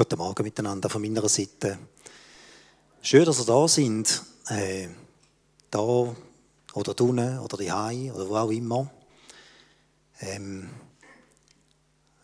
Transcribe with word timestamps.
Guten 0.00 0.16
Morgen 0.16 0.44
miteinander 0.44 0.88
von 0.88 1.02
meiner 1.02 1.28
Seite. 1.28 1.78
Schön, 3.02 3.26
dass 3.26 3.38
ihr 3.38 3.44
da 3.44 3.68
sind. 3.68 4.22
Äh, 4.48 4.88
da 5.70 5.78
oder 6.72 6.94
drinnen 6.94 7.38
oder 7.40 7.58
daheim 7.58 8.10
oder 8.14 8.26
wo 8.26 8.36
auch 8.36 8.50
immer. 8.50 8.90
Ähm, 10.20 10.70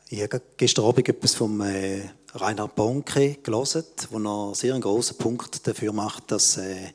ich 0.08 0.22
habe 0.22 0.40
gestern 0.56 0.86
Abend 0.86 1.06
etwas 1.06 1.34
vom 1.34 1.60
äh, 1.60 2.00
Reinhard 2.32 2.74
Bonke 2.76 3.34
gelesen, 3.42 3.84
wo 4.08 4.20
er 4.20 4.54
sehr 4.54 4.72
einen 4.72 4.80
grossen 4.80 5.18
Punkt 5.18 5.66
dafür 5.66 5.92
macht, 5.92 6.30
dass 6.30 6.56
äh, 6.56 6.94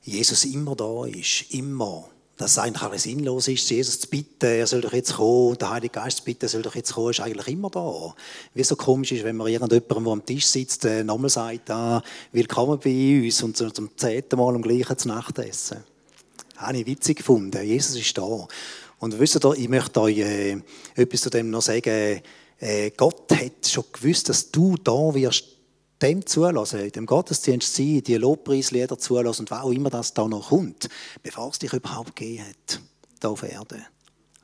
Jesus 0.00 0.46
immer 0.46 0.76
da 0.76 1.04
ist. 1.04 1.50
Immer 1.50 2.08
dass 2.38 2.52
es 2.52 2.58
eigentlich 2.58 2.82
alles 2.82 3.02
sinnlos 3.02 3.48
ist, 3.48 3.68
Jesus 3.68 3.98
zu 3.98 4.08
bitten, 4.08 4.46
er 4.46 4.66
soll 4.66 4.80
doch 4.80 4.92
jetzt 4.92 5.14
kommen, 5.14 5.58
der 5.58 5.70
Heilige 5.70 5.92
Geist 5.92 6.18
zu 6.18 6.24
bitten, 6.24 6.44
er 6.44 6.48
soll 6.48 6.62
doch 6.62 6.76
jetzt 6.76 6.94
kommen, 6.94 7.10
ist 7.10 7.20
eigentlich 7.20 7.48
immer 7.48 7.68
da. 7.68 8.14
Wie 8.54 8.62
so 8.62 8.76
komisch 8.76 9.10
ist, 9.10 9.24
wenn 9.24 9.36
man 9.36 9.48
irgendjemandem, 9.48 10.04
der 10.04 10.12
am 10.12 10.24
Tisch 10.24 10.46
sitzt, 10.46 10.84
äh, 10.84 11.02
nochmal 11.02 11.30
sagt, 11.30 11.68
ah, 11.70 12.00
willkommen 12.30 12.78
bei 12.78 13.22
uns 13.24 13.42
und 13.42 13.56
zum 13.56 13.90
zehnten 13.96 14.38
Mal 14.38 14.54
am 14.54 14.62
gleichen 14.62 14.96
zu 14.96 15.08
Nacht 15.08 15.36
essen. 15.40 15.78
Habe 16.56 16.78
ich 16.78 16.86
witzig 16.86 17.18
gefunden. 17.18 17.60
Jesus 17.64 17.96
ist 17.96 18.16
da. 18.16 18.46
Und 19.00 19.18
wisst 19.18 19.44
ihr, 19.44 19.54
ich 19.54 19.68
möchte 19.68 20.00
euch 20.00 20.18
äh, 20.18 20.58
etwas 20.94 21.22
zu 21.22 21.30
dem 21.30 21.50
noch 21.50 21.62
sagen. 21.62 22.22
Äh, 22.60 22.90
Gott 22.96 23.32
hat 23.32 23.66
schon 23.68 23.84
gewusst, 23.92 24.28
dass 24.28 24.50
du 24.50 24.76
da 24.76 25.12
wirst 25.12 25.57
dem 26.02 26.26
zulassen, 26.26 26.92
dem 26.92 27.06
Gottesdienst 27.06 27.74
sein, 27.74 28.02
die 28.02 28.16
Lobpreislieder 28.16 28.98
zulassen 28.98 29.42
und 29.42 29.50
was 29.50 29.62
auch 29.62 29.72
immer 29.72 29.90
das 29.90 30.14
da 30.14 30.28
noch 30.28 30.50
kommt, 30.50 30.88
bevor 31.22 31.50
es 31.50 31.58
dich 31.58 31.72
überhaupt 31.72 32.16
gegeben 32.16 32.44
hat, 32.48 32.80
hier 33.20 33.30
auf 33.30 33.42
Erden. 33.42 33.84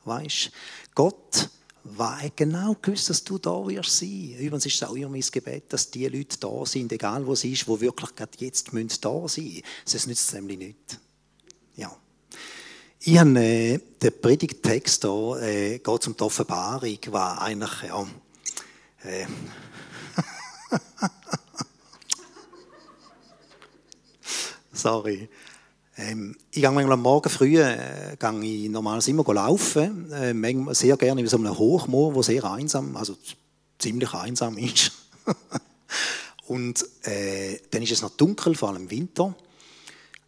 Weißt 0.04 0.50
Gott 0.94 1.48
weiß 1.84 2.32
genau 2.34 2.76
gewusst, 2.80 3.10
dass 3.10 3.24
du 3.24 3.38
da 3.38 3.66
wirst 3.66 3.98
sein. 3.98 4.34
Übrigens 4.38 4.66
ist 4.66 4.76
es 4.76 4.82
auch 4.82 4.94
immer 4.94 5.10
mein 5.10 5.20
Gebet, 5.20 5.72
dass 5.72 5.90
die 5.90 6.08
Leute 6.08 6.38
da 6.38 6.64
sind, 6.64 6.90
egal 6.92 7.26
wo 7.26 7.34
sie 7.34 7.52
ist, 7.52 7.68
wo 7.68 7.80
wirklich 7.80 8.14
gerade 8.16 8.32
jetzt 8.38 8.72
müssen 8.72 9.00
da 9.00 9.28
sein. 9.28 9.62
Sonst 9.84 10.06
nützt 10.06 10.28
es 10.28 10.34
nämlich 10.34 10.58
nicht. 10.58 11.00
Ja. 11.76 11.94
Ich 13.00 13.18
habe 13.18 13.38
äh, 13.38 13.78
den 14.00 14.20
Predigttext 14.20 15.02
hier, 15.02 15.38
äh, 15.42 15.78
geht 15.78 16.02
zum 16.02 16.16
die 16.16 16.22
Offenbarung, 16.22 16.98
war 17.10 17.42
eigentlich, 17.42 17.82
ja, 17.86 18.06
äh, 19.04 19.26
Sorry. 24.74 25.28
Ähm, 25.96 26.36
ich 26.50 26.60
gehe 26.60 26.70
manchmal 26.70 26.94
am 26.94 27.02
Morgen 27.02 27.30
früh 27.30 27.58
äh, 27.60 28.16
gehe 28.18 28.42
ich 28.42 28.68
normalerweise 28.68 29.10
immer 29.10 29.32
laufen. 29.32 30.12
Äh, 30.12 30.74
sehr 30.74 30.96
gerne 30.96 31.20
in 31.20 31.26
so 31.28 31.36
einem 31.36 31.56
Hochmoor, 31.56 32.14
wo 32.14 32.22
sehr 32.22 32.44
einsam, 32.44 32.96
also 32.96 33.16
ziemlich 33.78 34.12
einsam 34.12 34.58
ist. 34.58 34.92
Und 36.46 36.84
äh, 37.06 37.58
dann 37.70 37.82
ist 37.82 37.92
es 37.92 38.02
noch 38.02 38.10
dunkel, 38.10 38.54
vor 38.54 38.70
allem 38.70 38.82
im 38.82 38.90
Winter. 38.90 39.34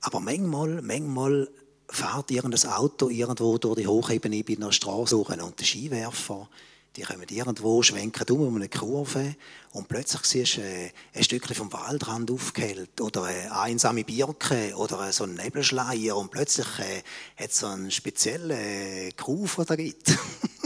Aber 0.00 0.20
manchmal, 0.20 0.81
manchmal 0.81 1.48
fährt 1.88 2.31
irgendein 2.31 2.70
Auto 2.70 3.10
irgendwo 3.10 3.58
durch 3.58 3.81
die 3.81 3.86
Hochebene 3.86 4.42
bei 4.44 4.56
einer 4.56 4.72
Straße 4.72 5.16
und 5.16 5.58
der 5.58 5.66
Skiwerfer 5.66 6.48
die 6.97 7.02
kommen 7.02 7.27
irgendwo, 7.28 7.83
schwenken 7.83 8.28
um 8.30 8.56
eine 8.56 8.69
Kurve 8.69 9.36
und 9.72 9.86
plötzlich 9.86 10.25
siehst 10.25 10.56
du 10.56 10.62
äh, 10.62 10.91
ein 11.15 11.22
Stückchen 11.22 11.54
vom 11.54 11.72
Waldrand 11.72 12.31
aufgehellt 12.31 13.00
oder 13.00 13.25
eine 13.25 13.54
einsame 13.54 14.03
Birke 14.03 14.75
oder 14.76 15.12
so 15.12 15.25
einen 15.25 15.34
Nebelschleier 15.34 16.16
und 16.16 16.31
plötzlich 16.31 16.66
äh, 16.78 17.03
hat 17.37 17.50
es 17.50 17.59
so 17.59 17.66
einen 17.66 17.91
speziellen 17.91 18.50
äh, 18.50 19.10
Groove, 19.15 19.56
der 19.56 19.65
da 19.66 19.76
gibt. 19.76 20.16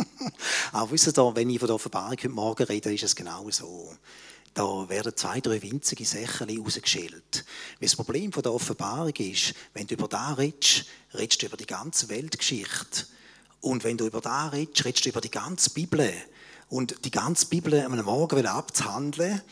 Aber 0.73 0.91
wisst 0.93 1.19
ihr, 1.19 1.37
wenn 1.37 1.51
ich 1.51 1.59
von 1.59 1.67
der 1.67 1.75
Offenbarung 1.75 2.11
heute 2.11 2.29
Morgen 2.29 2.63
rede, 2.65 2.95
ist 2.95 3.03
es 3.03 3.17
genau 3.17 3.51
so. 3.51 3.93
Da 4.55 4.89
werden 4.89 5.17
zwei, 5.17 5.41
drei 5.41 5.61
winzige 5.63 6.05
Sächchen 6.05 6.59
rausgeschält. 6.59 7.45
Das 7.81 7.97
Problem 7.97 8.33
von 8.33 8.43
der 8.43 8.53
Offenbarung 8.53 9.15
ist, 9.17 9.55
wenn 9.75 9.87
du 9.87 9.95
über 9.95 10.09
da 10.09 10.35
redest, 10.35 10.87
redest 11.15 11.43
du 11.43 11.47
über 11.47 11.57
die 11.57 11.67
ganze 11.67 12.09
Weltgeschichte. 12.09 13.07
Und 13.61 13.85
wenn 13.85 13.97
du 13.97 14.07
über 14.07 14.21
da 14.21 14.49
redest, 14.49 14.85
redest 14.85 15.05
du 15.05 15.11
über 15.11 15.21
die 15.21 15.31
ganze 15.31 15.71
Bibel. 15.71 16.13
Und 16.69 17.05
die 17.05 17.11
ganze 17.11 17.47
Bibel 17.47 17.81
am 17.81 17.97
Morgen 18.05 18.47
abzuhandeln, 18.47 19.43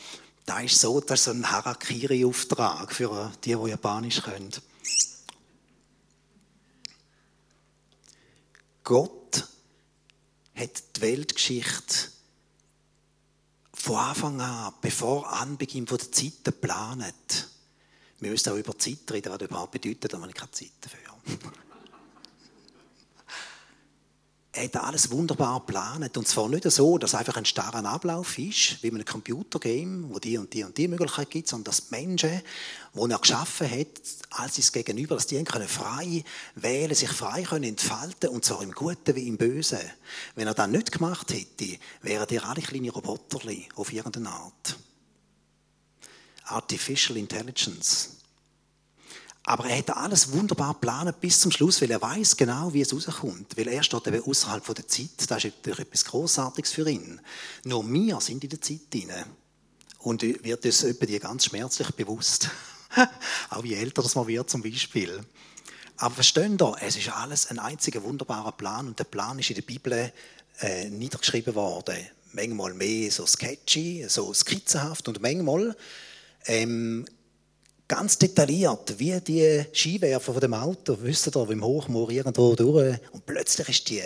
da 0.46 0.60
ist 0.60 0.80
so, 0.80 1.00
das 1.00 1.20
ist 1.20 1.24
so 1.24 1.30
ein 1.32 1.50
Harakiri-Auftrag 1.50 2.92
für 2.92 3.32
die, 3.44 3.54
die 3.54 3.68
Japanisch 3.70 4.22
können. 4.22 4.50
Gott 8.82 9.46
hat 10.54 10.82
die 10.96 11.00
Weltgeschichte 11.02 12.10
von 13.74 13.96
Anfang 13.96 14.40
an, 14.40 14.72
bevor 14.80 15.30
Anbeginn 15.30 15.84
der 15.84 15.98
Zeit 15.98 16.44
geplant. 16.44 17.48
Wir 18.20 18.30
müssen 18.30 18.50
auch 18.50 18.56
über 18.56 18.78
Zeit 18.78 19.10
reden, 19.10 19.30
was 19.30 19.38
das 19.38 19.48
überhaupt 19.48 19.72
bedeutet, 19.72 20.14
aber 20.14 20.28
ich 20.28 20.34
keine 20.34 20.50
Zeit 20.50 20.72
dafür. 20.80 20.98
Er 24.58 24.64
hat 24.64 24.76
alles 24.76 25.10
wunderbar 25.10 25.60
geplant. 25.60 26.16
Und 26.16 26.26
zwar 26.26 26.48
nicht 26.48 26.68
so, 26.70 26.98
dass 26.98 27.10
es 27.10 27.14
einfach 27.18 27.36
ein 27.36 27.44
starrer 27.44 27.84
Ablauf 27.84 28.38
ist, 28.38 28.82
wie 28.82 28.88
in 28.88 28.96
einem 28.96 29.04
Computergame, 29.04 30.08
wo 30.08 30.18
die 30.18 30.36
und 30.36 30.52
die 30.52 30.64
und 30.64 30.76
die 30.76 30.88
Möglichkeit 30.88 31.30
gibt, 31.30 31.48
sondern 31.48 31.64
dass 31.64 31.88
die 31.88 31.94
Menschen, 31.94 32.42
die 32.94 33.10
er 33.10 33.18
geschaffen 33.18 33.70
hat, 33.70 33.86
als 34.30 34.56
sein 34.56 34.72
Gegenüber, 34.72 35.14
dass 35.14 35.28
die 35.28 35.42
können 35.44 35.68
frei 35.68 36.24
wählen, 36.56 36.94
sich 36.94 37.10
frei 37.10 37.42
können 37.42 37.64
entfalten 37.64 38.30
und 38.30 38.44
zwar 38.44 38.62
im 38.62 38.72
Guten 38.72 39.14
wie 39.14 39.28
im 39.28 39.36
Bösen. 39.36 39.78
Wenn 40.34 40.48
er 40.48 40.54
das 40.54 40.68
nicht 40.68 40.90
gemacht 40.90 41.32
hätte, 41.32 41.78
wären 42.02 42.26
die 42.26 42.40
alle 42.40 42.60
kleine 42.60 42.90
Roboter 42.90 43.40
auf 43.76 43.92
irgendeine 43.92 44.30
Art. 44.30 44.76
Artificial 46.46 47.16
Intelligence. 47.16 48.17
Aber 49.48 49.64
er 49.64 49.78
hat 49.78 49.96
alles 49.96 50.30
wunderbar 50.30 50.74
geplant 50.74 51.22
bis 51.22 51.40
zum 51.40 51.50
Schluss, 51.50 51.80
weil 51.80 51.90
er 51.90 52.02
weiß 52.02 52.36
genau, 52.36 52.74
wie 52.74 52.82
es 52.82 52.92
rauskommt. 52.92 53.56
Weil 53.56 53.68
er 53.68 53.82
steht 53.82 54.06
eben 54.06 54.22
außerhalb 54.22 54.62
der 54.74 54.86
Zeit. 54.86 55.08
Das 55.26 55.42
ist 55.42 55.66
etwas 55.66 56.04
Großartiges 56.04 56.72
für 56.72 56.86
ihn. 56.86 57.18
Nur 57.64 57.90
wir 57.90 58.20
sind 58.20 58.44
in 58.44 58.50
der 58.50 58.60
Zeit 58.60 58.92
drin. 58.92 59.10
Und 60.00 60.20
wird 60.20 60.66
uns 60.66 60.80
die 61.00 61.18
ganz 61.18 61.46
schmerzlich 61.46 61.90
bewusst. 61.92 62.50
Auch 63.48 63.64
je 63.64 63.76
älter 63.76 64.02
das 64.02 64.16
man 64.16 64.26
wird, 64.26 64.50
zum 64.50 64.62
Beispiel. 64.62 65.24
Aber 65.96 66.14
verstehen 66.14 66.58
da, 66.58 66.74
es 66.82 66.96
ist 66.96 67.08
alles 67.08 67.46
ein 67.46 67.58
einziger 67.58 68.02
wunderbarer 68.02 68.52
Plan 68.52 68.86
und 68.86 68.98
der 68.98 69.04
Plan 69.04 69.38
ist 69.38 69.48
in 69.48 69.56
der 69.56 69.62
Bibel 69.62 70.12
äh, 70.60 70.90
niedergeschrieben 70.90 71.54
worden. 71.54 71.96
Manchmal 72.34 72.74
mehr 72.74 73.10
so 73.10 73.24
sketchy, 73.24 74.04
so 74.10 74.34
skizzenhaft 74.34 75.08
und 75.08 75.22
manchmal 75.22 75.74
ähm, 76.44 77.06
ganz 77.88 78.18
detailliert, 78.18 78.98
wie 78.98 79.18
die 79.20 79.64
Skiwerfer 79.72 80.32
von 80.32 80.40
dem 80.40 80.54
Auto, 80.54 80.98
wisst 81.00 81.34
ihr, 81.34 81.50
im 81.50 81.64
Hochmoor 81.64 82.10
irgendwo 82.10 82.54
durch 82.54 82.98
und 83.12 83.24
plötzlich 83.24 83.68
ist 83.70 83.88
die, 83.88 84.02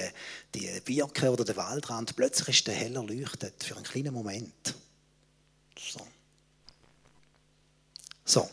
die 0.54 0.81
Birke 0.84 1.31
oder 1.31 1.44
der 1.44 1.56
Waldrand, 1.56 2.15
plötzlich 2.15 2.56
ist 2.56 2.66
der 2.69 2.75
heller 2.75 3.03
leuchtet 3.03 3.62
für 3.62 3.75
einen 3.75 3.84
kleinen 3.84 4.15
Moment. 4.15 4.75
So. 5.76 6.00
So. 8.25 8.48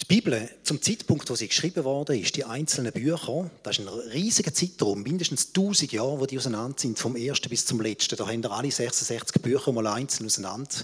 Die 0.00 0.06
Bibel, 0.06 0.50
zum 0.64 0.82
Zeitpunkt, 0.82 1.30
wo 1.30 1.36
sie 1.36 1.46
geschrieben 1.46 1.84
wurde, 1.84 2.18
ist, 2.18 2.34
die 2.34 2.44
einzelnen 2.44 2.92
Bücher, 2.92 3.48
das 3.62 3.78
ist 3.78 3.86
ein 3.86 3.88
riesiger 3.88 4.52
Zeitraum, 4.52 5.04
mindestens 5.04 5.48
1000 5.48 5.92
Jahre, 5.92 6.18
wo 6.18 6.26
die 6.26 6.38
auseinander 6.38 6.76
sind, 6.76 6.98
vom 6.98 7.14
ersten 7.14 7.48
bis 7.48 7.64
zum 7.64 7.80
letzten. 7.80 8.16
Da 8.16 8.26
haben 8.26 8.44
alle 8.46 8.72
66 8.72 9.40
Bücher 9.40 9.70
mal 9.70 9.86
einzeln 9.86 10.26
auseinander 10.26 10.74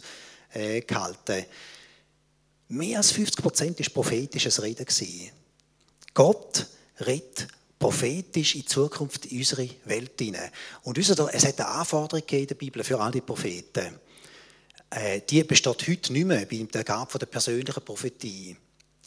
äh, 0.54 0.82
gehalten. 0.82 1.44
Mehr 2.68 2.98
als 2.98 3.12
50 3.12 3.42
Prozent 3.42 3.80
war 3.80 3.86
prophetisches 3.92 4.62
Reden. 4.62 4.86
Gott 6.12 6.66
redet 7.00 7.48
prophetisch 7.78 8.56
in 8.56 8.66
Zukunft 8.66 9.26
in 9.26 9.38
unsere 9.38 9.68
Welt 9.84 10.12
hinein. 10.18 10.50
Und 10.82 10.98
es 10.98 11.08
hat 11.10 11.60
eine 11.60 11.68
Anforderung 11.68 12.26
in 12.28 12.46
der 12.46 12.54
Bibel 12.54 12.82
für 12.82 13.00
all 13.00 13.12
die 13.12 13.20
Propheten. 13.20 13.98
Äh, 14.90 15.20
die 15.20 15.44
besteht 15.44 15.86
heute 15.86 16.12
nicht 16.12 16.26
mehr 16.26 16.44
bei 16.46 16.56
der 16.56 16.84
Gabe 16.84 17.18
der 17.18 17.26
persönlichen 17.26 17.84
Prophetie. 17.84 18.56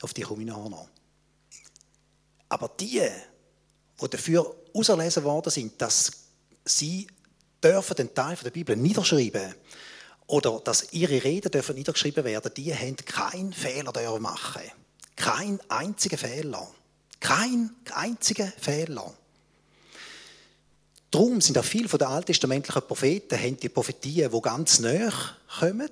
Auf 0.02 0.14
die 0.14 0.22
komme 0.22 0.42
ich 0.42 0.48
nachher 0.48 0.70
noch. 0.70 0.88
Aber 2.50 2.70
die, 2.80 3.02
die 4.02 4.10
dafür 4.10 4.56
auserlesen 4.74 5.24
worden 5.24 5.52
sind, 5.52 5.82
dass 5.82 6.12
sie 6.66 7.08
dürfen 7.64 7.96
den 7.96 8.14
Teil 8.14 8.38
der 8.44 8.52
Bibel 8.52 8.76
niederschreiben 8.76 9.42
dürfen, 9.42 9.56
oder 10.32 10.62
dass 10.64 10.94
ihre 10.94 11.24
Reden 11.26 11.52
dürfen 11.52 11.76
niedergeschrieben 11.76 12.24
werden, 12.24 12.54
die 12.56 12.74
haben 12.74 12.96
keinen 12.96 13.52
Fehler 13.52 14.20
machen. 14.20 14.62
Kein 15.18 15.60
einziger 15.68 16.18
Fehler. 16.18 16.70
Kein 17.20 17.72
einziger 17.94 18.48
Fehler. 18.58 19.14
Darum 21.12 21.42
sind 21.42 21.58
auch 21.58 21.66
viele 21.66 21.90
der 21.90 22.08
alttestamentlichen 22.08 22.88
Propheten 22.88 23.38
haben 23.38 23.60
die 23.60 23.68
Prophetien, 23.68 24.32
die 24.32 24.42
ganz 24.42 24.80
näher 24.80 25.12
kommen. 25.60 25.90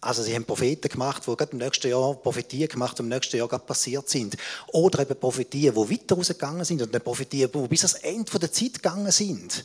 Also 0.00 0.24
sie 0.24 0.34
haben 0.34 0.44
Propheten 0.44 0.88
gemacht, 0.88 1.22
die 1.24 1.36
gerade 1.36 1.52
im 1.52 1.58
nächsten 1.58 1.88
Jahr 1.88 2.14
Prophetien 2.14 2.68
gemacht, 2.68 2.98
die 2.98 3.02
im 3.02 3.08
nächsten 3.08 3.36
Jahr 3.36 3.46
gerade 3.46 3.64
passiert 3.64 4.08
sind. 4.08 4.36
Oder 4.72 5.02
eben 5.02 5.20
Prophetien, 5.20 5.72
die 5.72 5.90
weiter 5.90 6.16
rausgegangen 6.16 6.64
sind 6.64 6.82
und 6.82 7.04
Prophetien, 7.04 7.48
die 7.52 7.68
bis 7.68 7.84
ans 7.84 8.02
Ende 8.02 8.38
der 8.40 8.50
Zeit 8.52 8.74
gegangen 8.74 9.12
sind. 9.12 9.64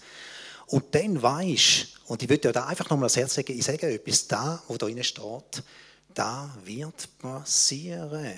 Und 0.67 0.95
dann 0.95 1.21
weisst, 1.21 1.99
und 2.11 2.21
ich 2.21 2.27
würde 2.27 2.41
dir 2.49 2.51
da 2.51 2.65
einfach 2.65 2.89
nochmal 2.89 3.05
das 3.07 3.15
Herz 3.15 3.37
legen, 3.37 3.57
ich 3.57 3.63
sage 3.63 3.89
etwas, 3.89 4.27
da, 4.27 4.61
wo 4.67 4.75
da 4.75 4.85
drinnen 4.85 5.01
steht, 5.01 5.63
da 6.13 6.53
wird 6.65 7.07
passieren. 7.19 8.35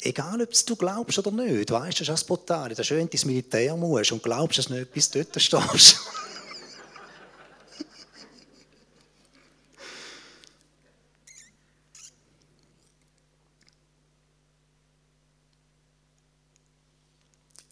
Egal, 0.00 0.42
ob 0.42 0.50
du 0.66 0.74
glaubst 0.74 1.16
oder 1.16 1.30
nicht, 1.30 1.70
weißt 1.70 2.00
du, 2.00 2.04
das 2.04 2.08
ist 2.08 2.08
das 2.08 2.24
Brutale. 2.24 2.74
Das 2.74 2.88
schön, 2.88 2.98
wenn 2.98 3.06
du 3.06 3.12
ins 3.12 3.24
Militär 3.24 3.76
musst 3.76 4.10
und 4.10 4.20
glaubst 4.20 4.58
es 4.58 4.68
nicht, 4.68 4.90
bis 4.92 5.08
du 5.10 5.24
dort 5.24 5.40
stehst. 5.40 6.00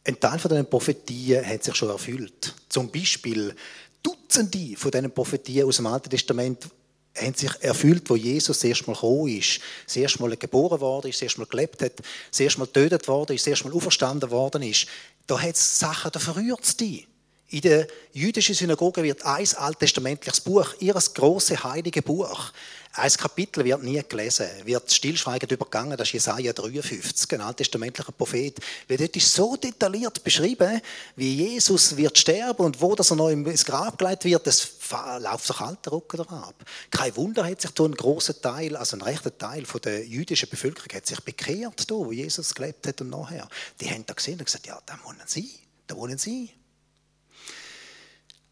Ein 0.04 0.20
Teil 0.20 0.38
von 0.38 0.48
diesen 0.50 0.70
Prophetien 0.70 1.44
hat 1.44 1.64
sich 1.64 1.74
schon 1.74 1.88
erfüllt. 1.90 2.54
Zum 2.68 2.92
Beispiel 2.92 3.56
Dutzende 4.02 4.76
von 4.76 4.90
diesen 4.90 5.12
Prophetien 5.12 5.66
aus 5.66 5.76
dem 5.76 5.87
Alten 5.87 6.10
Testament 6.10 6.69
haben 7.16 7.34
sich 7.34 7.50
erfüllt, 7.60 8.08
wo 8.08 8.16
Jesus 8.16 8.60
das 8.60 8.87
Mal 8.87 8.94
gekommen 8.94 9.28
ist, 9.28 9.60
das 9.94 10.19
Mal 10.19 10.37
geboren 10.37 10.81
worden 10.81 11.10
ist, 11.10 11.20
das 11.20 11.37
Mal 11.37 11.46
gelebt 11.46 11.82
hat, 11.82 11.93
das 12.37 12.58
Mal 12.58 12.66
getötet 12.66 13.06
worden 13.06 13.37
ist, 13.37 13.46
das 13.46 13.64
Mal 13.64 13.72
auferstanden 13.72 14.31
worden 14.31 14.62
ist. 14.62 14.87
Da 15.26 15.40
hat 15.40 15.54
es 15.54 15.78
Sachen, 15.78 16.10
da 16.10 16.19
verrührt 16.19 16.64
es 16.64 16.76
dich. 16.76 17.06
In 17.52 17.60
der 17.60 17.87
jüdischen 18.14 18.54
Synagoge 18.54 19.02
wird 19.02 19.26
ein 19.26 19.46
alttestamentliches 19.56 20.40
Buch, 20.40 20.72
ihres 20.81 21.12
große 21.12 21.62
heilige 21.62 22.00
Buch, 22.00 22.50
ein 22.94 23.12
Kapitel 23.12 23.62
wird 23.62 23.82
nie 23.82 24.02
gelesen, 24.08 24.46
wird 24.64 24.90
stillschweigend 24.90 25.52
übergangen, 25.52 25.99
das 25.99 26.08
ist 26.08 26.12
Jesaja 26.14 26.54
53, 26.54 27.31
ein 27.34 27.43
alttestamentlicher 27.43 28.12
Prophet. 28.12 28.58
Weil 28.88 28.96
dort 28.96 29.14
ist 29.16 29.34
so 29.34 29.56
detailliert 29.56 30.25
beschrieben, 30.25 30.81
wie 31.16 31.34
Jesus 31.34 31.94
wird 31.94 32.16
sterben 32.16 32.64
und 32.64 32.81
wo 32.81 32.94
das 32.94 33.10
er 33.10 33.16
noch 33.16 33.28
ins 33.28 33.66
Grab 33.66 33.98
gelegt 33.98 34.25
wird, 34.25 34.46
das 34.46 34.72
läuft 35.20 35.46
sich 35.46 35.60
alter 35.60 35.93
Rücken 35.93 36.20
ab. 36.28 36.55
Kein 36.90 37.14
Wunder 37.16 37.44
hat 37.44 37.60
sich 37.60 37.72
da 37.72 37.84
ein 37.84 37.94
großer 37.94 38.40
Teil, 38.40 38.76
also 38.76 38.96
ein 38.96 39.02
rechter 39.02 39.37
Teil 39.37 39.66
von 39.66 39.82
der 39.82 40.06
jüdischen 40.06 40.48
Bevölkerung 40.48 40.88
hat 40.94 41.06
sich 41.06 41.20
bekehrt, 41.20 41.90
da, 41.90 41.94
wo 41.96 42.12
Jesus 42.12 42.55
gelebt 42.55 42.87
hat 42.87 43.02
und 43.02 43.10
nachher. 43.10 43.46
Die 43.78 43.90
haben 43.90 44.06
da 44.06 44.14
gesehen 44.14 44.38
und 44.38 44.46
gesagt, 44.46 44.66
ja, 44.66 44.81
da 44.87 44.98
wollen 45.05 45.20
sie, 45.26 45.50
da 45.87 45.96
wollen 45.96 46.16
sie. 46.16 46.50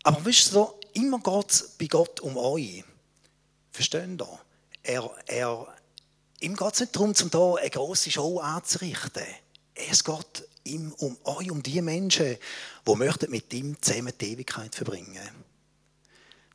Aber 0.03 0.25
wisst 0.25 0.55
ihr, 0.55 0.73
immer 0.95 1.19
geht 1.21 1.51
es 1.51 1.69
bei 1.79 1.87
Gott 1.87 2.21
um 2.21 2.37
euch. 2.37 2.85
Versteht 3.71 4.21
ihr? 4.21 4.39
Er, 4.83 5.11
er, 5.27 5.67
ihm 6.41 6.57
geht 6.57 6.73
es 6.73 6.81
nicht 6.81 6.97
darum, 6.97 7.11
um 7.11 7.31
hier 7.31 7.57
eine 7.61 7.71
grosse 7.71 8.11
Show 8.11 8.39
anzurichten. 8.39 9.27
Es 9.75 10.05
geht 10.05 10.49
ihm 10.65 10.93
um 10.99 11.17
euch, 11.25 11.51
um 11.51 11.63
die 11.63 11.81
Menschen, 11.83 12.37
die 12.87 12.95
möchten 12.95 13.31
mit 13.31 13.53
ihm 13.53 13.81
zusammen 13.81 14.13
die 14.19 14.33
Ewigkeit 14.33 14.75
verbringen 14.75 15.45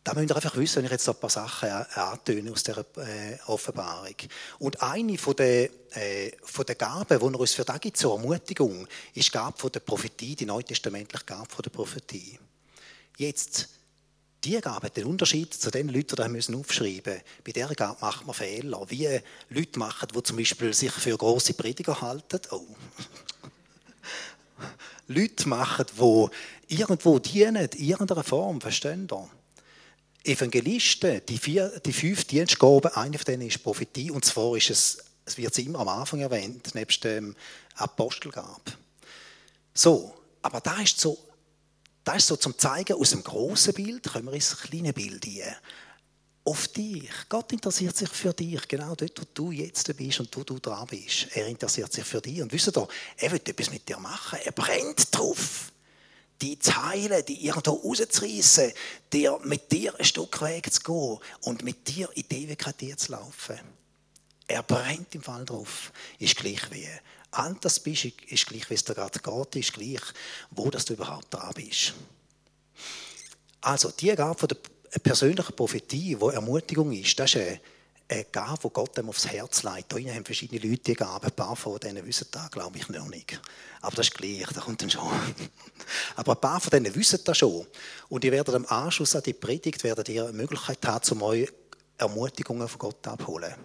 da 0.05 0.13
müsst 0.13 0.29
ihr 0.29 0.35
einfach 0.35 0.55
wissen, 0.55 0.77
wenn 0.77 0.85
ich 0.85 0.91
jetzt 0.91 1.09
ein 1.09 1.15
paar 1.15 1.31
Sachen 1.31 1.67
antöne 1.67 2.51
aus 2.51 2.61
dieser 2.61 2.85
äh, 2.97 3.39
Offenbarung. 3.47 4.15
Und 4.59 4.79
eine 4.83 5.17
von 5.17 5.35
der, 5.35 5.67
äh, 5.95 6.31
von 6.43 6.63
der 6.63 6.75
Gaben, 6.75 7.19
die 7.19 7.25
er 7.25 7.39
uns 7.39 7.53
für 7.53 7.65
da 7.65 7.79
gibt 7.79 7.97
zur 7.97 8.13
Ermutigung, 8.13 8.87
ist 9.15 9.27
die 9.27 9.31
Gabe 9.31 9.57
von 9.57 9.71
der 9.71 9.79
Prophetie, 9.79 10.35
die 10.35 10.45
neutestamentliche 10.45 11.25
Gabe 11.25 11.49
von 11.49 11.63
der 11.63 11.71
Prophetie. 11.71 12.37
Jetzt, 13.17 13.69
die 14.43 14.59
Gabe 14.61 14.89
den 14.89 15.05
Unterschied 15.05 15.53
zu 15.53 15.71
den 15.71 15.89
Leuten, 15.89 16.09
die 16.09 16.15
da 16.15 16.27
müssen 16.27 16.55
aufschreiben 16.55 17.21
Bei 17.43 17.51
der 17.51 17.67
Gabe 17.69 17.97
macht 18.01 18.25
man 18.25 18.35
Fehler. 18.35 18.85
Wie 18.89 19.19
Leute 19.49 19.79
machen, 19.79 20.07
die 20.13 20.23
zum 20.23 20.37
Beispiel 20.37 20.73
sich 20.73 20.91
für 20.91 21.17
große 21.17 21.53
Prediger 21.53 22.01
halten. 22.01 22.39
Oh. 22.51 22.63
Leute 25.07 25.49
machen, 25.49 25.85
die 25.97 26.75
irgendwo 26.75 27.19
dienen, 27.19 27.69
in 27.69 27.89
irgendeiner 27.89 28.23
Form, 28.23 28.61
verstehen 28.61 29.07
ihr? 29.11 29.29
Evangelisten, 30.23 31.21
die, 31.27 31.37
vier, 31.37 31.79
die 31.85 31.93
fünf 31.93 32.25
Dienstgaben, 32.25 32.91
eine 32.93 33.17
von 33.17 33.25
denen 33.25 33.47
ist 33.47 33.63
Prophetie, 33.63 34.09
und 34.09 34.25
zwar 34.25 34.57
ist 34.57 34.71
es, 34.71 34.97
es 35.23 35.37
wird 35.37 35.57
immer 35.59 35.79
am 35.79 35.87
Anfang 35.87 36.19
erwähnt, 36.19 36.73
nebst 36.73 37.03
dem 37.03 37.35
Apostelgab. 37.75 38.75
So, 39.73 40.15
aber 40.41 40.61
da 40.61 40.81
ist 40.81 40.99
so 40.99 41.17
das 42.05 42.17
ist 42.17 42.27
so 42.27 42.35
zum 42.35 42.57
Zeigen 42.57 42.93
aus 42.93 43.09
dem 43.09 43.23
großen 43.23 43.73
Bild, 43.73 44.03
können 44.03 44.27
wir 44.27 44.33
ins 44.33 44.55
kleine 44.55 44.93
Bild 44.93 45.25
hinein. 45.25 45.55
Auf 46.43 46.67
dich. 46.67 47.09
Gott 47.27 47.51
interessiert 47.51 47.97
sich 47.97 48.09
für 48.09 48.31
dich, 48.31 48.67
genau 48.67 48.93
dort, 48.93 49.19
wo 49.19 49.25
du 49.33 49.51
jetzt 49.51 49.97
bist 49.97 50.19
und 50.19 50.37
wo 50.37 50.43
du 50.43 50.59
dran 50.59 50.85
bist. 50.85 51.27
Er 51.33 51.47
interessiert 51.47 51.91
sich 51.91 52.05
für 52.05 52.21
dich. 52.21 52.39
Und 52.39 52.53
wisst 52.53 52.77
ihr, 52.77 52.87
er 53.17 53.31
will 53.31 53.41
etwas 53.43 53.71
mit 53.71 53.89
dir 53.89 53.97
machen. 53.97 54.37
Er 54.45 54.51
brennt 54.51 55.07
drauf, 55.17 55.71
die 56.39 56.59
zu 56.59 56.85
heilen, 56.85 57.25
die 57.25 57.47
irgendwo 57.47 57.71
rauszureissen, 57.71 58.71
dir, 59.11 59.39
mit 59.43 59.71
dir 59.71 59.97
ein 59.97 60.05
Stück 60.05 60.39
Weg 60.41 60.71
zu 60.71 60.81
gehen 60.81 61.17
und 61.41 61.63
mit 61.63 61.87
dir 61.87 62.07
in 62.13 62.25
die 62.29 62.43
Ewigkeit 62.43 62.99
zu 62.99 63.13
laufen. 63.13 63.59
Er 64.47 64.61
brennt 64.61 65.15
im 65.15 65.23
Fall 65.23 65.45
drauf. 65.45 65.91
Ist 66.19 66.35
gleich 66.35 66.61
wie 66.69 66.87
alt 67.37 67.63
das 67.63 67.79
bist, 67.79 68.05
ist 68.05 68.47
gleich, 68.47 68.69
wie 68.69 68.73
es 68.73 68.83
dir 68.83 68.95
gerade 68.95 69.19
geht, 69.19 69.55
ist 69.55 69.73
gleich, 69.73 70.01
wo 70.51 70.69
das 70.69 70.85
du 70.85 70.93
überhaupt 70.93 71.33
da 71.33 71.51
bist. 71.53 71.93
Also, 73.61 73.91
die 73.91 74.15
Gabe 74.15 74.37
von 74.37 74.47
der 74.47 74.99
persönlichen 74.99 75.55
Prophetie, 75.55 76.15
die 76.15 76.33
Ermutigung 76.33 76.91
ist, 76.91 77.19
das 77.19 77.33
ist 77.33 77.41
eine, 77.41 77.59
eine 78.07 78.25
Gabe, 78.25 78.59
die 78.63 78.69
Gott 78.69 78.97
dem 78.97 79.09
aufs 79.09 79.27
Herz 79.27 79.63
legt. 79.63 79.91
Da 79.91 79.97
haben 79.97 80.25
verschiedene 80.25 80.61
Leute 80.61 80.83
die 80.83 80.93
Gabe. 80.93 81.27
Ein 81.27 81.33
paar 81.33 81.55
von 81.55 81.79
denen 81.79 82.05
wissen 82.05 82.27
das, 82.31 82.51
glaube 82.51 82.77
ich, 82.77 82.87
noch 82.89 83.07
nicht. 83.07 83.39
Aber 83.81 83.95
das 83.95 84.07
ist 84.07 84.15
gleich, 84.15 84.45
das 84.53 84.63
kommt 84.63 84.81
dann 84.81 84.89
schon. 84.89 85.09
Aber 86.15 86.33
ein 86.33 86.41
paar 86.41 86.61
von 86.61 86.69
denen 86.69 86.93
wissen 86.93 87.19
das 87.23 87.37
schon. 87.37 87.65
Und 88.09 88.23
ihr 88.23 88.31
werdet 88.31 88.53
am 88.53 88.65
Anschluss 88.67 89.15
an 89.15 89.23
die 89.23 89.33
Predigt 89.33 89.83
werdet 89.83 90.09
ihr 90.09 90.23
eine 90.25 90.33
Möglichkeit 90.33 90.85
haben, 90.85 91.09
um 91.11 91.23
euch 91.23 91.51
Ermutigungen 91.97 92.67
von 92.67 92.79
Gott 92.79 93.07
abzuholen. 93.07 93.55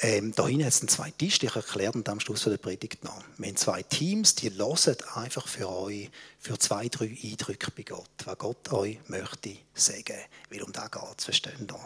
Ähm, 0.00 0.32
da 0.32 0.46
hinten 0.46 0.64
hat 0.64 0.72
es 0.72 0.80
zwei 0.86 1.10
Tische, 1.10 1.46
ich 1.46 1.56
erkläre 1.56 2.00
dann 2.02 2.12
am 2.12 2.20
Schluss 2.20 2.44
der 2.44 2.56
Predigt 2.56 3.02
noch. 3.02 3.24
Wir 3.36 3.48
haben 3.48 3.56
zwei 3.56 3.82
Teams, 3.82 4.36
die 4.36 4.56
hören 4.56 4.96
einfach 5.14 5.48
für 5.48 5.68
euch, 5.68 6.08
für 6.38 6.56
zwei, 6.56 6.88
drei 6.88 7.16
Eindrücke 7.20 7.72
bei 7.72 7.82
Gott, 7.82 8.08
was 8.24 8.38
Gott 8.38 8.72
euch 8.72 8.98
möchte 9.08 9.56
sagen. 9.74 10.18
Weil 10.50 10.62
um 10.62 10.72
das 10.72 10.90
geht 10.90 11.02
es, 11.18 11.24
verstehen 11.24 11.66
ihr? 11.66 11.80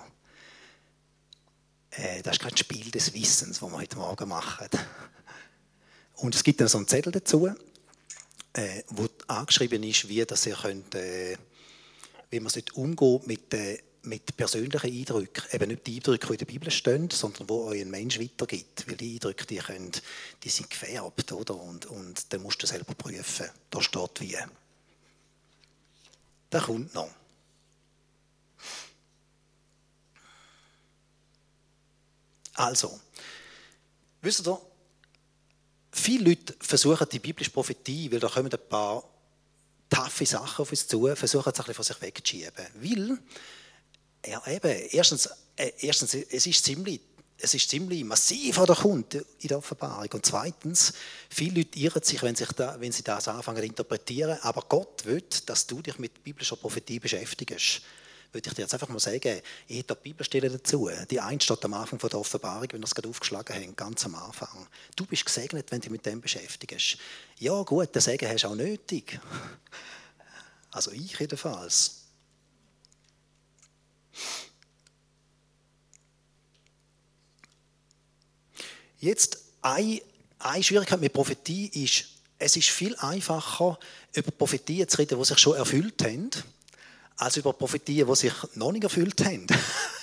Äh, 1.93 2.23
das 2.23 2.37
ist 2.37 2.43
kein 2.43 2.57
Spiel 2.57 2.91
des 2.91 3.15
Wissens, 3.15 3.61
das 3.61 3.71
wir 3.71 3.79
heute 3.79 3.97
Morgen 3.97 4.29
machen. 4.29 4.69
Und 6.17 6.35
es 6.35 6.45
gibt 6.45 6.61
dann 6.61 6.69
so 6.69 6.79
einen 6.79 6.89
Zettel 6.89 7.13
dazu, 7.13 7.49
äh, 8.53 8.83
wo 8.89 9.09
angeschrieben 9.27 9.83
ist, 9.85 10.09
wie, 10.09 10.25
dass 10.27 10.45
ihr 10.45 10.55
könnt, 10.57 10.95
äh, 10.95 11.39
wie 12.29 12.41
man 12.41 12.53
umgehen 12.75 13.21
mit 13.25 13.53
den 13.55 13.79
mit 14.05 14.37
persönlichen 14.37 14.91
Eindrücken, 14.91 15.45
eben 15.53 15.69
nicht 15.69 15.87
die 15.87 15.97
Eindrücke, 15.97 16.27
die 16.27 16.33
in 16.33 16.39
der 16.39 16.47
Bibel 16.47 16.71
stehen, 16.71 17.11
sondern 17.11 17.49
wo 17.49 17.67
euch 17.67 17.83
ein 17.83 17.91
Mensch 17.91 18.19
weitergibt. 18.19 18.89
Weil 18.89 18.97
die 18.97 19.15
Eindrücke, 19.15 19.47
die, 19.47 19.57
können, 19.59 19.93
die 20.43 20.49
sind 20.49 20.71
gefärbt, 20.71 21.31
oder? 21.33 21.55
Und, 21.55 21.87
und 21.87 22.33
dann 22.33 22.43
musst 22.43 22.63
du 22.63 22.67
selber 22.67 22.95
prüfen. 22.95 23.49
Da 23.71 23.81
steht 23.81 24.21
wie. 24.21 24.37
Da 26.51 26.61
kommt 26.61 26.95
noch. 26.95 27.09
Also, 32.55 33.01
wisst 34.21 34.47
ihr, 34.47 34.61
viele 35.93 36.29
Leute 36.31 36.55
versuchen 36.61 37.07
die 37.11 37.19
biblische 37.19 37.51
Prophetie, 37.51 38.13
weil 38.13 38.21
da 38.21 38.29
kommen 38.29 38.53
ein 38.53 38.69
paar 38.69 39.03
taffe 39.89 40.27
Sachen 40.27 40.63
auf 40.63 40.71
uns 40.71 40.87
zu, 40.87 41.15
versuchen 41.15 41.53
es 41.53 41.61
ein 41.61 41.65
bisschen 41.67 41.75
von 41.75 41.85
sich 41.85 42.03
wegzuschieben. 42.03 42.67
Weil 42.75 43.19
ja, 44.27 44.43
eben. 44.47 44.71
Erstens, 44.91 45.29
äh, 45.57 45.73
erstens 45.81 46.15
es, 46.15 46.47
ist 46.47 46.65
ziemlich, 46.65 47.01
es 47.39 47.55
ist 47.55 47.69
ziemlich 47.69 48.05
massiv, 48.05 48.59
was 48.59 48.67
da 48.67 48.75
kommt 48.75 49.15
in 49.15 49.49
der 49.49 49.59
Offenbarung. 49.59 50.09
Und 50.13 50.25
zweitens, 50.25 50.93
viele 51.29 51.61
Leute 51.61 51.79
irren 51.79 52.03
sich, 52.03 52.23
wenn, 52.23 52.37
sich 52.37 52.53
da, 52.53 52.77
wenn 52.79 52.93
sie 52.93 53.03
das 53.03 53.29
anfangen 53.29 53.59
zu 53.59 53.67
interpretieren. 53.67 54.39
Aber 54.43 54.63
Gott 54.69 55.05
will, 55.05 55.25
dass 55.47 55.67
du 55.67 55.83
dich 55.83 55.99
mit 55.99 56.23
biblischer 56.23 56.57
Prophetie 56.57 57.01
beschäftigst. 57.01 57.83
Würde 58.33 58.49
ich 58.49 58.55
dir 58.55 58.63
jetzt 58.63 58.73
einfach 58.73 58.89
mal 58.89 58.99
sagen, 58.99 59.43
ich 59.69 59.79
hätte 59.79 59.95
die 59.95 60.09
Bibelstelle 60.09 60.49
dazu. 60.49 60.89
Die 61.11 61.21
eine 61.21 61.39
steht 61.39 61.63
am 61.67 61.75
Anfang 61.75 61.99
der 61.99 62.19
Offenbarung, 62.19 62.67
wenn 62.71 62.81
wir 62.81 62.87
es 62.87 62.95
gerade 62.95 63.09
aufgeschlagen 63.09 63.55
haben, 63.55 63.77
ganz 63.77 64.07
am 64.07 64.15
Anfang. 64.15 64.67
Du 64.97 65.05
bist 65.05 65.27
gesegnet, 65.27 65.71
wenn 65.71 65.81
du 65.81 65.83
dich 65.83 65.91
mit 65.91 66.07
dem 66.07 66.21
beschäftigst. 66.21 66.97
Ja, 67.39 67.63
gut, 67.63 67.95
den 67.95 68.01
Segen 68.01 68.27
hast 68.29 68.45
du 68.45 68.49
auch 68.49 68.55
nötig. 68.55 69.19
Also 70.75 70.91
ich 70.91 71.19
jedenfalls. 71.21 72.02
Jetzt 78.99 79.39
eine, 79.63 80.01
Schwierigkeit 80.63 81.01
mit 81.01 81.13
Prophetie 81.13 81.67
ist, 81.85 82.05
es 82.39 82.57
ist 82.57 82.71
viel 82.71 82.95
einfacher, 82.97 83.79
über 84.15 84.31
Prophetien 84.31 84.89
zu 84.89 84.99
reden, 84.99 85.19
die 85.19 85.25
sich 85.25 85.39
schon 85.39 85.57
erfüllt 85.57 86.03
haben, 86.03 86.31
als 87.17 87.37
über 87.37 87.53
Prophetien, 87.53 88.07
die 88.07 88.15
sich 88.15 88.33
noch 88.55 88.73
nicht 88.73 88.85
erfüllt 88.85 89.25
haben. 89.25 89.47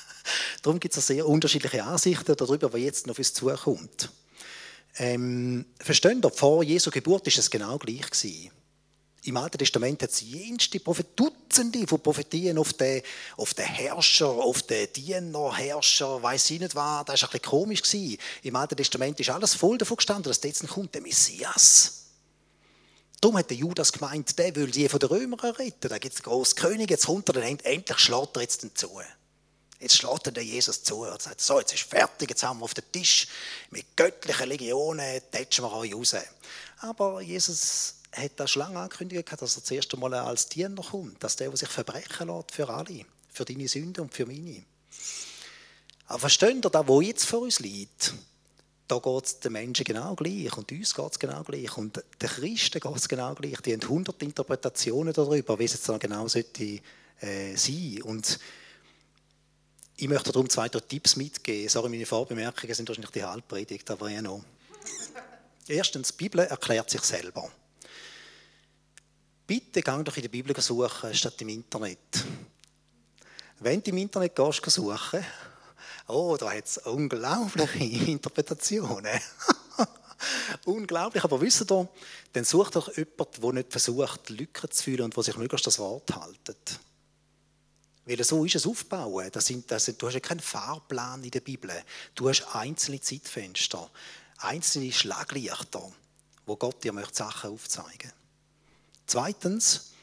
Darum 0.61 0.79
gibt 0.79 0.95
es 0.95 1.07
sehr 1.07 1.27
unterschiedliche 1.27 1.83
Ansichten 1.83 2.35
darüber, 2.35 2.73
was 2.73 2.81
jetzt 2.81 3.07
noch 3.07 3.13
auf 3.13 3.19
uns 3.19 3.33
zukommt. 3.33 4.09
Ähm, 4.97 5.65
verstehen 5.79 6.21
Sie, 6.21 6.29
vor 6.31 6.63
Jesu 6.63 6.91
Geburt 6.91 7.25
ist 7.27 7.37
es 7.37 7.49
genau 7.49 7.77
gleich 7.77 8.09
gewesen. 8.09 8.51
Im 9.29 9.37
Alten 9.37 9.59
Testament 9.59 10.01
hat 10.01 10.09
es 10.09 10.21
jenste 10.21 10.79
Prophet, 10.79 11.07
Dutzende 11.15 11.85
von 11.87 12.01
Prophetien 12.01 12.57
auf 12.57 12.73
den, 12.73 13.01
auf 13.37 13.53
den 13.53 13.65
Herrscher, 13.65 14.27
auf 14.27 14.63
den 14.63 14.91
Diener, 14.91 15.55
Herrscher, 15.55 16.21
weiß 16.21 16.49
ich 16.51 16.59
nicht 16.59 16.75
was. 16.75 17.05
Das 17.05 17.21
war 17.21 17.29
ein 17.29 17.31
bisschen 17.33 17.49
komisch. 17.49 17.81
Gewesen. 17.83 18.17
Im 18.43 18.55
Alten 18.55 18.75
Testament 18.75 19.19
ist 19.19 19.29
alles 19.29 19.53
voll 19.53 19.77
davon 19.77 19.97
gestanden, 19.97 20.29
dass 20.31 20.41
jetzt 20.43 20.67
kommt 20.67 20.95
der 20.95 21.01
Messias. 21.01 22.05
Darum 23.21 23.37
hat 23.37 23.49
der 23.49 23.57
Judas 23.57 23.91
gemeint, 23.91 24.37
der 24.39 24.55
will 24.55 24.71
die 24.71 24.89
von 24.89 24.99
den 24.99 25.09
Römern 25.09 25.39
retten. 25.39 25.89
Da 25.89 25.97
gibt 25.97 26.15
es 26.15 26.21
einen 26.21 26.33
grossen 26.33 26.55
König, 26.55 26.89
jetzt 26.89 27.05
kommt 27.05 27.29
er 27.29 27.33
dann 27.33 27.43
endlich 27.43 27.99
schlägt 27.99 28.35
er 28.35 28.41
jetzt 28.41 28.65
zu. 28.77 29.01
Jetzt 29.79 29.95
schlägt 29.95 30.27
er 30.27 30.41
Jesus 30.41 30.83
zu 30.83 31.03
und 31.03 31.21
sagt, 31.21 31.39
so, 31.39 31.59
jetzt 31.59 31.73
ist 31.73 31.83
fertig, 31.83 32.29
jetzt 32.29 32.43
haben 32.43 32.59
wir 32.59 32.65
auf 32.65 32.73
den 32.73 32.91
Tisch 32.91 33.27
mit 33.69 33.95
göttlichen 33.95 34.49
Legionen, 34.49 35.21
tätschen 35.31 35.65
wir 35.65 35.73
euch 35.73 35.93
raus. 35.93 36.15
Aber 36.79 37.21
Jesus 37.21 37.98
hat 38.11 38.31
das 38.37 38.51
schon 38.51 38.61
lange 38.61 38.79
angekündigt, 38.79 39.29
dass 39.39 39.55
er 39.55 39.63
zuerst 39.63 39.93
einmal 39.93 40.13
als 40.13 40.49
Diener 40.49 40.81
kommt, 40.81 41.23
dass 41.23 41.35
der, 41.35 41.49
der 41.49 41.57
sich 41.57 41.69
verbrechen 41.69 42.27
lässt 42.27 42.51
für 42.51 42.69
alle, 42.69 43.05
für 43.31 43.45
deine 43.45 43.67
Sünden 43.67 44.01
und 44.01 44.13
für 44.13 44.25
meine. 44.25 44.63
Aber 46.07 46.19
versteht 46.19 46.65
ihr, 46.65 46.69
da 46.69 46.87
wo 46.87 47.01
jetzt 47.01 47.25
vor 47.25 47.41
uns 47.41 47.59
liegt, 47.59 48.13
da 48.87 48.97
geht 48.97 49.25
es 49.25 49.39
den 49.39 49.51
Menschen 49.51 49.83
genau 49.83 50.15
gleich 50.15 50.57
und 50.57 50.71
uns 50.71 50.95
geht 50.95 51.11
es 51.11 51.19
genau 51.19 51.43
gleich 51.43 51.77
und 51.77 51.97
den 51.97 52.29
Christen 52.29 52.79
geht 52.79 52.95
es 52.95 53.07
genau 53.07 53.35
gleich. 53.35 53.61
Die 53.61 53.73
haben 53.73 53.87
hundert 53.87 54.21
Interpretationen 54.23 55.13
darüber, 55.13 55.59
wie 55.59 55.65
es 55.65 55.73
jetzt 55.73 55.87
dann 55.87 55.99
genau 55.99 56.27
sollte 56.27 56.81
äh, 57.21 57.55
sein. 57.55 58.01
Und 58.01 58.39
ich 59.97 60.07
möchte 60.07 60.31
darum 60.31 60.49
zwei, 60.49 60.69
drei 60.69 60.79
Tipps 60.79 61.15
mitgeben. 61.15 61.69
Sorry, 61.69 61.89
meine 61.89 62.07
Vorbemerkungen 62.07 62.73
sind 62.73 62.89
wahrscheinlich 62.89 63.11
die 63.11 63.23
Halbpredigt, 63.23 63.91
aber 63.91 64.09
ja 64.09 64.23
noch. 64.23 64.43
Erstens, 65.67 66.09
die 66.09 66.23
Bibel 66.23 66.39
erklärt 66.39 66.89
sich 66.89 67.01
selber. 67.01 67.51
Bitte 69.49 69.81
gang 69.81 70.05
doch 70.05 70.15
in 70.15 70.21
der 70.21 70.29
Bibel 70.29 70.61
suchen, 70.61 71.11
statt 71.11 71.41
im 71.41 71.49
Internet. 71.49 72.23
Wenn 73.57 73.81
du 73.81 73.89
im 73.89 73.97
Internet 73.97 74.35
gehst, 74.35 74.63
suchen, 74.63 75.25
oh, 76.07 76.37
da 76.39 76.51
hat 76.53 76.65
es 76.65 76.77
unglaubliche 76.77 77.83
Interpretationen. 78.11 79.19
Unglaublich, 80.65 81.23
aber 81.23 81.41
wisst 81.41 81.71
ihr, 81.71 81.89
dann 82.33 82.43
sucht 82.43 82.75
doch 82.75 82.95
jemand, 82.95 83.41
der 83.41 83.53
nicht 83.53 83.71
versucht, 83.71 84.29
Lücken 84.29 84.69
zu 84.69 84.83
fühlen 84.83 85.01
und 85.05 85.15
der 85.15 85.23
sich 85.23 85.37
möglichst 85.37 85.65
das 85.65 85.79
Wort 85.79 86.15
haltet. 86.15 86.79
Weil 88.05 88.23
so 88.23 88.45
ist 88.45 88.53
es 88.53 88.67
aufbauen. 88.67 89.29
Das 89.31 89.47
sind, 89.47 89.71
das 89.71 89.85
sind, 89.85 89.99
du 89.99 90.05
hast 90.05 90.13
ja 90.13 90.19
keinen 90.19 90.41
Fahrplan 90.41 91.23
in 91.23 91.31
der 91.31 91.41
Bibel. 91.41 91.71
Du 92.13 92.29
hast 92.29 92.43
einzelne 92.53 93.01
Zeitfenster, 93.01 93.89
einzelne 94.37 94.91
Schlaglichter, 94.91 95.91
wo 96.45 96.55
Gott 96.55 96.83
dir 96.83 96.93
möchte 96.93 97.15
Sachen 97.15 97.49
aufzeigen 97.49 98.11
Zweitens, 99.09 99.93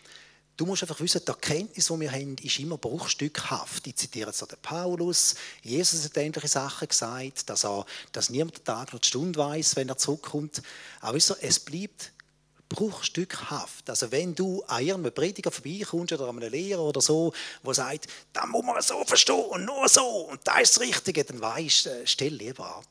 du 0.56 0.66
musst 0.66 0.82
einfach 0.82 0.98
wissen, 0.98 1.20
die 1.24 1.30
Erkenntnis, 1.30 1.86
die 1.86 2.00
wir 2.00 2.10
haben, 2.10 2.36
ist 2.42 2.58
immer 2.58 2.76
bruchstückhaft. 2.76 3.86
Ich 3.86 3.94
zitiere 3.94 4.30
jetzt 4.30 4.40
den 4.40 4.58
Paulus. 4.60 5.36
Jesus 5.62 6.04
hat 6.04 6.16
ähnliche 6.16 6.48
Sachen 6.48 6.88
gesagt, 6.88 7.48
dass, 7.48 7.64
er, 7.64 7.86
dass 8.10 8.30
niemand 8.30 8.58
den 8.58 8.64
Tag 8.64 8.92
noch 8.92 8.98
die 8.98 9.06
Stunde 9.06 9.38
weiß, 9.38 9.76
wenn 9.76 9.88
er 9.88 9.96
zurückkommt. 9.96 10.60
Aber 11.00 11.16
es 11.16 11.60
bleibt 11.60 12.10
bruchstückhaft. 12.68 13.88
Also 13.88 14.10
wenn 14.10 14.34
du 14.34 14.64
an 14.64 14.84
irgendeinem 14.84 15.14
Prediger 15.14 15.52
vorbeikommst 15.52 16.12
oder 16.12 16.28
an 16.28 16.38
einem 16.38 16.50
Lehrer 16.50 16.82
oder 16.82 17.00
so, 17.00 17.32
der 17.64 17.74
sagt, 17.74 18.08
da 18.32 18.44
muss 18.46 18.64
man 18.64 18.82
so 18.82 19.04
verstehen 19.04 19.44
und 19.50 19.66
nur 19.66 19.88
so 19.88 20.26
und 20.30 20.40
da 20.42 20.58
ist 20.58 20.76
das 20.76 20.82
Richtige, 20.82 21.22
dann 21.22 21.40
weißt 21.40 21.86
du, 21.86 22.06
stell 22.06 22.34
lieber 22.34 22.78
ab. 22.78 22.86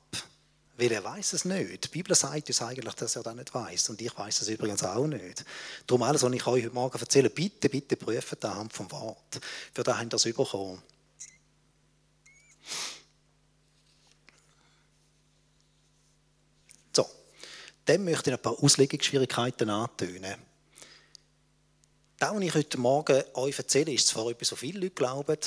Weil 0.77 0.91
er 0.91 1.03
weiß 1.03 1.33
es 1.33 1.45
nicht. 1.45 1.85
Die 1.85 1.87
Bibel 1.87 2.13
sagt 2.15 2.47
uns 2.47 2.61
eigentlich, 2.61 2.95
dass 2.95 3.15
er 3.15 3.23
das 3.23 3.35
nicht 3.35 3.53
weiß. 3.53 3.89
Und 3.89 4.01
ich 4.01 4.17
weiß 4.17 4.41
es 4.41 4.49
übrigens 4.49 4.83
auch 4.83 5.07
nicht. 5.07 5.45
Darum 5.87 6.03
alles, 6.03 6.21
was 6.21 6.33
ich 6.33 6.47
euch 6.47 6.65
heute 6.65 6.73
Morgen 6.73 6.99
erzähle, 6.99 7.29
bitte, 7.29 7.69
bitte 7.69 7.95
prüft 7.95 8.43
anhand 8.43 8.73
vom 8.73 8.91
Wort. 8.91 9.39
Für 9.73 9.83
das 9.83 9.97
haben 9.97 10.09
das 10.09 10.23
bekommen. 10.23 10.81
Dann 17.85 18.03
möchte 18.03 18.31
ich 18.31 18.35
ein 18.35 18.41
paar 18.41 18.61
Auslegungsschwierigkeiten 18.61 19.69
antönen. 19.69 20.35
Das, 22.17 22.33
was 22.33 22.41
ich 22.41 22.53
heute 22.55 22.77
Morgen 22.79 23.23
euch 23.35 23.57
erzähle, 23.57 23.93
ist 23.93 24.07
zwar 24.07 24.29
etwas, 24.29 24.49
so 24.49 24.55
viele 24.55 24.79
Leute 24.79 24.95
glauben, 24.95 25.37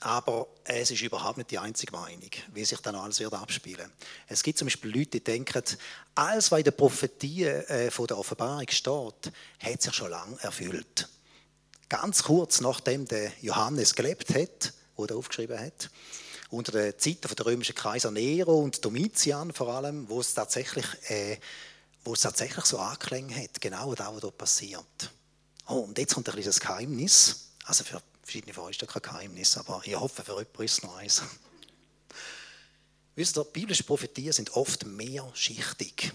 aber 0.00 0.46
es 0.64 0.90
ist 0.90 1.00
überhaupt 1.00 1.38
nicht 1.38 1.50
die 1.50 1.58
einzige 1.58 1.92
Meinung, 1.92 2.30
wie 2.52 2.64
sich 2.64 2.80
dann 2.80 2.94
alles 2.94 3.20
wird 3.20 3.32
abspielen. 3.32 3.90
Es 4.28 4.42
gibt 4.42 4.58
zum 4.58 4.66
Beispiel 4.66 4.90
Leute, 4.90 5.10
die 5.10 5.24
denken, 5.24 5.62
alles, 6.14 6.50
was 6.50 6.58
in 6.58 6.64
der 6.64 6.70
Prophetie 6.72 7.44
äh, 7.44 7.90
von 7.90 8.06
der 8.06 8.18
Offenbarung 8.18 8.68
steht, 8.68 9.32
hat 9.60 9.82
sich 9.82 9.94
schon 9.94 10.10
lange 10.10 10.38
erfüllt. 10.42 11.08
Ganz 11.88 12.22
kurz 12.24 12.60
nachdem 12.60 13.06
der 13.06 13.32
Johannes 13.40 13.94
gelebt 13.94 14.34
hat, 14.34 14.74
wo 14.96 15.04
er 15.04 15.16
aufgeschrieben 15.16 15.58
hat, 15.58 15.90
unter 16.50 16.72
den 16.72 16.98
Zeiten 16.98 17.34
der 17.34 17.46
römischen 17.46 17.74
Kaiser 17.74 18.10
Nero 18.10 18.58
und 18.58 18.84
Domitian 18.84 19.52
vor 19.52 19.68
allem, 19.68 20.08
wo 20.08 20.20
es 20.20 20.34
tatsächlich 20.34 20.86
äh, 21.08 21.38
wo 22.06 22.12
es 22.12 22.20
tatsächlich 22.20 22.64
so 22.64 22.78
angeklungen 22.78 23.34
hat, 23.34 23.60
genau 23.60 23.94
das, 23.94 24.06
was 24.06 24.20
dort 24.20 24.38
passiert. 24.38 25.12
Oh, 25.66 25.80
und 25.80 25.98
jetzt 25.98 26.14
kommt 26.14 26.28
ein 26.28 26.34
kleines 26.34 26.60
Geheimnis. 26.60 27.50
Also 27.64 27.82
für 27.82 28.00
verschiedene 28.26 28.52
von 28.52 28.64
euch 28.64 28.72
ist 28.72 28.82
das 28.82 28.88
kein 28.88 29.02
Geheimnis, 29.02 29.56
aber 29.56 29.80
ich 29.84 29.94
hoffe, 29.94 30.24
für 30.24 30.32
jemanden 30.32 30.62
ist 30.64 30.72
es 30.72 30.82
noch 30.82 30.96
eins. 30.96 31.22
Wisst 33.14 33.38
ihr, 33.38 33.44
biblische 33.44 33.84
Prophetien 33.84 34.32
sind 34.32 34.50
oft 34.56 34.84
mehrschichtig. 34.84 36.12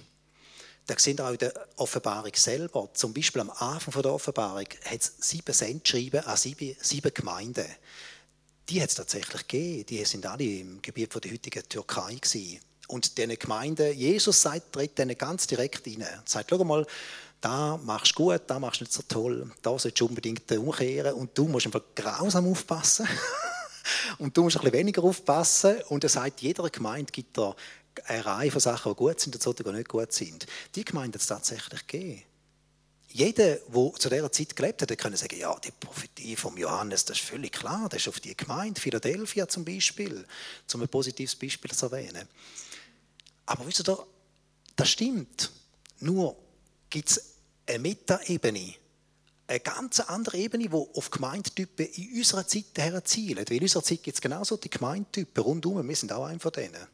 Da 0.86 1.00
sehen 1.00 1.18
wir 1.18 1.28
auch 1.28 1.32
in 1.32 1.38
der 1.38 1.68
Offenbarung 1.78 2.34
selber. 2.36 2.90
Zum 2.94 3.14
Beispiel 3.14 3.42
am 3.42 3.50
Anfang 3.50 4.02
der 4.02 4.12
Offenbarung 4.14 4.66
hat 4.86 5.00
es 5.00 5.14
sieben 5.20 5.54
Sendschreiben 5.54 6.20
an 6.20 6.36
sieben, 6.36 6.76
sieben 6.82 7.14
Gemeinden. 7.14 7.66
Die 8.68 8.82
hat 8.82 8.90
es 8.90 8.96
tatsächlich 8.96 9.48
gegeben. 9.48 9.86
Die 9.86 10.04
sind 10.04 10.26
alle 10.26 10.44
im 10.44 10.82
Gebiet 10.82 11.16
der 11.16 11.32
heutigen 11.32 11.68
Türkei. 11.70 12.16
Gewesen. 12.16 12.60
Und 12.88 13.18
diese 13.18 13.38
Gemeinde, 13.38 13.92
Jesus 13.92 14.42
sagt, 14.42 14.74
tritt 14.74 14.98
denen 14.98 15.18
ganz 15.18 15.48
direkt 15.48 15.88
rein. 15.88 16.02
Er 16.02 16.24
sagt, 16.26 16.50
schau 16.50 16.64
mal, 16.66 16.86
da 17.42 17.78
machst 17.78 18.12
du 18.12 18.24
gut, 18.24 18.42
da 18.48 18.60
machst 18.60 18.80
du 18.80 18.84
nicht 18.84 18.94
so 18.94 19.02
toll, 19.08 19.52
da 19.62 19.72
solltest 19.72 20.00
du 20.00 20.06
unbedingt 20.06 20.50
umkehren 20.52 21.14
und 21.16 21.36
du 21.36 21.48
musst 21.48 21.66
einfach 21.66 21.82
grausam 21.96 22.50
aufpassen. 22.50 23.08
und 24.20 24.38
du 24.38 24.44
musst 24.44 24.58
ein 24.58 24.62
bisschen 24.62 24.78
weniger 24.78 25.04
aufpassen. 25.04 25.82
Und 25.90 26.04
er 26.04 26.10
sagt, 26.10 26.42
jeder 26.42 26.70
Gemeinde 26.70 27.12
gibt 27.12 27.38
da 27.38 27.56
eine 28.06 28.26
Reihe 28.26 28.52
von 28.52 28.62
Sachen, 28.62 28.94
die 28.94 28.98
gut 28.98 29.20
sind 29.20 29.46
und 29.46 29.60
die 29.60 29.72
nicht 29.72 29.90
gut 29.90 30.14
sind. 30.14 30.46
Die 30.76 30.86
Gemeinde 30.86 31.16
hat 31.16 31.22
es 31.22 31.28
tatsächlich 31.28 31.88
gegeben. 31.88 32.24
Jeder, 33.10 33.56
der 33.56 33.94
zu 34.00 34.10
dieser 34.10 34.32
Zeit 34.32 34.56
gelebt 34.56 34.82
hat, 34.82 34.98
können 34.98 35.18
sagen, 35.18 35.38
ja, 35.38 35.54
die 35.60 35.72
Prophetie 35.72 36.38
vom 36.38 36.58
Johannes, 36.58 37.04
das 37.04 37.18
ist 37.18 37.26
völlig 37.26 37.52
klar, 37.52 37.90
das 37.90 38.02
ist 38.02 38.08
auf 38.08 38.22
die 38.22 38.38
Gemeinde, 38.38 38.80
Philadelphia 38.80 39.50
zum 39.50 39.66
Beispiel, 39.66 40.26
um 40.74 40.82
ein 40.82 40.88
positives 40.88 41.36
Beispiel 41.36 41.72
zu 41.72 41.88
erwähnen. 41.88 42.26
Aber 43.48 43.68
wisst 43.68 43.86
ihr, 43.86 44.08
das 44.78 44.90
stimmt. 44.90 45.52
Nur 46.00 46.38
gibt 46.90 47.10
es 47.10 47.31
eine 47.72 47.80
Metaebene, 47.80 48.74
eine 49.48 49.60
ganz 49.60 50.00
andere 50.02 50.38
Ebene, 50.38 50.70
die 50.70 50.74
auf 50.74 51.10
Gemeindetypen 51.10 51.86
in 51.88 52.18
unserer 52.18 52.48
Zeit 52.48 52.78
herzielt. 52.78 53.50
Weil 53.50 53.58
in 53.58 53.64
unserer 53.64 53.84
Zeit 53.84 54.04
gibt 54.04 54.16
es 54.16 54.22
genauso 54.22 54.58
die 54.58 54.70
Gemeindetypen 54.70 55.44
rundum. 55.44 55.88
Wir 55.88 55.96
sind 55.96 56.14
auch 56.14 56.26
einer 56.26 56.40
von 56.40 56.52
denen. 56.52 56.88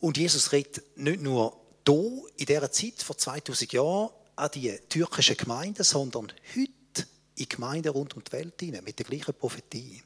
Und 0.00 0.16
Jesus 0.16 0.52
redet 0.52 0.82
nicht 0.96 1.22
nur 1.22 1.60
hier, 1.86 2.22
in 2.36 2.46
dieser 2.46 2.72
Zeit, 2.72 3.02
vor 3.02 3.16
2000 3.16 3.72
Jahren, 3.72 4.10
an 4.36 4.50
die 4.52 4.76
türkischen 4.88 5.36
Gemeinden, 5.36 5.84
sondern 5.84 6.32
heute 6.54 7.08
in 7.36 7.48
Gemeinden 7.48 7.88
rund 7.88 8.16
um 8.16 8.24
die 8.24 8.32
Welt 8.32 8.60
hinein, 8.60 8.84
mit 8.84 8.98
der 8.98 9.06
gleichen 9.06 9.34
Prophetie. 9.34 10.02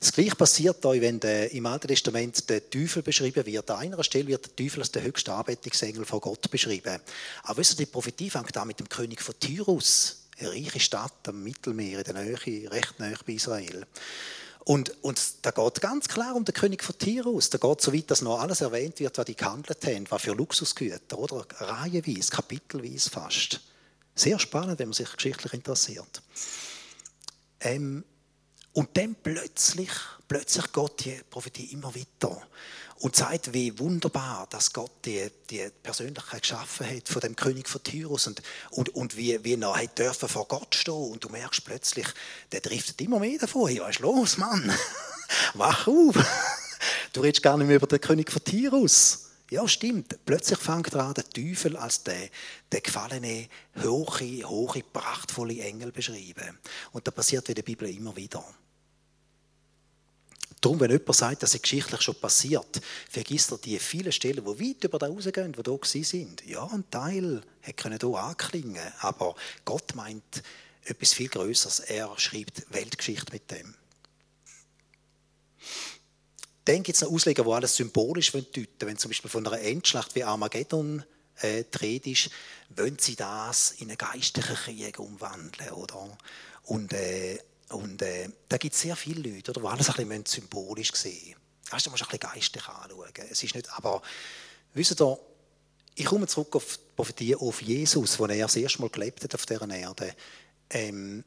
Das 0.00 0.12
Gleiche 0.12 0.34
passiert 0.34 0.84
euch, 0.84 1.00
wenn 1.00 1.20
der, 1.20 1.52
im 1.52 1.64
Alten 1.66 1.88
Testament 1.88 2.48
der 2.50 2.68
Teufel 2.68 3.02
beschrieben 3.02 3.46
wird. 3.46 3.70
An 3.70 3.78
einer 3.78 4.02
Stelle 4.02 4.26
wird 4.26 4.46
der 4.46 4.56
Teufel 4.56 4.80
als 4.80 4.90
der 4.90 5.02
höchste 5.02 5.32
Anbetungsengel 5.32 6.04
von 6.04 6.20
Gott 6.20 6.50
beschrieben. 6.50 7.00
Aber 7.44 7.58
wisst 7.58 7.74
ihr, 7.74 7.86
die 7.86 7.86
Prophetie 7.86 8.30
fängt 8.30 8.56
an 8.56 8.66
mit 8.66 8.80
dem 8.80 8.88
König 8.88 9.22
von 9.22 9.38
Tyrus, 9.38 10.24
eine 10.38 10.50
reiche 10.50 10.80
Stadt 10.80 11.28
am 11.28 11.44
Mittelmeer, 11.44 11.98
in 11.98 12.04
der 12.04 12.14
Nähe, 12.14 12.70
recht 12.70 12.98
nahe 12.98 13.14
bei 13.24 13.34
Israel. 13.34 13.86
Und, 14.64 14.92
und 15.02 15.20
da 15.42 15.50
geht 15.50 15.80
ganz 15.80 16.08
klar 16.08 16.36
um 16.36 16.44
den 16.44 16.54
König 16.54 16.84
von 16.84 16.96
Tyrus. 16.96 17.50
Da 17.50 17.58
geht 17.58 17.80
so 17.80 17.92
weit, 17.92 18.10
dass 18.10 18.22
noch 18.22 18.40
alles 18.40 18.60
erwähnt 18.60 19.00
wird, 19.00 19.18
was 19.18 19.24
die 19.24 19.34
gehandelt 19.34 19.84
haben, 19.84 20.06
was 20.08 20.22
für 20.22 20.32
Luxusgüter, 20.32 21.18
oder? 21.18 21.46
Reihenweise, 21.58 22.30
kapitelweise 22.30 23.10
fast. 23.10 23.60
Sehr 24.14 24.38
spannend, 24.38 24.78
wenn 24.78 24.88
man 24.88 24.94
sich 24.94 25.12
geschichtlich 25.12 25.52
interessiert. 25.52 26.22
Ähm, 27.60 28.04
und 28.72 28.96
dann 28.96 29.14
plötzlich, 29.22 29.90
plötzlich 30.28 30.72
geht 30.72 31.04
die 31.04 31.20
Prophetie 31.30 31.72
immer 31.72 31.94
weiter 31.94 32.40
und 33.02 33.16
sagt, 33.16 33.52
wie 33.52 33.76
wunderbar, 33.78 34.46
dass 34.48 34.72
Gott 34.72 34.92
die, 35.04 35.28
die 35.50 35.68
Persönlichkeit 35.82 36.42
geschaffen 36.42 36.88
hat 36.88 37.08
von 37.08 37.20
dem 37.20 37.34
König 37.34 37.68
von 37.68 37.82
Tyrus 37.82 38.28
und, 38.28 38.40
und, 38.70 38.90
und 38.90 39.16
wie, 39.16 39.42
wie 39.44 39.60
er 39.60 39.74
hat 39.74 39.98
dürfen 39.98 40.28
vor 40.28 40.46
Gott 40.46 40.74
stehen 40.74 40.94
und 40.94 41.22
du 41.22 41.28
merkst 41.28 41.64
plötzlich, 41.64 42.06
der 42.52 42.60
driftet 42.60 43.00
immer 43.00 43.18
mehr 43.18 43.38
davon. 43.38 43.74
Ja, 43.74 43.88
ist 43.88 43.98
los, 43.98 44.38
Mann? 44.38 44.72
Wach 45.54 45.88
auf! 45.88 46.14
Du 47.12 47.20
redest 47.20 47.42
gar 47.42 47.58
nicht 47.58 47.66
mehr 47.66 47.76
über 47.76 47.88
den 47.88 48.00
König 48.00 48.30
von 48.30 48.42
Tyrus. 48.44 49.26
Ja, 49.50 49.68
stimmt. 49.68 50.16
Plötzlich 50.24 50.60
fängt 50.60 50.94
er 50.94 51.04
an, 51.04 51.14
den 51.14 51.28
Teufel 51.28 51.76
als 51.76 52.04
der, 52.04 52.28
der 52.70 52.80
gefallene, 52.80 53.48
hohe, 53.82 54.48
hohe, 54.48 54.82
prachtvolle 54.92 55.60
Engel 55.60 55.92
beschreiben. 55.92 56.58
Und 56.92 57.06
das 57.06 57.14
passiert 57.14 57.48
in 57.48 57.56
der 57.56 57.62
Bibel 57.62 57.88
immer 57.88 58.16
wieder. 58.16 58.42
Darum, 60.62 60.78
wenn 60.78 60.92
jemand 60.92 61.16
sagt, 61.16 61.42
dass 61.42 61.54
es 61.54 61.60
geschichtlich 61.60 62.00
schon 62.02 62.14
passiert, 62.14 62.80
vergisst 63.10 63.50
er 63.50 63.58
die 63.58 63.80
vielen 63.80 64.12
Stellen, 64.12 64.44
die 64.44 64.70
weit 64.70 64.84
über 64.84 64.98
da 65.00 65.08
rausgehen, 65.08 65.52
die 65.52 65.60
hier 65.60 66.04
sind. 66.04 66.46
Ja, 66.46 66.64
ein 66.68 66.88
Teil 66.88 67.42
können 67.76 67.98
hier 68.00 68.14
anklingen, 68.14 68.92
aber 69.00 69.34
Gott 69.64 69.96
meint 69.96 70.42
etwas 70.84 71.14
viel 71.14 71.28
Größeres. 71.28 71.80
Er 71.80 72.16
schreibt 72.16 72.72
Weltgeschichte 72.72 73.32
mit 73.32 73.50
dem. 73.50 73.74
Dann 76.64 76.84
gibt 76.84 76.94
es 76.94 77.02
noch 77.02 77.10
Ausleger, 77.10 77.42
die 77.42 77.50
alles 77.50 77.74
symbolisch 77.74 78.30
deuten 78.30 78.68
Wenn 78.78 78.96
zum 78.96 79.10
Beispiel 79.10 79.30
von 79.30 79.44
einer 79.44 79.60
Endschlacht 79.60 80.14
wie 80.14 80.22
Armageddon 80.22 81.02
äh, 81.40 81.64
die 81.64 82.06
ist, 82.06 82.30
wollen 82.76 82.98
sie 83.00 83.16
das 83.16 83.72
in 83.78 83.88
einen 83.88 83.98
geistlichen 83.98 84.54
Krieg 84.54 85.00
umwandeln. 85.00 85.70
Oder? 85.72 86.16
Und 86.62 86.92
äh, 86.92 87.40
und 87.72 88.02
äh, 88.02 88.28
da 88.48 88.56
gibt 88.56 88.74
es 88.74 88.80
sehr 88.80 88.96
viele 88.96 89.30
Leute, 89.30 89.50
oder, 89.50 89.60
die 89.60 89.66
alles 89.66 89.90
ein 89.90 90.08
bisschen 90.08 90.26
symbolisch 90.26 90.92
sehen 90.94 91.36
Weißt 91.70 91.86
du, 91.86 91.90
musst 91.90 92.02
ein 92.02 92.08
bisschen 92.10 92.30
geistig 92.30 92.68
anschauen. 92.68 93.08
Es 93.30 93.42
ist 93.42 93.54
nicht, 93.54 93.72
aber 93.72 94.02
wisst 94.74 95.00
ihr, 95.00 95.18
ich 95.94 96.04
komme 96.04 96.26
zurück 96.26 96.56
auf 96.56 96.76
die 96.76 96.94
Prophetie 96.96 97.36
auf 97.36 97.62
Jesus, 97.62 98.18
wo 98.18 98.26
er 98.26 98.36
das 98.36 98.56
erste 98.56 98.80
Mal 98.80 98.90
gelebt 98.90 99.24
hat 99.24 99.34
auf 99.34 99.46
dieser 99.46 99.68
Erde. 99.70 100.14
Ähm, 100.70 101.24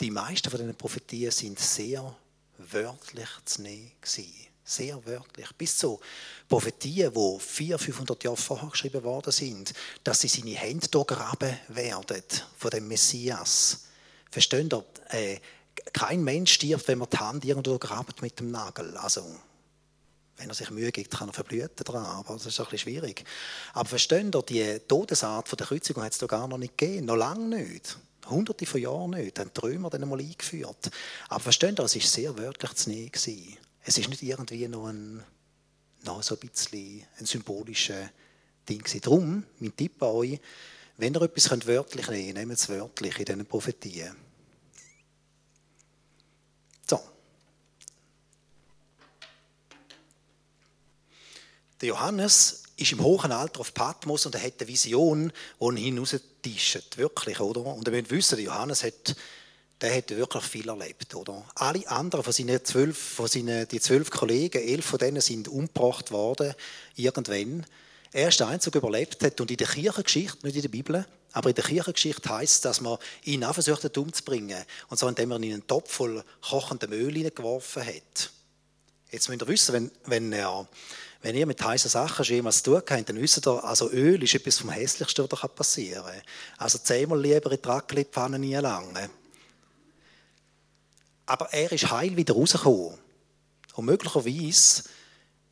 die 0.00 0.10
meisten 0.10 0.50
von 0.50 0.60
diesen 0.60 0.74
Prophetien 0.74 1.30
sind 1.30 1.58
sehr 1.58 2.14
wörtlich 2.58 3.28
zu 3.44 3.62
nehmen. 3.62 3.92
Sehr 4.66 5.04
wörtlich. 5.04 5.52
Bis 5.58 5.76
zu 5.76 6.00
Prophetien, 6.48 7.12
die 7.12 7.38
400, 7.38 7.80
500 7.80 8.24
Jahre 8.24 8.36
vorher 8.36 8.70
geschrieben 8.70 9.02
worden 9.02 9.30
sind, 9.30 9.74
dass 10.02 10.20
sie 10.20 10.28
seine 10.28 10.52
Hände 10.52 10.88
hier 10.90 11.04
graben 11.04 11.58
werden 11.68 12.22
von 12.56 12.70
dem 12.70 12.88
Messias. 12.88 13.84
Versteht 14.30 14.72
ihr? 14.72 14.84
Äh, 15.10 15.38
kein 15.92 16.24
Mensch 16.24 16.54
stirbt, 16.54 16.88
wenn 16.88 16.98
man 16.98 17.10
die 17.10 17.18
Hand 17.18 17.44
irgendwo 17.44 17.78
grabt 17.78 18.22
mit 18.22 18.38
dem 18.40 18.50
Nagel. 18.50 18.96
Also, 18.96 19.22
wenn 20.38 20.48
er 20.48 20.54
sich 20.54 20.70
Mühe 20.70 20.90
gibt, 20.90 21.12
kann 21.12 21.28
er 21.28 21.34
verblüten 21.34 21.84
dran, 21.84 22.04
aber 22.04 22.34
das 22.34 22.46
ist 22.46 22.58
ein 22.58 22.64
bisschen 22.64 22.78
schwierig. 22.78 23.24
Aber 23.74 23.88
versteht 23.88 24.34
ihr, 24.34 24.42
die 24.42 24.78
Todesart 24.88 25.48
von 25.48 25.56
der 25.58 25.66
Kreuzigung 25.66 26.02
hat 26.02 26.12
es 26.12 26.18
da 26.18 26.26
gar 26.26 26.48
noch 26.48 26.58
nicht 26.58 26.78
gegeben, 26.78 27.06
noch 27.06 27.16
lange 27.16 27.56
nicht. 27.56 27.98
Hunderte 28.26 28.64
von 28.64 28.80
Jahren 28.80 29.10
nicht, 29.10 29.38
haben 29.38 29.50
die 29.54 29.60
Römer 29.60 29.90
dann 29.90 30.02
einmal 30.02 30.20
eingeführt. 30.20 30.90
Aber 31.28 31.40
versteht 31.40 31.78
ihr, 31.78 31.84
es 31.84 31.94
war 31.94 32.02
sehr 32.02 32.38
wörtlich 32.38 32.72
zu 32.74 32.88
nehmen. 32.88 33.10
Es 33.86 33.98
ist 33.98 34.08
nicht 34.08 34.22
irgendwie 34.22 34.66
noch 34.66 34.86
ein, 34.86 35.22
noch 36.04 36.22
so 36.22 36.34
ein 36.36 36.48
bisschen 36.48 37.04
ein 37.18 37.26
symbolisches 37.26 38.08
Ding. 38.66 38.82
Darum, 39.02 39.44
mein 39.58 39.76
Tipp 39.76 40.02
an 40.02 40.08
euch, 40.08 40.40
wenn 40.96 41.14
ihr 41.14 41.22
etwas 41.22 41.50
könnt 41.50 41.66
wörtlich 41.66 42.08
nehmen 42.08 42.34
könnt, 42.34 42.38
nehmt 42.38 42.58
es 42.58 42.68
wörtlich 42.70 43.18
in 43.18 43.24
diesen 43.26 43.46
Prophetien. 43.46 44.16
So. 46.88 46.98
Der 51.80 51.88
Johannes 51.88 52.62
ist 52.76 52.92
im 52.92 53.02
hohen 53.02 53.32
Alter 53.32 53.60
auf 53.60 53.74
Patmos 53.74 54.24
und 54.24 54.34
er 54.34 54.42
hat 54.42 54.60
eine 54.60 54.68
Vision, 54.68 55.30
die 55.60 55.64
ihn 55.64 55.76
hinaustischt. 55.76 56.96
Wirklich, 56.96 57.38
oder? 57.38 57.66
Und 57.66 57.86
ihr 57.86 57.92
müsst 57.92 58.10
wissen, 58.10 58.36
der 58.36 58.46
Johannes 58.46 58.82
hat 58.82 59.14
der 59.84 59.94
hat 59.94 60.08
wirklich 60.08 60.44
viel 60.44 60.66
erlebt. 60.66 61.14
Oder? 61.14 61.44
Alle 61.56 61.86
anderen 61.90 62.24
von 62.24 62.32
seinen 62.32 62.64
zwölf, 62.64 62.96
von 62.96 63.26
seinen, 63.26 63.68
die 63.68 63.80
zwölf 63.80 64.10
Kollegen, 64.10 64.66
elf 64.66 64.86
von 64.86 64.98
denen 64.98 65.20
sind 65.20 65.46
umgebracht 65.46 66.10
worden, 66.10 66.54
irgendwann. 66.96 67.66
Er 68.10 68.28
ist 68.28 68.40
der 68.40 68.48
Einzige, 68.48 68.80
der 68.80 68.88
überlebt 68.88 69.22
hat. 69.22 69.38
Und 69.42 69.50
in 69.50 69.58
der 69.58 69.66
Kirchengeschichte, 69.66 70.46
nicht 70.46 70.56
in 70.56 70.62
der 70.62 70.70
Bibel, 70.70 71.06
aber 71.32 71.50
in 71.50 71.54
der 71.54 71.64
Kirchengeschichte 71.64 72.30
heißt 72.30 72.54
es, 72.54 72.60
dass 72.62 72.80
man 72.80 72.96
ihn 73.24 73.44
auch 73.44 73.52
versucht 73.52 73.84
hat 73.84 73.98
umzubringen. 73.98 74.64
Und 74.88 74.96
zwar, 74.96 75.10
indem 75.10 75.28
man 75.28 75.42
ihn 75.42 75.50
in 75.50 75.54
einen 75.56 75.66
Topf 75.66 75.92
voll 75.92 76.24
kochendem 76.40 76.92
Öl 76.92 77.12
hineingeworfen 77.12 77.84
hat. 77.84 78.30
Jetzt 79.10 79.28
müsst 79.28 79.42
ihr 79.42 79.48
wissen, 79.48 79.74
wenn, 79.74 79.90
wenn, 80.06 80.32
er, 80.32 80.66
wenn 81.20 81.36
ihr 81.36 81.44
mit 81.44 81.62
heißen 81.62 81.90
Sachen 81.90 82.24
schon 82.24 82.36
jemals 82.36 82.62
zu 82.62 82.70
tun 82.70 82.82
habt, 82.88 83.08
dann 83.10 83.20
wisst 83.20 83.46
ihr, 83.46 83.62
also 83.62 83.90
Öl 83.90 84.22
ist 84.22 84.34
etwas 84.34 84.60
vom 84.60 84.70
Hässlichsten, 84.70 85.26
was 85.28 85.54
passieren 85.54 86.06
kann. 86.06 86.22
Also 86.56 86.78
zehnmal 86.78 87.20
lieber 87.20 87.52
in 87.52 87.60
die 87.60 87.68
Raclette-Pfanne 87.68 88.38
nie 88.38 88.54
lange. 88.54 89.10
Aber 91.26 91.52
er 91.52 91.72
ist 91.72 91.90
heil 91.90 92.16
wieder 92.16 92.34
rausgekommen. 92.34 92.98
Und 93.74 93.84
möglicherweise, 93.86 94.84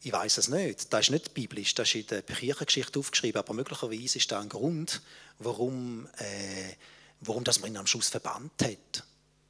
ich 0.02 0.12
weiß 0.12 0.38
es 0.38 0.48
nicht, 0.48 0.92
das 0.92 1.06
ist 1.06 1.10
nicht 1.10 1.34
biblisch, 1.34 1.74
das 1.74 1.88
ist 1.88 1.94
in 1.94 2.06
der 2.06 2.22
Kirchengeschichte 2.22 2.98
aufgeschrieben, 2.98 3.38
aber 3.38 3.54
möglicherweise 3.54 4.18
ist 4.18 4.30
da 4.30 4.40
ein 4.40 4.48
Grund, 4.48 5.02
warum, 5.38 6.06
äh, 6.18 6.74
warum 7.20 7.44
das 7.44 7.60
man 7.60 7.70
ihn 7.70 7.76
am 7.76 7.86
Schluss 7.86 8.08
verbannt 8.08 8.62
hat. 8.62 9.04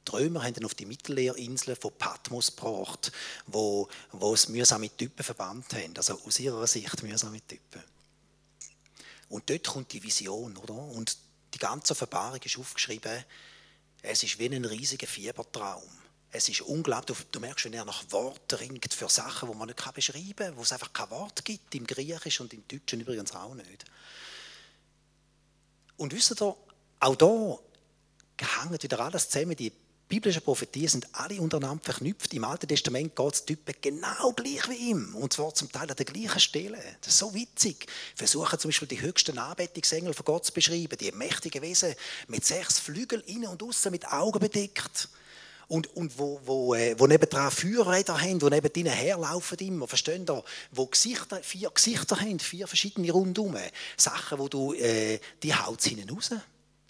Die 0.07 0.11
Römer 0.11 0.43
haben 0.43 0.55
ihn 0.55 0.65
auf 0.65 0.75
die 0.75 0.85
Mittelmeerinsel 0.85 1.75
von 1.75 1.93
Patmos 1.97 2.55
gebracht, 2.55 3.11
wo, 3.47 3.87
wo 4.11 4.33
es 4.33 4.49
mühsame 4.49 4.89
Typen 4.89 5.23
verbannt 5.23 5.73
haben. 5.73 5.95
Also 5.95 6.19
aus 6.25 6.39
ihrer 6.39 6.67
Sicht 6.67 7.03
mühsame 7.03 7.41
Typen. 7.47 7.83
Und 9.29 9.49
dort 9.49 9.65
kommt 9.65 9.93
die 9.93 10.03
Vision, 10.03 10.57
oder? 10.57 10.75
Und 10.75 11.17
die 11.53 11.57
ganze 11.57 11.95
Verbarung 11.95 12.39
ist 12.43 12.57
aufgeschrieben. 12.57 13.23
Es 14.01 14.23
ist 14.23 14.37
wie 14.39 14.47
ein 14.47 14.65
riesiger 14.65 15.07
Fiebertraum. 15.07 16.02
Es 16.35 16.49
ist 16.49 16.61
unglaublich, 16.61 17.15
du 17.31 17.39
merkst, 17.39 17.65
wenn 17.65 17.73
er 17.73 17.85
nach 17.85 18.03
Worten 18.09 18.55
ringt 18.55 18.91
für 18.91 19.07
Sachen, 19.07 19.51
die 19.51 19.55
man 19.55 19.67
nicht 19.67 19.93
beschreiben 19.93 20.35
kann, 20.35 20.57
wo 20.57 20.63
es 20.63 20.73
einfach 20.73 20.91
kein 20.91 21.11
Wort 21.11 21.45
gibt, 21.45 21.75
im 21.75 21.85
Griechischen 21.85 22.43
und 22.43 22.53
im 22.55 22.67
Deutschen 22.67 23.01
übrigens 23.01 23.35
auch 23.35 23.53
nicht. 23.53 23.85
Und 25.95 26.11
wisst 26.11 26.41
ihr, 26.41 26.55
auch 26.99 27.15
da 27.15 27.59
hängt 28.63 28.81
wieder 28.81 28.99
alles 28.99 29.29
zusammen. 29.29 29.55
Die 29.55 29.71
biblischen 30.07 30.41
Prophetien 30.41 30.87
sind 30.87 31.07
alle 31.13 31.39
untereinander 31.39 31.83
verknüpft. 31.83 32.33
Im 32.33 32.45
Alten 32.45 32.67
Testament 32.67 33.15
geht 33.15 33.33
es 33.33 33.45
Typen 33.45 33.75
genau 33.79 34.31
gleich 34.31 34.67
wie 34.69 34.89
ihm. 34.89 35.13
Und 35.13 35.33
zwar 35.33 35.53
zum 35.53 35.71
Teil 35.71 35.91
an 35.91 35.95
der 35.95 36.05
gleichen 36.05 36.39
Stelle. 36.39 36.81
Das 37.01 37.13
ist 37.13 37.19
so 37.19 37.31
witzig. 37.35 37.85
Versuchen 38.15 38.57
zum 38.57 38.69
Beispiel 38.69 38.87
die 38.87 39.01
höchsten 39.01 39.37
Anbetungsengel 39.37 40.15
von 40.15 40.25
Gott 40.25 40.45
zu 40.45 40.51
beschreiben. 40.51 40.97
Die 40.97 41.11
mächtigen 41.11 41.61
Wesen 41.61 41.93
mit 42.27 42.43
sechs 42.43 42.79
Flügeln 42.79 43.21
innen 43.21 43.49
und 43.49 43.61
außen 43.61 43.91
mit 43.91 44.07
Augen 44.07 44.39
bedeckt 44.39 45.09
und, 45.67 45.95
und 45.95 46.17
wo, 46.17 46.39
wo, 46.45 46.75
äh, 46.75 46.95
wo 46.97 47.07
nebendran 47.07 47.51
Feuerräder 47.51 48.19
haben, 48.19 48.39
die 48.39 48.45
neben 48.45 48.73
ihnen 48.75 48.93
herlaufen 48.93 49.57
immer, 49.59 49.87
verstehen 49.87 50.25
ihr? 50.27 50.43
Wo 50.71 50.85
Gesichter, 50.85 51.41
vier 51.41 51.69
Gesichter 51.71 52.19
haben, 52.19 52.39
vier 52.39 52.67
verschiedene 52.67 53.11
rundum. 53.11 53.55
Sachen, 53.97 54.39
wo 54.39 54.47
du, 54.47 54.73
äh, 54.73 55.19
die 55.41 55.53
haut 55.53 55.81
hinten 55.83 56.09
raus. 56.09 56.31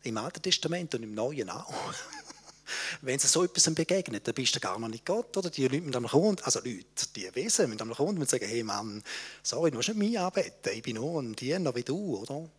Im 0.03 0.17
Alten 0.17 0.41
Testament 0.41 0.93
und 0.95 1.03
im 1.03 1.13
Neuen 1.13 1.49
auch. 1.49 1.73
Wenn 3.01 3.19
sie 3.19 3.27
so 3.27 3.43
etwas 3.43 3.73
begegnet, 3.73 4.27
dann 4.27 4.33
bist 4.33 4.55
du 4.55 4.59
gar 4.59 4.79
noch 4.79 4.87
nicht 4.87 5.05
Gott, 5.05 5.35
oder? 5.37 5.49
Die 5.49 5.63
Leute 5.63 5.81
müssen 5.81 5.95
am 5.95 6.07
kommen, 6.07 6.37
also 6.43 6.59
Leute, 6.59 6.83
die 7.15 7.33
Wesen 7.35 7.69
müssen 7.69 7.81
am 7.81 7.93
kommen 7.93 8.17
und 8.17 8.29
sagen, 8.29 8.47
hey 8.47 8.63
Mann, 8.63 9.03
sorry, 9.41 9.71
du 9.71 9.77
musst 9.77 9.89
nicht 9.89 9.97
mich 9.97 10.19
anbeten, 10.19 10.73
ich 10.73 10.83
bin 10.83 10.95
nur 10.95 11.21
ein 11.21 11.35
Diener 11.35 11.75
wie 11.75 11.83
du, 11.83 12.17
oder? 12.17 12.49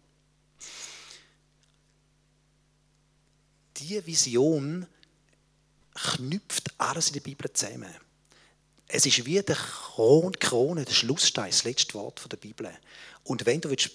Die 3.78 4.06
Vision 4.06 4.86
knüpft 5.94 6.72
alles 6.78 7.08
in 7.08 7.14
der 7.14 7.20
Bibel 7.20 7.52
zusammen. 7.52 7.94
Es 8.86 9.06
ist 9.06 9.24
wie 9.24 9.40
der 9.40 9.56
Krone, 9.56 10.84
der 10.84 10.92
Schlussstein, 10.92 11.50
das 11.50 11.64
letzte 11.64 11.94
Wort 11.94 12.30
der 12.30 12.36
Bibel. 12.36 12.70
Und 13.24 13.46
wenn 13.46 13.60
du 13.60 13.70
willst, 13.70 13.90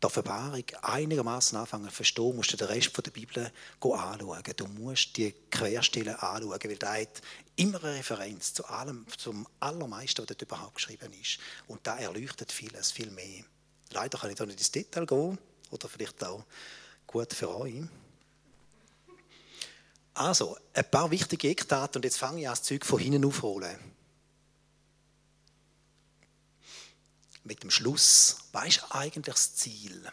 die 0.00 0.06
Offenbarung 0.06 0.64
einigermaßen 0.82 1.58
anfangen 1.58 1.88
zu 1.88 1.96
verstehen, 1.96 2.36
musst 2.36 2.52
du 2.52 2.56
den 2.56 2.68
Rest 2.68 2.96
der 2.96 3.10
Bibel 3.10 3.50
anschauen. 3.80 4.42
Du 4.56 4.66
musst 4.66 5.16
die 5.16 5.34
Querstellen 5.50 6.14
anschauen, 6.14 6.58
weil 6.62 6.76
da 6.76 6.96
immer 7.56 7.82
eine 7.82 7.94
Referenz 7.94 8.54
zu 8.54 8.64
allem, 8.66 9.06
zum 9.16 9.46
Allermeisten, 9.58 10.22
was 10.22 10.26
dort 10.28 10.42
überhaupt 10.42 10.76
geschrieben 10.76 11.12
ist. 11.20 11.38
Und 11.66 11.84
da 11.84 11.98
erleuchtet 11.98 12.52
vieles, 12.52 12.92
viel 12.92 13.10
mehr. 13.10 13.44
Leider 13.90 14.18
kann 14.18 14.30
ich 14.30 14.36
da 14.36 14.46
nicht 14.46 14.58
ins 14.58 14.70
Detail 14.70 15.04
gehen, 15.04 15.38
oder 15.70 15.88
vielleicht 15.88 16.22
auch 16.24 16.44
gut 17.06 17.32
für 17.32 17.54
euch. 17.54 17.82
Also, 20.18 20.58
ein 20.74 20.90
paar 20.90 21.12
wichtige 21.12 21.48
Eckdaten 21.48 22.00
und 22.00 22.04
jetzt 22.04 22.18
fange 22.18 22.40
ich 22.40 22.48
an, 22.48 22.52
das 22.52 22.64
Zeug 22.64 22.84
von 22.84 22.98
hinten 22.98 23.24
aufholen. 23.24 23.78
Mit 27.44 27.62
dem 27.62 27.70
Schluss. 27.70 28.38
Was 28.50 28.66
ist 28.66 28.84
eigentlich 28.90 29.26
das 29.26 29.54
Ziel? 29.54 30.10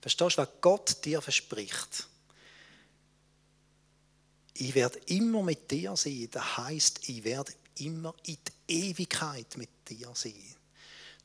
Verstehst 0.00 0.38
du, 0.38 0.40
was 0.40 0.48
Gott 0.62 1.04
dir 1.04 1.20
verspricht? 1.20 2.08
Ich 4.54 4.74
werde 4.74 4.98
immer 5.08 5.42
mit 5.42 5.70
dir 5.70 5.94
sein. 5.94 6.28
Das 6.30 6.56
heißt, 6.56 7.06
ich 7.06 7.24
werde 7.24 7.52
immer 7.74 8.14
in 8.24 8.38
die 8.66 8.88
Ewigkeit 8.88 9.58
mit 9.58 9.68
dir 9.90 10.10
sein. 10.14 10.56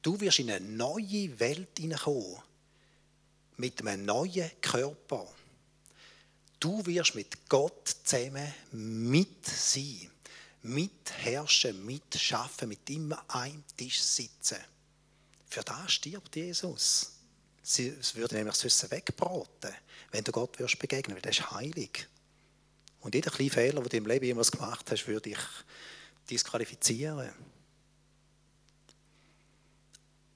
Du 0.01 0.19
wirst 0.19 0.39
in 0.39 0.51
eine 0.51 0.65
neue 0.65 1.39
Welt 1.39 1.79
hineinkommen. 1.79 2.41
Mit 3.55 3.79
einem 3.79 4.03
neuen 4.03 4.51
Körper 4.59 5.33
Du 6.63 6.85
wirst 6.85 7.13
mit 7.13 7.49
Gott 7.49 7.93
zusammen 8.05 8.53
mit 8.71 9.45
sein. 9.45 10.09
mitherrschen, 10.61 11.85
mitschaffen, 11.85 12.69
mit 12.69 12.89
ihm 12.89 13.11
an 13.11 13.19
einem 13.27 13.63
Tisch 13.75 13.99
sitzen. 13.99 14.59
Für 15.49 15.61
das 15.61 15.91
stirbt 15.91 16.33
Jesus. 16.37 17.11
Sie 17.61 17.93
würden 18.13 18.37
nämlich 18.37 18.55
sonst 18.55 18.89
wegbraten, 18.89 19.73
wenn 20.11 20.23
du 20.23 20.31
Gott 20.31 20.57
wirst 20.57 20.79
begegnen, 20.79 21.17
weil 21.17 21.21
der 21.21 21.31
ist 21.31 21.51
heilig. 21.51 22.07
Und 23.01 23.13
jeder 23.13 23.29
kleine 23.29 23.51
Fehler, 23.51 23.81
den 23.81 23.89
du 23.89 23.97
im 23.97 24.05
Leben 24.05 24.23
jemals 24.23 24.49
gemacht 24.49 24.89
hast, 24.89 25.05
würde 25.05 25.31
ich 25.31 25.39
disqualifizieren. 26.29 27.29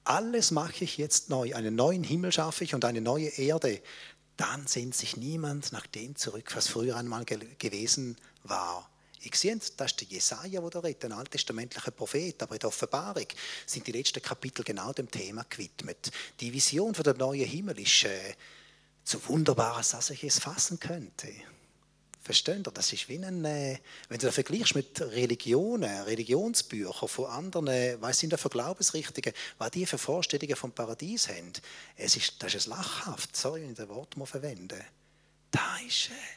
Alles 0.04 0.50
mache 0.50 0.84
ich 0.84 0.98
jetzt 0.98 1.30
neu. 1.30 1.54
Einen 1.54 1.74
neuen 1.74 2.04
Himmel 2.04 2.32
schaffe 2.32 2.64
ich 2.64 2.74
und 2.74 2.84
eine 2.84 3.00
neue 3.00 3.28
Erde. 3.28 3.80
Dann 4.38 4.68
sehnt 4.68 4.94
sich 4.94 5.16
niemand 5.16 5.72
nach 5.72 5.88
dem 5.88 6.14
zurück, 6.14 6.52
was 6.54 6.68
früher 6.68 6.96
einmal 6.96 7.24
gewesen 7.24 8.16
war. 8.44 8.88
Ich 9.20 9.34
sehe, 9.34 9.58
das 9.76 9.90
ist 9.90 10.00
der 10.00 10.08
Jesaja, 10.08 10.60
der 10.60 10.70
da 10.70 10.78
redet, 10.78 11.06
ein 11.06 11.12
alttestamentlicher 11.12 11.90
Prophet. 11.90 12.40
Aber 12.40 12.54
in 12.54 12.60
der 12.60 12.68
Offenbarung 12.68 13.26
sind 13.66 13.88
die 13.88 13.92
letzten 13.92 14.22
Kapitel 14.22 14.62
genau 14.62 14.92
dem 14.92 15.10
Thema 15.10 15.44
gewidmet. 15.50 16.12
Die 16.38 16.52
Vision 16.52 16.94
von 16.94 17.02
dem 17.02 17.16
neuen 17.16 17.48
Himmel 17.48 17.80
ist 17.80 18.04
äh, 18.04 18.34
so 19.02 19.18
wunderbar, 19.26 19.82
dass 19.90 20.10
ich 20.10 20.22
es 20.22 20.38
fassen 20.38 20.78
könnte. 20.78 21.32
Versteht 22.28 22.66
ihr? 22.66 22.72
Das 22.72 22.92
ist 22.92 23.08
wie 23.08 23.24
ein, 23.24 23.42
äh, 23.46 23.78
wenn 24.10 24.18
du 24.18 24.26
das 24.26 24.34
vergleichst 24.34 24.74
mit 24.74 25.00
Religionen, 25.00 26.02
Religionsbüchern 26.02 27.08
von 27.08 27.24
anderen, 27.24 27.68
äh, 27.68 27.96
was 28.02 28.18
sind 28.18 28.34
da 28.34 28.36
für 28.36 28.50
Glaubensrichtungen, 28.50 29.32
was 29.56 29.70
die 29.70 29.86
für 29.86 29.96
Vorstellungen 29.96 30.54
vom 30.54 30.70
Paradies 30.72 31.30
haben. 31.30 31.54
Es 31.96 32.16
ist, 32.16 32.42
das 32.42 32.54
ist 32.54 32.66
lachhaft, 32.66 33.34
sorry, 33.34 33.62
wenn 33.62 33.70
ich 33.70 33.78
das 33.78 33.88
Wort 33.88 34.18
mal 34.18 34.26
verwende. 34.26 34.78
Da 35.50 35.78
ist, 35.86 36.10
äh, 36.10 36.36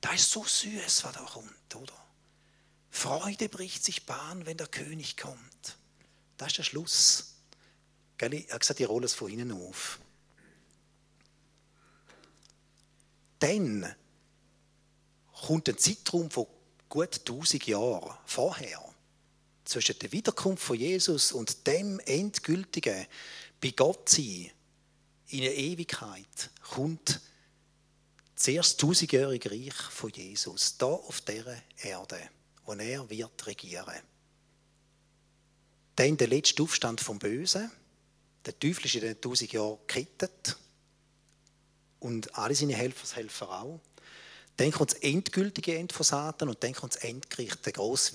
da 0.00 0.12
ist 0.14 0.32
so 0.32 0.42
süß, 0.42 1.04
was 1.04 1.12
da 1.12 1.20
kommt, 1.20 1.76
oder? 1.76 1.94
Freude 2.90 3.48
bricht 3.48 3.84
sich 3.84 4.06
Bahn, 4.06 4.46
wenn 4.46 4.56
der 4.56 4.66
König 4.66 5.16
kommt. 5.16 5.76
Das 6.38 6.48
ist 6.48 6.58
der 6.58 6.64
Schluss. 6.64 7.36
Gell? 8.18 8.34
Er 8.34 8.54
hat 8.54 8.62
gesagt, 8.62 8.80
ich 8.80 8.88
rolle 8.88 9.06
es 9.06 9.14
von 9.14 9.30
innen 9.30 9.52
auf. 9.52 10.00
Denn 13.40 13.94
kommt 15.46 15.68
ein 15.68 15.78
Zeitraum 15.78 16.30
von 16.30 16.46
gut 16.88 17.20
1000 17.20 17.66
Jahren 17.66 18.16
vorher 18.26 18.84
zwischen 19.64 19.98
der 19.98 20.12
Wiederkunft 20.12 20.62
von 20.62 20.76
Jesus 20.76 21.32
und 21.32 21.66
dem 21.66 22.00
endgültigen 22.00 23.06
bei 23.60 23.70
Gott 23.70 24.08
sein 24.08 24.50
in 25.28 25.40
der 25.42 25.56
Ewigkeit 25.56 26.50
kommt 26.70 27.20
zuerst 28.34 28.80
tausendjährige 28.80 29.50
Reich 29.50 29.74
von 29.74 30.10
Jesus 30.10 30.76
da 30.76 30.86
auf 30.86 31.20
dieser 31.20 31.56
Erde, 31.82 32.18
wo 32.64 32.72
er 32.72 33.08
wird 33.08 33.46
regieren. 33.46 34.00
Dann 35.94 36.16
der 36.16 36.28
letzte 36.28 36.62
Aufstand 36.62 37.00
vom 37.00 37.18
Bösen. 37.18 37.70
Der 38.44 38.58
Teufel 38.58 38.86
ist 38.86 38.94
in 38.94 39.02
den 39.02 39.20
tausend 39.20 39.52
Jahren 39.52 39.78
gekettet 39.86 40.56
und 42.00 42.34
alle 42.36 42.54
seine 42.54 42.74
Helfershelfer 42.74 43.62
auch. 43.62 43.80
Dann 44.56 44.72
kommt 44.72 44.92
das 44.92 45.00
endgültige 45.00 45.76
Ende 45.76 45.94
von 45.94 46.04
Satan 46.04 46.48
und 46.48 46.62
dann 46.62 46.74
kommt 46.74 46.94
das 46.94 47.02
Endgericht, 47.02 47.64
der 47.64 47.72
grosse 47.72 48.12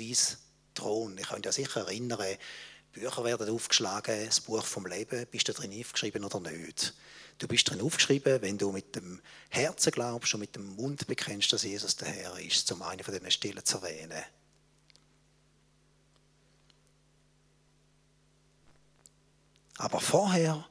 Thron. 0.74 1.18
Ich 1.18 1.28
kann 1.28 1.42
mich 1.42 1.52
sicher 1.52 1.82
erinnern, 1.82 2.38
Bücher 2.96 3.24
werden 3.26 3.50
aufgeschlagen, 3.50 4.26
das 4.26 4.40
Buch 4.42 4.64
vom 4.64 4.86
Leben, 4.86 5.26
bist 5.30 5.48
du 5.48 5.54
drin 5.54 5.78
aufgeschrieben 5.78 6.24
oder 6.24 6.40
nicht? 6.40 6.94
Du 7.38 7.48
bist 7.48 7.70
drin 7.70 7.82
aufgeschrieben, 7.82 8.42
wenn 8.42 8.58
du 8.58 8.72
mit 8.72 8.96
dem 8.96 9.22
Herzen 9.50 9.92
glaubst 9.92 10.34
und 10.34 10.40
mit 10.40 10.56
dem 10.56 10.76
Mund 10.76 11.06
bekennst, 11.06 11.52
dass 11.52 11.64
Jesus 11.64 11.98
der 11.98 12.08
Herr 12.08 12.40
ist, 12.40 12.72
um 12.72 12.82
eine 12.82 13.04
von 13.04 13.14
diesen 13.14 13.32
Stellen 13.32 13.66
zu 13.66 13.78
erwähnen. 13.78 14.24
Aber 19.78 20.00
vorher 20.00 20.66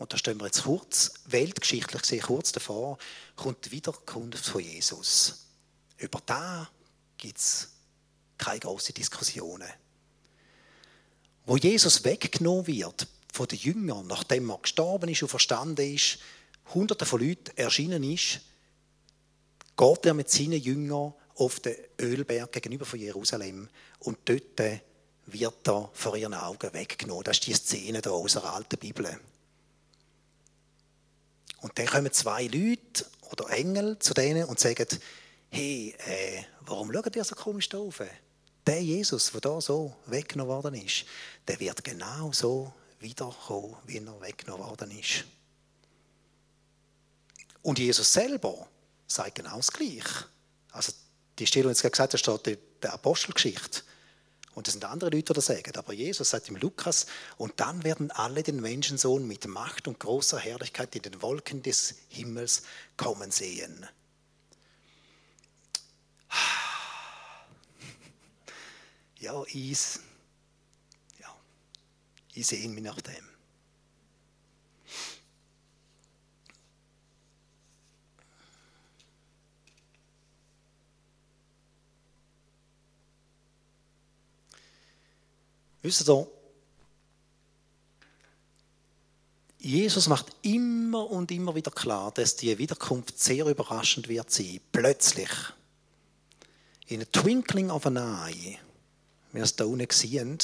und 0.00 0.10
da 0.14 0.16
stehen 0.16 0.40
wir 0.40 0.46
jetzt 0.46 0.62
kurz, 0.62 1.12
weltgeschichtlich 1.26 2.00
gesehen 2.00 2.22
kurz 2.22 2.52
davor, 2.52 2.96
kommt 3.36 3.66
die 3.66 3.72
Wiederkunft 3.72 4.46
von 4.46 4.62
Jesus. 4.62 5.44
Über 5.98 6.22
da 6.24 6.70
gibt 7.18 7.36
es 7.36 7.68
keine 8.38 8.60
großen 8.60 8.94
Diskussionen. 8.94 9.68
Wo 11.44 11.58
Jesus 11.58 12.02
weggenommen 12.02 12.66
wird 12.66 13.06
von 13.30 13.46
den 13.46 13.58
Jüngern, 13.58 14.06
nachdem 14.06 14.48
er 14.48 14.56
gestorben 14.56 15.10
ist 15.10 15.22
und 15.22 15.28
verstanden 15.28 15.94
ist, 15.94 16.18
hunderte 16.72 17.04
von 17.04 17.20
Leuten 17.20 17.54
erschienen 17.58 18.02
ist, 18.02 18.40
geht 19.76 20.06
er 20.06 20.14
mit 20.14 20.30
seinen 20.30 20.62
Jüngern 20.62 21.12
auf 21.34 21.60
den 21.60 21.76
Ölberg 22.00 22.52
gegenüber 22.52 22.86
von 22.86 22.98
Jerusalem 22.98 23.68
und 23.98 24.16
dort 24.24 24.80
wird 25.26 25.68
er 25.68 25.90
vor 25.92 26.16
ihren 26.16 26.32
Augen 26.32 26.72
weggenommen. 26.72 27.24
Das 27.24 27.36
ist 27.36 27.46
die 27.46 27.52
Szene 27.52 28.00
aus 28.10 28.32
der 28.32 28.44
alten 28.44 28.78
Bibel. 28.78 29.20
Und 31.60 31.78
dann 31.78 31.86
kommen 31.86 32.12
zwei 32.12 32.44
Leute 32.44 33.06
oder 33.30 33.50
Engel 33.50 33.98
zu 33.98 34.14
denen 34.14 34.44
und 34.44 34.58
sagen, 34.58 34.86
hey, 35.50 35.94
äh, 36.06 36.42
warum 36.62 36.92
schaut 36.92 37.14
ihr 37.14 37.24
so 37.24 37.34
komisch 37.34 37.68
da 37.68 37.78
auf? 37.78 38.02
Der 38.66 38.82
Jesus, 38.82 39.30
der 39.32 39.40
da 39.40 39.60
so 39.60 39.94
weggenommen 40.06 40.52
worden 40.54 40.74
ist, 40.74 41.04
der 41.46 41.58
wird 41.60 41.82
genau 41.84 42.32
so 42.32 42.72
wiederkommen, 43.00 43.76
wie 43.86 43.98
er 43.98 44.20
weggenommen 44.20 44.66
worden 44.66 44.90
ist. 44.98 45.24
Und 47.62 47.78
Jesus 47.78 48.12
selber 48.12 48.66
sagt 49.06 49.36
genau 49.36 49.56
das 49.56 49.70
Gleiche. 49.70 50.26
Also 50.72 50.92
die 51.38 51.46
Stelle, 51.46 51.64
die 51.64 51.70
jetzt 51.70 51.82
gesagt 51.82 52.12
habe, 52.12 52.18
steht 52.18 52.46
in 52.46 52.58
der 52.82 52.94
Apostelgeschichte. 52.94 53.82
Und 54.54 54.66
das 54.66 54.74
sind 54.74 54.84
andere 54.84 55.10
Leute, 55.10 55.32
die 55.32 55.32
das 55.34 55.46
sagen. 55.46 55.76
Aber 55.76 55.92
Jesus 55.92 56.30
sagt 56.30 56.48
im 56.48 56.56
Lukas, 56.56 57.06
und 57.36 57.60
dann 57.60 57.84
werden 57.84 58.10
alle 58.10 58.42
den 58.42 58.60
Menschensohn 58.60 59.26
mit 59.26 59.46
Macht 59.46 59.86
und 59.86 60.00
großer 60.00 60.38
Herrlichkeit 60.38 60.94
in 60.96 61.02
den 61.02 61.22
Wolken 61.22 61.62
des 61.62 61.94
Himmels 62.08 62.62
kommen 62.96 63.30
sehen. 63.30 63.86
Ja, 69.18 69.42
ich, 69.48 69.78
ja, 71.20 71.36
ich 72.32 72.46
sehe 72.46 72.68
mich 72.68 72.82
nach 72.82 73.00
dem. 73.02 73.29
Wisst 85.82 86.08
ihr, 86.08 86.26
Jesus 89.58 90.08
macht 90.08 90.26
immer 90.42 91.10
und 91.10 91.30
immer 91.30 91.54
wieder 91.54 91.70
klar, 91.70 92.12
dass 92.12 92.36
die 92.36 92.56
Wiederkunft 92.56 93.20
sehr 93.20 93.46
überraschend 93.46 94.08
wird 94.08 94.30
sein. 94.30 94.60
Plötzlich. 94.72 95.30
In 96.86 97.02
a 97.02 97.04
twinkling 97.04 97.70
of 97.70 97.86
an 97.86 97.96
eye, 97.96 98.58
wir 99.32 99.42
es 99.42 99.56
da 99.56 99.64
unten 99.66 99.86
sehen, 99.90 100.38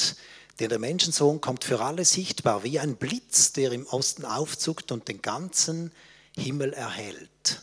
denn 0.59 0.69
der 0.69 0.79
Menschensohn 0.79 1.41
kommt 1.41 1.63
für 1.63 1.81
alle 1.81 2.05
sichtbar, 2.05 2.63
wie 2.63 2.79
ein 2.79 2.95
Blitz, 2.95 3.53
der 3.53 3.71
im 3.71 3.85
Osten 3.87 4.23
aufzuckt 4.23 4.91
und 4.91 5.07
den 5.07 5.21
ganzen 5.21 5.91
Himmel 6.35 6.73
erhält. 6.73 7.61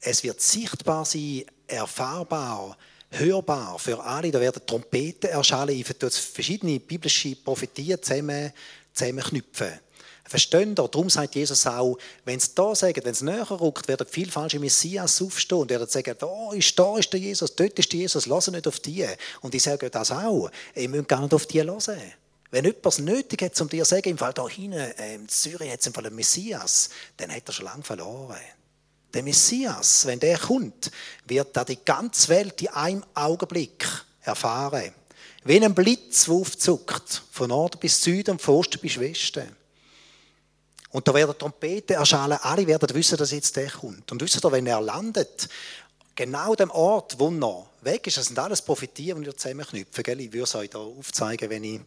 Es 0.00 0.22
wird 0.22 0.40
sichtbar 0.40 1.04
sein, 1.04 1.44
erfahrbar, 1.66 2.76
hörbar 3.10 3.78
für 3.78 4.02
alle. 4.02 4.30
Da 4.30 4.40
werden 4.40 4.62
Trompeten 4.66 5.30
erschallen. 5.30 5.76
Ich 5.78 5.88
werde 5.88 6.10
verschiedene 6.10 6.80
biblische 6.80 7.36
Prophetien 7.36 8.02
zusammen, 8.02 8.52
zusammenknüpfen. 8.92 9.80
Versteht 10.28 10.68
ihr? 10.68 10.74
Darum 10.74 11.08
sagt 11.08 11.34
Jesus 11.34 11.66
auch, 11.66 11.96
wenn 12.26 12.38
sie 12.38 12.50
da 12.54 12.74
sagen, 12.74 13.00
wenn 13.02 13.12
es 13.12 13.22
näher 13.22 13.50
rückt, 13.50 13.88
werden 13.88 14.06
viele 14.08 14.30
falsche 14.30 14.58
Messias 14.58 15.22
aufstehen 15.22 15.58
und 15.58 15.70
werden 15.70 15.88
sagen, 15.88 16.14
da 16.18 16.52
ist, 16.52 16.78
da 16.78 16.98
ist 16.98 17.10
der 17.10 17.20
Jesus, 17.20 17.56
dort 17.56 17.78
ist 17.78 17.90
der 17.90 18.00
Jesus, 18.00 18.26
lass 18.26 18.48
nicht 18.48 18.68
auf 18.68 18.78
die. 18.80 19.06
Und 19.40 19.54
ich 19.54 19.62
sage 19.62 19.88
das 19.88 20.10
auch, 20.10 20.50
ihr 20.74 20.88
müsst 20.90 21.08
gar 21.08 21.22
nicht 21.22 21.32
auf 21.32 21.46
die 21.46 21.62
hören. 21.62 22.12
Wenn 22.50 22.64
jemand 22.64 22.86
es 22.86 22.98
nötig 22.98 23.42
hat, 23.42 23.58
um 23.60 23.68
dir 23.70 23.84
zu 23.84 23.90
sagen, 23.90 24.10
im 24.10 24.18
Fall 24.18 24.34
da 24.34 24.46
hinten, 24.46 24.78
äh, 24.78 25.14
in 25.14 25.28
Zürich 25.28 25.70
hat 25.70 25.80
es 25.80 25.86
im 25.86 25.94
Fall 25.94 26.06
einen 26.06 26.16
Messias, 26.16 26.90
dann 27.16 27.34
hat 27.34 27.46
er 27.46 27.52
schon 27.52 27.64
lange 27.64 27.82
verloren. 27.82 28.36
Der 29.14 29.22
Messias, 29.22 30.06
wenn 30.06 30.20
der 30.20 30.38
kommt, 30.38 30.90
wird 31.26 31.56
da 31.56 31.64
die 31.64 31.82
ganze 31.84 32.28
Welt 32.28 32.60
in 32.60 32.68
einem 32.68 33.04
Augenblick 33.14 33.86
erfahren. 34.20 34.92
Wie 35.44 35.64
ein 35.64 35.74
Blitz, 35.74 36.26
der 36.26 36.34
aufzuckt, 36.34 37.22
von 37.30 37.48
Norden 37.48 37.78
bis 37.80 38.02
Süden 38.02 38.38
von 38.38 38.56
Osten 38.56 38.80
bis 38.80 39.00
Westen. 39.00 39.56
Und 40.90 41.06
da 41.06 41.14
werden 41.14 41.38
Trompeten 41.38 41.96
erschallen, 41.96 42.38
alle 42.42 42.66
werden 42.66 42.94
wissen, 42.94 43.18
dass 43.18 43.30
jetzt 43.30 43.56
der 43.56 43.70
kommt. 43.70 44.10
Und 44.10 44.20
wisst 44.20 44.44
ihr, 44.44 44.52
wenn 44.52 44.66
er 44.66 44.80
landet, 44.80 45.48
genau 46.14 46.54
dem 46.54 46.70
Ort, 46.70 47.18
wo 47.18 47.30
er 47.30 47.66
weg 47.82 48.06
ist, 48.06 48.16
das 48.16 48.26
sind 48.26 48.38
alles 48.38 48.62
Profitieren, 48.62 49.20
die 49.20 49.26
wir 49.26 49.36
zusammenknüpfen. 49.36 50.02
Gell? 50.02 50.20
Ich 50.20 50.32
würde 50.32 50.44
es 50.44 50.54
euch 50.54 50.70
da 50.70 50.78
aufzeigen, 50.78 51.48
wenn 51.50 51.64
ich, 51.64 51.80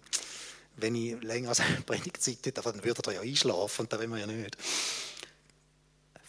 wenn 0.78 0.96
ich 0.96 1.22
länger 1.22 1.50
als 1.50 1.60
eine 1.62 1.82
Predigtzeit 1.82 2.38
hätte, 2.46 2.62
aber 2.62 2.72
dann 2.72 2.84
würdet 2.84 3.08
ihr 3.08 3.14
ja 3.14 3.22
einschlafen 3.22 3.82
und 3.82 3.94
das 3.94 4.00
wollen 4.00 4.12
wir 4.12 4.20
ja 4.20 4.28
nicht. 4.28 4.58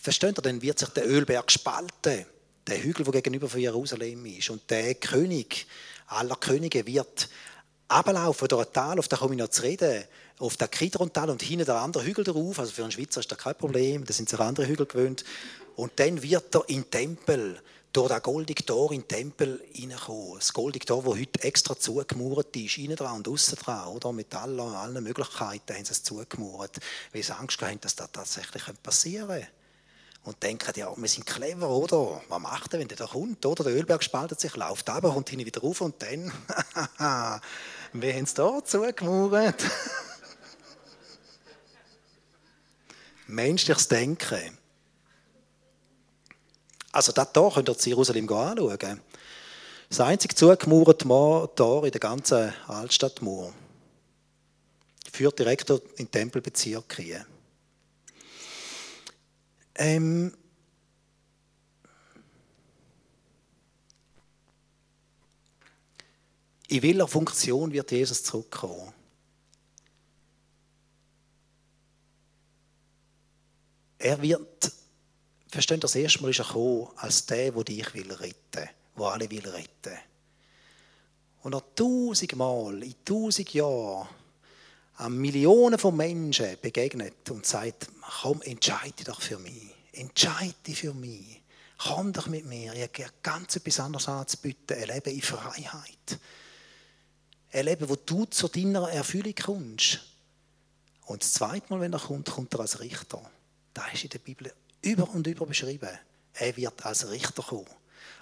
Versteht 0.02 0.36
ihr, 0.36 0.42
dann 0.42 0.60
wird 0.62 0.80
sich 0.80 0.88
der 0.88 1.08
Ölberg 1.08 1.48
spalten. 1.52 2.26
der 2.66 2.82
Hügel, 2.82 3.04
der 3.04 3.22
gegenüber 3.22 3.48
von 3.48 3.60
Jerusalem 3.60 4.26
ist. 4.26 4.50
Und 4.50 4.68
der 4.68 4.96
König 4.96 5.64
aller 6.08 6.34
Könige 6.34 6.84
wird 6.86 7.28
ablaufen 7.86 8.48
durch 8.48 8.66
ein 8.66 8.72
Tal, 8.72 8.98
auf 8.98 9.06
da 9.06 9.16
komme 9.16 9.34
ich 9.34 9.40
noch 9.40 9.48
zu 9.48 9.62
reden, 9.62 10.02
auf 10.38 10.56
der 10.56 10.66
Kidron-Tal 10.66 11.30
und 11.30 11.40
hinten 11.40 11.66
der 11.66 11.76
andere 11.76 12.04
Hügel 12.04 12.24
darauf. 12.24 12.58
Also 12.58 12.72
für 12.72 12.82
einen 12.82 12.90
Schweizer 12.90 13.20
ist 13.20 13.30
das 13.30 13.38
kein 13.38 13.54
Problem, 13.54 14.04
da 14.04 14.12
sind 14.12 14.28
sich 14.28 14.40
andere 14.40 14.66
Hügel 14.66 14.86
gewöhnt. 14.86 15.24
Und 15.76 15.92
dann 15.96 16.20
wird 16.20 16.52
er 16.52 16.68
in 16.68 16.82
den 16.82 16.90
Tempel, 16.90 17.62
durch 17.92 18.08
das 18.08 18.22
goldige 18.24 18.66
Tor 18.66 18.90
in 18.90 19.02
den 19.02 19.08
Tempel 19.08 19.62
hineinkommen. 19.72 20.34
Das 20.36 20.52
goldige 20.52 20.86
Tor, 20.86 21.04
das 21.04 21.14
heute 21.14 21.42
extra 21.44 21.78
zugemauert 21.78 22.56
ist, 22.56 22.78
innen 22.78 22.96
dran 22.96 23.18
und 23.18 23.28
außen 23.28 23.56
dran, 23.56 23.86
oder? 23.86 24.12
Mit 24.12 24.34
allen, 24.34 24.58
allen 24.58 25.04
Möglichkeiten 25.04 25.76
haben 25.76 25.84
sie 25.84 25.92
es 25.92 26.02
zugemauert, 26.02 26.80
weil 27.12 27.22
sie 27.22 27.36
Angst 27.36 27.62
haben, 27.62 27.80
dass 27.80 27.94
das 27.94 28.10
tatsächlich 28.10 28.64
passieren 28.82 29.28
könnte 29.28 29.61
und 30.24 30.42
denken, 30.42 30.72
ja, 30.76 30.92
wir 30.96 31.08
sind 31.08 31.26
clever, 31.26 31.68
oder? 31.68 32.20
Was 32.28 32.40
macht 32.40 32.72
er, 32.72 32.80
wenn 32.80 32.88
der 32.88 32.96
da 32.96 33.06
kommt, 33.06 33.44
oder? 33.44 33.64
Der 33.64 33.74
Ölberg 33.74 34.04
spaltet 34.04 34.40
sich, 34.40 34.54
läuft 34.56 34.88
ab, 34.88 35.02
kommt 35.02 35.30
hinten 35.30 35.46
wieder 35.46 35.60
rauf 35.60 35.80
und 35.80 36.00
dann, 36.00 36.32
wir 37.92 38.14
haben 38.14 38.24
es 38.24 38.34
da 38.34 38.64
zugemauert. 38.64 39.64
Menschliches 43.26 43.88
Denken. 43.88 44.58
Also 46.92 47.10
das 47.12 47.28
hier 47.32 47.50
könnt 47.50 47.68
ihr 47.68 47.74
in 47.74 47.80
Jerusalem 47.80 48.28
anschauen. 48.32 49.00
Das 49.88 50.00
einzige 50.00 50.34
zugemauerte 50.34 51.06
Tor 51.56 51.84
in 51.84 51.90
der 51.90 52.00
ganzen 52.00 52.52
Altstadtmauer 52.68 53.52
führt 55.12 55.38
direkt 55.38 55.68
in 55.70 55.80
den 55.98 56.10
Tempelbezirk 56.10 56.96
hier. 56.96 57.26
Ähm, 59.74 60.36
in 66.68 66.82
welcher 66.82 67.08
Funktion 67.08 67.72
wird 67.72 67.90
Jesus 67.90 68.22
zurückkommen? 68.24 68.92
Er 73.98 74.20
wird, 74.20 74.72
verstehen 75.48 75.80
das 75.80 75.94
erste 75.94 76.22
Mal 76.22 76.30
ist 76.30 76.40
er 76.40 76.46
gekommen, 76.46 76.88
als 76.96 77.24
der, 77.26 77.52
der 77.52 77.64
dich 77.64 77.94
will 77.94 78.12
retten, 78.12 78.68
der 78.96 79.04
alle 79.04 79.30
will 79.30 79.48
retten. 79.48 79.96
Und 81.42 81.54
er 81.54 81.74
tausendmal, 81.74 82.82
in 82.82 82.94
tausend 83.04 83.54
Jahren, 83.54 84.08
Millionen 85.10 85.78
von 85.78 85.96
Menschen 85.96 86.56
begegnet 86.60 87.30
und 87.30 87.46
sagt, 87.46 87.88
komm, 88.20 88.42
entscheide 88.42 89.04
doch 89.04 89.20
für 89.20 89.38
mich. 89.38 89.74
Entscheide 89.92 90.74
für 90.74 90.94
mich. 90.94 91.40
Komm 91.78 92.12
doch 92.12 92.28
mit 92.28 92.46
mir. 92.46 92.74
Ich 92.74 92.82
habe 92.82 93.12
ganz 93.22 93.56
etwas 93.56 93.80
anderes 93.80 94.08
anzubieten. 94.08 94.76
Ein 94.76 94.88
Leben 94.88 95.14
in 95.14 95.22
Freiheit. 95.22 96.18
Ein 97.52 97.64
Leben, 97.64 97.88
wo 97.88 97.96
du 97.96 98.24
zu 98.26 98.48
deiner 98.48 98.90
Erfüllung 98.90 99.34
kommst. 99.34 100.00
Und 101.06 101.22
das 101.22 101.32
zweite 101.32 101.72
Mal, 101.72 101.80
wenn 101.80 101.92
er 101.92 101.98
kommt, 101.98 102.30
kommt 102.30 102.54
er 102.54 102.60
als 102.60 102.80
Richter. 102.80 103.20
Das 103.74 103.92
ist 103.92 104.04
in 104.04 104.10
der 104.10 104.18
Bibel 104.18 104.52
über 104.82 105.08
und 105.10 105.26
über 105.26 105.46
beschrieben. 105.46 105.90
Er 106.34 106.56
wird 106.56 106.86
als 106.86 107.10
Richter 107.10 107.42
kommen. 107.42 107.66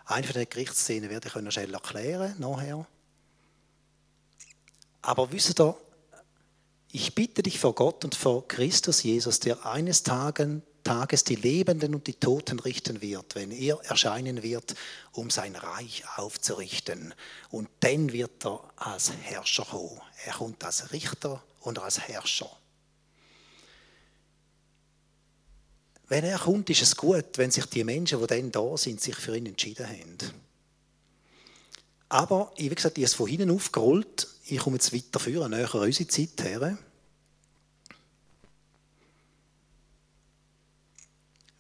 Eine 0.07 0.27
von 0.27 0.35
den 0.35 0.49
Gerichtsszenen 0.49 1.11
werde 1.11 1.29
ich 1.29 1.53
schnell 1.53 1.75
erklären, 1.75 2.35
nachher. 2.39 2.87
Aber 5.03 5.31
wisst 5.31 5.61
ihr, 5.61 5.77
ich 6.93 7.15
bitte 7.15 7.43
dich 7.43 7.59
vor 7.59 7.75
Gott 7.75 8.05
und 8.05 8.15
vor 8.15 8.47
Christus 8.49 9.03
Jesus, 9.03 9.41
der 9.41 9.65
eines 9.65 10.03
Tages 10.03 11.25
die 11.25 11.37
Lebenden 11.37 11.95
und 11.95 12.07
die 12.07 12.15
Toten 12.15 12.59
richten 12.59 13.01
wird, 13.01 13.35
wenn 13.35 13.51
er 13.53 13.79
erscheinen 13.85 14.43
wird, 14.43 14.75
um 15.13 15.31
sein 15.31 15.55
Reich 15.55 16.03
aufzurichten. 16.17 17.15
Und 17.51 17.69
dann 17.81 18.13
wird 18.13 18.45
er 18.45 18.61
als 18.77 19.13
Herrscher 19.13 19.65
kommen. 19.65 20.01
Er 20.25 20.35
kommt 20.35 20.65
als 20.65 20.93
Richter 20.93 21.43
und 21.61 21.79
als 21.79 22.01
Herrscher. 22.01 22.51
Wenn 26.09 26.25
er 26.25 26.41
kommt, 26.41 26.69
ist 26.71 26.83
es 26.83 26.97
gut, 26.97 27.39
wenn 27.39 27.53
sich 27.53 27.67
die 27.67 27.85
Menschen, 27.85 28.21
die 28.21 28.27
dann 28.27 28.51
da 28.51 28.77
sind, 28.77 29.01
sich 29.01 29.15
für 29.15 29.37
ihn 29.37 29.47
entschieden 29.47 29.87
haben. 29.87 30.19
Aber, 32.09 32.53
wie 32.57 32.69
gesagt, 32.69 32.99
ich 32.99 33.05
habe 33.05 33.11
es 33.11 33.15
von 33.15 33.29
hinten 33.29 33.53
aufgerollt. 33.53 34.27
Ich 34.51 34.59
komme 34.59 34.79
jetzt 34.79 34.93
weiterführen, 34.93 35.53
näher 35.53 35.73
an 35.73 35.83
unsere 35.83 36.09
Zeit 36.09 36.43
her. 36.43 36.77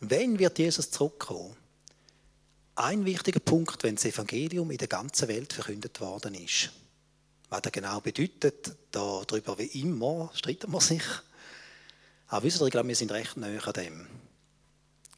Wenn 0.01 0.41
wird 0.41 0.59
Jesus 0.59 0.91
zurückkommen? 0.91 1.55
Ein 2.75 3.05
wichtiger 3.05 3.39
Punkt, 3.39 3.85
wenn 3.85 3.95
das 3.95 4.07
Evangelium 4.07 4.73
in 4.73 4.79
der 4.79 4.89
ganzen 4.89 5.29
Welt 5.29 5.53
verkündet 5.53 6.01
worden 6.01 6.35
ist. 6.35 6.71
Was 7.49 7.63
das 7.63 7.71
genau 7.71 8.01
bedeutet, 8.01 8.75
darüber 8.91 9.57
wie 9.59 9.81
immer 9.81 10.33
streiten 10.35 10.73
wir 10.73 10.81
sich. 10.81 11.05
Aber 12.27 12.45
wisst 12.45 12.61
ihr, 12.61 12.67
ich 12.67 12.73
glaube, 12.73 12.89
wir 12.89 12.97
sind 12.97 13.13
recht 13.13 13.37
näher 13.37 13.65
an 13.69 13.73
dem. 13.75 14.07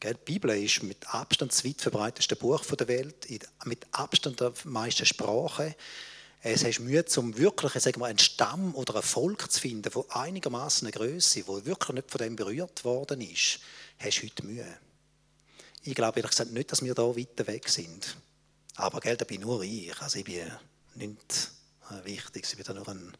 Die 0.02 0.14
Bibel 0.26 0.50
ist 0.50 0.82
mit 0.82 1.14
Abstand 1.14 1.52
das 1.52 1.64
weit 1.64 1.80
verbreiteste 1.80 2.36
Buch 2.36 2.64
der 2.66 2.88
Welt, 2.88 3.28
mit 3.64 3.86
Abstand 3.92 4.40
der 4.40 4.52
meisten 4.64 5.06
Sprachen. 5.06 5.74
Es 6.44 6.64
hast 6.64 6.80
Mühe, 6.80 7.04
um 7.16 7.38
wirklich 7.38 7.72
sagen 7.74 8.00
wir, 8.00 8.06
einen 8.06 8.18
Stamm 8.18 8.74
oder 8.74 8.96
ein 8.96 9.02
Volk 9.02 9.50
zu 9.50 9.60
finden, 9.60 9.90
das 9.92 10.10
einigermaßen 10.10 10.90
Größe, 10.90 11.46
wo 11.46 11.64
wirklich 11.64 11.94
nicht 11.94 12.10
von 12.10 12.18
dem 12.18 12.34
berührt 12.34 12.84
worden 12.84 13.20
ist, 13.20 13.60
hast 13.98 14.18
du 14.18 14.26
heute 14.26 14.44
Mühe. 14.44 14.78
Ich 15.84 15.94
glaube 15.94 16.18
ehrlich 16.18 16.30
gesagt 16.32 16.50
nicht, 16.50 16.72
dass 16.72 16.82
wir 16.82 16.94
da 16.94 17.16
weiter 17.16 17.46
weg 17.46 17.68
sind. 17.68 18.16
Aber 18.74 18.98
gell, 18.98 19.16
da 19.16 19.24
bin 19.24 19.42
nur 19.42 19.62
ich. 19.62 19.96
Also 20.00 20.18
ich 20.18 20.24
bin 20.24 20.50
nicht 20.96 21.50
wichtig, 22.02 22.44
ich 22.48 22.56
bin 22.56 22.64
da 22.66 22.74
nur 22.74 22.88
ein. 22.88 23.12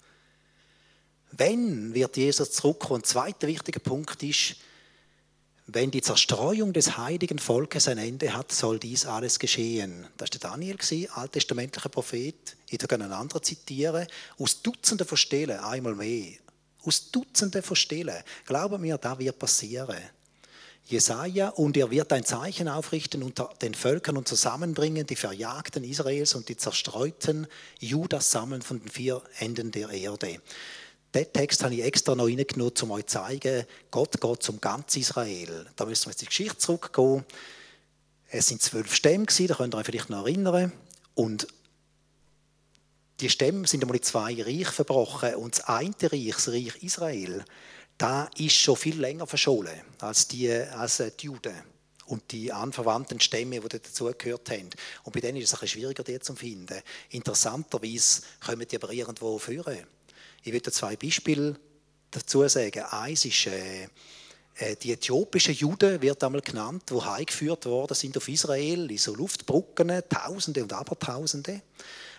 Wenn 1.30 1.94
wird 1.94 2.16
Jesus 2.16 2.50
zurückkommen? 2.50 3.02
Ein 3.02 3.04
zweiter 3.04 3.46
wichtiger 3.46 3.80
Punkt 3.80 4.20
ist, 4.24 4.56
wenn 5.74 5.90
die 5.90 6.02
Zerstreuung 6.02 6.72
des 6.72 6.98
heiligen 6.98 7.38
Volkes 7.38 7.88
ein 7.88 7.98
Ende 7.98 8.34
hat, 8.34 8.52
soll 8.52 8.78
dies 8.78 9.06
alles 9.06 9.38
geschehen. 9.38 10.06
Das 10.18 10.30
war 10.32 10.50
Daniel, 10.50 10.76
alttestamentlicher 11.14 11.88
Prophet. 11.88 12.56
Ich 12.68 12.78
kann 12.78 13.00
einen 13.00 13.12
anderen 13.12 13.42
zitieren. 13.42 14.06
Aus 14.38 14.60
Dutzenden 14.60 15.06
von 15.06 15.16
Stellen, 15.16 15.58
einmal 15.58 15.94
mehr. 15.94 16.32
Aus 16.84 17.10
Dutzenden 17.10 17.62
von 17.62 17.76
Stellen. 17.76 18.22
Glauben 18.44 18.82
mir, 18.82 18.98
da 18.98 19.18
wird 19.18 19.38
passieren. 19.38 19.96
Jesaja, 20.84 21.48
und 21.48 21.76
er 21.76 21.90
wird 21.90 22.12
ein 22.12 22.24
Zeichen 22.24 22.68
aufrichten 22.68 23.22
unter 23.22 23.50
den 23.62 23.72
Völkern 23.72 24.16
und 24.16 24.26
zusammenbringen 24.26 25.06
die 25.06 25.16
Verjagten 25.16 25.84
Israels 25.84 26.34
und 26.34 26.48
die 26.48 26.56
zerstreuten 26.56 27.46
Judas 27.78 28.30
sammeln 28.30 28.62
von 28.62 28.80
den 28.80 28.88
vier 28.88 29.22
Enden 29.38 29.70
der 29.70 29.90
Erde. 29.90 30.40
Den 31.14 31.30
Text 31.32 31.62
habe 31.62 31.74
ich 31.74 31.82
extra 31.82 32.14
noch 32.14 32.26
reingenommen, 32.26 32.72
um 32.82 32.90
euch 32.92 33.06
zu 33.06 33.18
zeigen, 33.18 33.66
Gott 33.90 34.18
geht 34.18 34.42
zum 34.42 34.60
ganz 34.60 34.96
Israel. 34.96 35.66
Da 35.76 35.84
müssen 35.84 36.06
wir 36.06 36.12
jetzt 36.12 36.22
in 36.22 36.26
die 36.26 36.30
Geschichte 36.30 36.58
zurückgehen. 36.58 37.24
Es 38.30 38.48
sind 38.48 38.62
zwölf 38.62 38.94
Stämme, 38.94 39.26
da 39.26 39.54
könnt 39.54 39.74
ihr 39.74 39.78
euch 39.78 39.84
vielleicht 39.84 40.08
noch 40.08 40.24
erinnern. 40.24 40.72
Und 41.14 41.46
die 43.20 43.28
Stämme 43.28 43.66
sind 43.66 43.82
einmal 43.82 43.98
in 43.98 44.02
zwei 44.02 44.42
Reiche 44.42 44.72
verbrochen. 44.72 45.34
Und 45.34 45.58
das 45.58 45.64
eine 45.68 45.94
Reich, 46.00 46.34
das 46.34 46.48
Reich 46.48 46.82
Israel, 46.82 47.44
da 47.98 48.30
ist 48.38 48.56
schon 48.56 48.76
viel 48.76 48.98
länger 48.98 49.26
verschollen 49.26 49.80
als 50.00 50.28
die, 50.28 50.50
als 50.50 51.02
die 51.20 51.26
Juden 51.26 51.54
und 52.06 52.32
die 52.32 52.52
anverwandten 52.52 53.20
Stämme, 53.20 53.60
die 53.60 53.68
dazugehört 53.68 54.50
haben. 54.50 54.70
Und 55.04 55.12
bei 55.12 55.20
denen 55.20 55.38
ist 55.38 55.44
es 55.44 55.54
ein 55.54 55.60
bisschen 55.60 55.80
schwieriger, 55.80 56.02
die 56.02 56.18
zu 56.20 56.34
finden. 56.34 56.80
Interessanterweise 57.10 58.22
kommen 58.44 58.66
die 58.66 58.76
aber 58.76 58.92
irgendwo 58.92 59.38
führen. 59.38 59.86
Ich 60.44 60.52
würde 60.52 60.72
zwei 60.72 60.96
Beispiele 60.96 61.56
dazu 62.10 62.46
sagen. 62.48 62.82
Eins 62.82 63.24
ist, 63.24 63.46
äh, 63.46 63.88
äh, 64.56 64.76
die 64.76 64.92
äthiopischen 64.92 65.54
Juden 65.54 66.02
wird 66.02 66.22
einmal 66.22 66.40
genannt, 66.40 66.84
die 66.90 67.00
heimgeführt 67.00 67.66
worden 67.66 67.94
sind 67.94 68.16
auf 68.16 68.28
Israel, 68.28 68.90
in 68.90 68.98
so 68.98 69.14
Luftbrücken, 69.14 70.02
Tausende 70.08 70.62
und 70.62 70.72
Abertausende. 70.72 71.62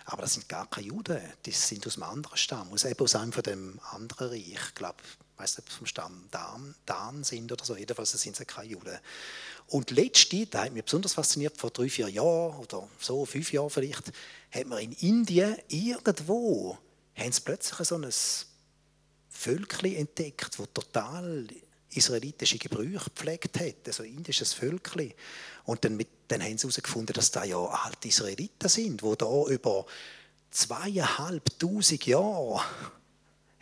Aber 0.06 0.22
das 0.22 0.34
sind 0.34 0.48
gar 0.48 0.68
keine 0.68 0.88
Juden, 0.88 1.20
die 1.46 1.50
sind 1.50 1.86
aus 1.86 1.96
einem 1.96 2.10
anderen 2.10 2.36
Stamm, 2.36 2.70
aus 2.72 3.14
einem 3.14 3.32
von 3.32 3.42
dem 3.42 3.80
anderen 3.92 4.28
Reich. 4.28 4.52
Ich 4.52 4.74
glaube, 4.74 4.98
ich 5.02 5.40
weiß 5.40 5.58
nicht, 5.58 5.72
vom 5.72 5.86
Stamm 5.86 6.26
Dan, 6.30 6.74
Dan 6.84 7.24
sind 7.24 7.50
oder 7.50 7.64
so. 7.64 7.76
Jedenfalls 7.76 8.12
sind 8.12 8.36
sie 8.36 8.44
keine 8.44 8.68
Juden. 8.68 8.98
Und 9.68 9.90
letzte, 9.90 10.46
da 10.46 10.64
hat 10.64 10.72
mich 10.72 10.84
besonders 10.84 11.14
fasziniert, 11.14 11.56
vor 11.56 11.70
drei, 11.70 11.88
vier 11.88 12.08
Jahren 12.08 12.56
oder 12.58 12.86
so, 13.00 13.24
fünf 13.24 13.52
Jahren 13.52 13.70
vielleicht, 13.70 14.12
hat 14.50 14.66
man 14.66 14.78
in 14.80 14.92
Indien 14.92 15.56
irgendwo 15.68 16.78
haben 17.16 17.32
sie 17.32 17.40
plötzlich 17.40 17.88
so 17.88 17.96
ein 17.96 18.08
Völkchen 19.30 19.96
entdeckt, 19.96 20.58
das 20.58 20.68
total 20.72 21.46
israelitische 21.90 22.58
Gebrüche 22.58 23.10
gepflegt 23.10 23.58
hat, 23.60 23.94
so 23.94 24.02
ein 24.02 24.16
indisches 24.16 24.52
Völkchen. 24.52 25.12
Und 25.64 25.84
dann, 25.84 25.96
mit, 25.96 26.08
dann 26.28 26.42
haben 26.42 26.58
sie 26.58 26.66
herausgefunden, 26.66 27.14
dass 27.14 27.30
da 27.30 27.44
ja 27.44 27.58
alte 27.58 28.08
Israeliten 28.08 28.68
sind, 28.68 29.02
die 29.02 29.16
da 29.16 29.44
über 29.46 29.86
zweieinhalbtausend 30.50 32.06
Jahre 32.06 32.62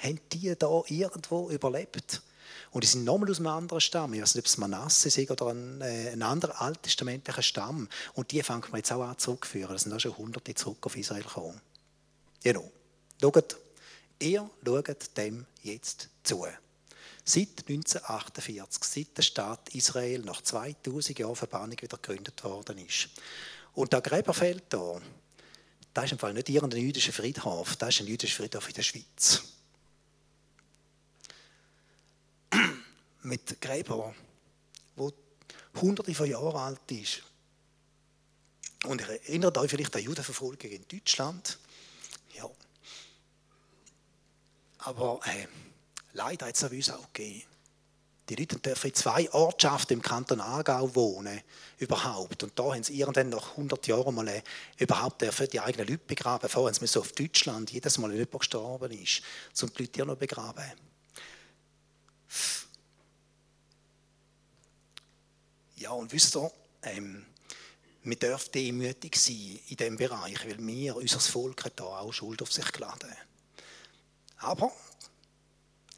haben 0.02 0.20
die 0.32 0.54
da 0.58 0.82
irgendwo 0.88 1.50
überlebt. 1.50 2.22
Und 2.70 2.84
die 2.84 2.88
sind 2.88 3.04
nochmal 3.04 3.30
aus 3.30 3.38
einem 3.38 3.48
anderen 3.48 3.80
Stamm. 3.80 4.14
Ich 4.14 4.22
weiß 4.22 4.34
nicht, 4.34 4.44
ob 4.44 4.46
es 4.46 4.58
Manasse 4.58 5.08
ist 5.08 5.30
oder 5.30 5.48
ein, 5.48 5.80
äh, 5.80 6.10
ein 6.10 6.22
anderer 6.22 6.60
alttestamentlicher 6.60 7.42
Stamm. 7.42 7.88
Und 8.14 8.32
die 8.32 8.42
fangen 8.42 8.64
wir 8.70 8.78
jetzt 8.78 8.92
auch 8.92 9.02
an 9.02 9.18
zurückzuführen. 9.18 9.72
Das 9.72 9.82
sind 9.82 9.92
auch 9.92 10.00
schon 10.00 10.16
Hunderte 10.16 10.54
zurück 10.54 10.78
auf 10.86 10.96
Israel 10.96 11.22
gekommen. 11.22 11.60
Genau. 12.42 12.70
Schaut, 13.22 13.56
ihr 14.18 14.50
schaut 14.64 15.16
dem 15.16 15.46
jetzt 15.62 16.08
zu. 16.24 16.44
Seit 17.24 17.68
1948, 17.68 18.82
seit 18.82 19.16
der 19.16 19.22
Staat 19.22 19.68
Israel 19.76 20.22
nach 20.22 20.42
2000 20.42 21.20
Jahren 21.20 21.36
Verbannung 21.36 21.80
wieder 21.80 21.98
gegründet 21.98 22.42
worden 22.42 22.78
ist. 22.78 23.10
Und 23.74 23.92
der 23.92 24.00
Gräberfeld 24.00 24.64
hier, 24.72 25.00
das 25.94 26.06
ist 26.06 26.12
im 26.12 26.18
Fall 26.18 26.34
nicht 26.34 26.48
irgendein 26.48 26.80
jüdischer 26.80 27.12
Friedhof, 27.12 27.76
das 27.76 27.90
ist 27.90 28.00
ein 28.00 28.08
jüdischer 28.08 28.42
Friedhof 28.42 28.66
in 28.66 28.74
der 28.74 28.82
Schweiz. 28.82 29.42
Mit 33.22 33.60
Gräber, 33.60 34.16
wo 34.96 35.12
hunderte 35.80 36.12
von 36.12 36.28
Jahren 36.28 36.56
alt 36.56 36.90
ist. 36.90 37.22
Und 38.84 39.00
ihr 39.00 39.08
erinnert 39.10 39.56
euch 39.58 39.70
vielleicht 39.70 39.94
an 39.94 40.02
Judenverfolgung 40.02 40.72
in 40.72 40.84
Deutschland. 40.88 41.56
Ja. 42.34 42.50
Aber 44.84 45.20
äh, 45.26 45.46
leider 46.12 46.46
hat 46.46 46.56
es 46.56 46.62
uns 46.62 46.90
auch 46.90 47.12
gegeben. 47.12 47.46
Die 48.28 48.36
Leute 48.36 48.58
dürfen 48.58 48.88
in 48.88 48.94
zwei 48.94 49.30
Ortschaften 49.32 49.94
im 49.94 50.02
Kanton 50.02 50.40
Aargau 50.40 50.94
wohnen, 50.94 51.40
überhaupt. 51.78 52.42
Und 52.42 52.58
da 52.58 52.72
haben 52.72 52.82
sie 52.82 52.98
irgendwann 52.98 53.28
nach 53.28 53.50
100 53.50 53.86
Jahren 53.88 54.14
mal 54.14 54.28
äh, 54.28 54.42
überhaupt 54.78 55.22
dürfen 55.22 55.48
die 55.52 55.60
eigenen 55.60 55.88
Leute 55.88 56.04
begraben. 56.06 56.48
Vorher 56.48 56.74
haben 56.74 56.86
sie 56.86 56.98
auf 56.98 57.12
Deutschland, 57.12 57.72
jedes 57.72 57.98
Mal, 57.98 58.10
wenn 58.10 58.18
jemand 58.18 58.38
gestorben 58.38 58.92
ist, 58.92 59.22
um 59.62 59.72
die 59.72 59.82
Leute 59.82 59.92
hier 59.94 60.04
noch 60.04 60.16
begraben. 60.16 60.64
Ja, 65.76 65.90
und 65.90 66.12
wisst 66.12 66.36
ihr, 66.36 66.50
ähm, 66.84 67.26
wir 68.04 68.16
dürfen 68.16 68.52
demütig 68.52 69.16
sein 69.16 69.58
in 69.68 69.76
diesem 69.76 69.96
Bereich, 69.96 70.44
weil 70.46 70.58
wir, 70.58 70.96
unser 70.96 71.20
Volk, 71.20 71.64
hat 71.64 71.80
da 71.80 71.84
auch 71.84 72.12
Schuld 72.12 72.40
auf 72.40 72.52
sich 72.52 72.70
geladen. 72.70 73.12
Aber 74.42 74.72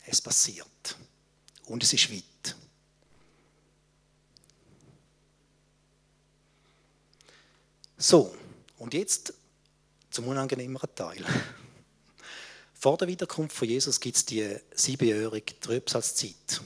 es 0.06 0.20
passiert. 0.20 0.96
Und 1.66 1.82
es 1.82 1.92
ist 1.92 2.12
weit. 2.12 2.56
So, 7.96 8.34
und 8.78 8.92
jetzt 8.92 9.32
zum 10.10 10.28
unangenehmeren 10.28 10.94
Teil. 10.94 11.24
Vor 12.74 12.98
der 12.98 13.08
Wiederkunft 13.08 13.56
von 13.56 13.66
Jesus 13.66 13.98
gibt 13.98 14.16
es 14.16 14.26
die 14.26 14.56
siebenjährige 14.74 15.58
Trübsalzeit. 15.58 16.60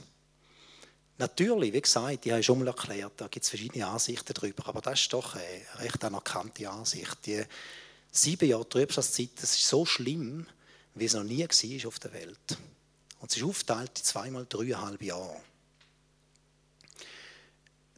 Natürlich, 1.17 1.71
wie 1.71 1.81
gesagt, 1.81 2.25
die 2.25 2.31
habe 2.31 2.41
ich 2.41 2.45
schon 2.45 2.59
mal 2.59 2.67
erklärt, 2.67 3.13
da 3.17 3.27
gibt 3.27 3.43
es 3.43 3.49
verschiedene 3.49 3.87
Ansichten 3.87 4.33
darüber, 4.33 4.67
aber 4.67 4.81
das 4.81 4.99
ist 5.01 5.13
doch 5.13 5.35
eine 5.35 5.43
recht 5.77 6.03
anerkannte 6.03 6.69
Ansicht. 6.69 7.25
Die 7.25 7.43
sieben 8.11 8.49
Jahre 8.49 8.67
Trübsalzeit, 8.67 9.31
das 9.37 9.55
ist 9.55 9.67
so 9.67 9.85
schlimm, 9.85 10.45
wie 10.99 11.05
es 11.05 11.13
noch 11.13 11.23
nie 11.23 11.43
war 11.43 11.87
auf 11.87 11.99
der 11.99 12.13
Welt. 12.13 12.57
Und 13.19 13.31
es 13.31 13.37
ist 13.37 13.43
aufgeteilt 13.43 13.91
in 13.97 14.03
zweimal 14.03 14.45
dreieinhalb 14.47 15.01
Jahre. 15.01 15.41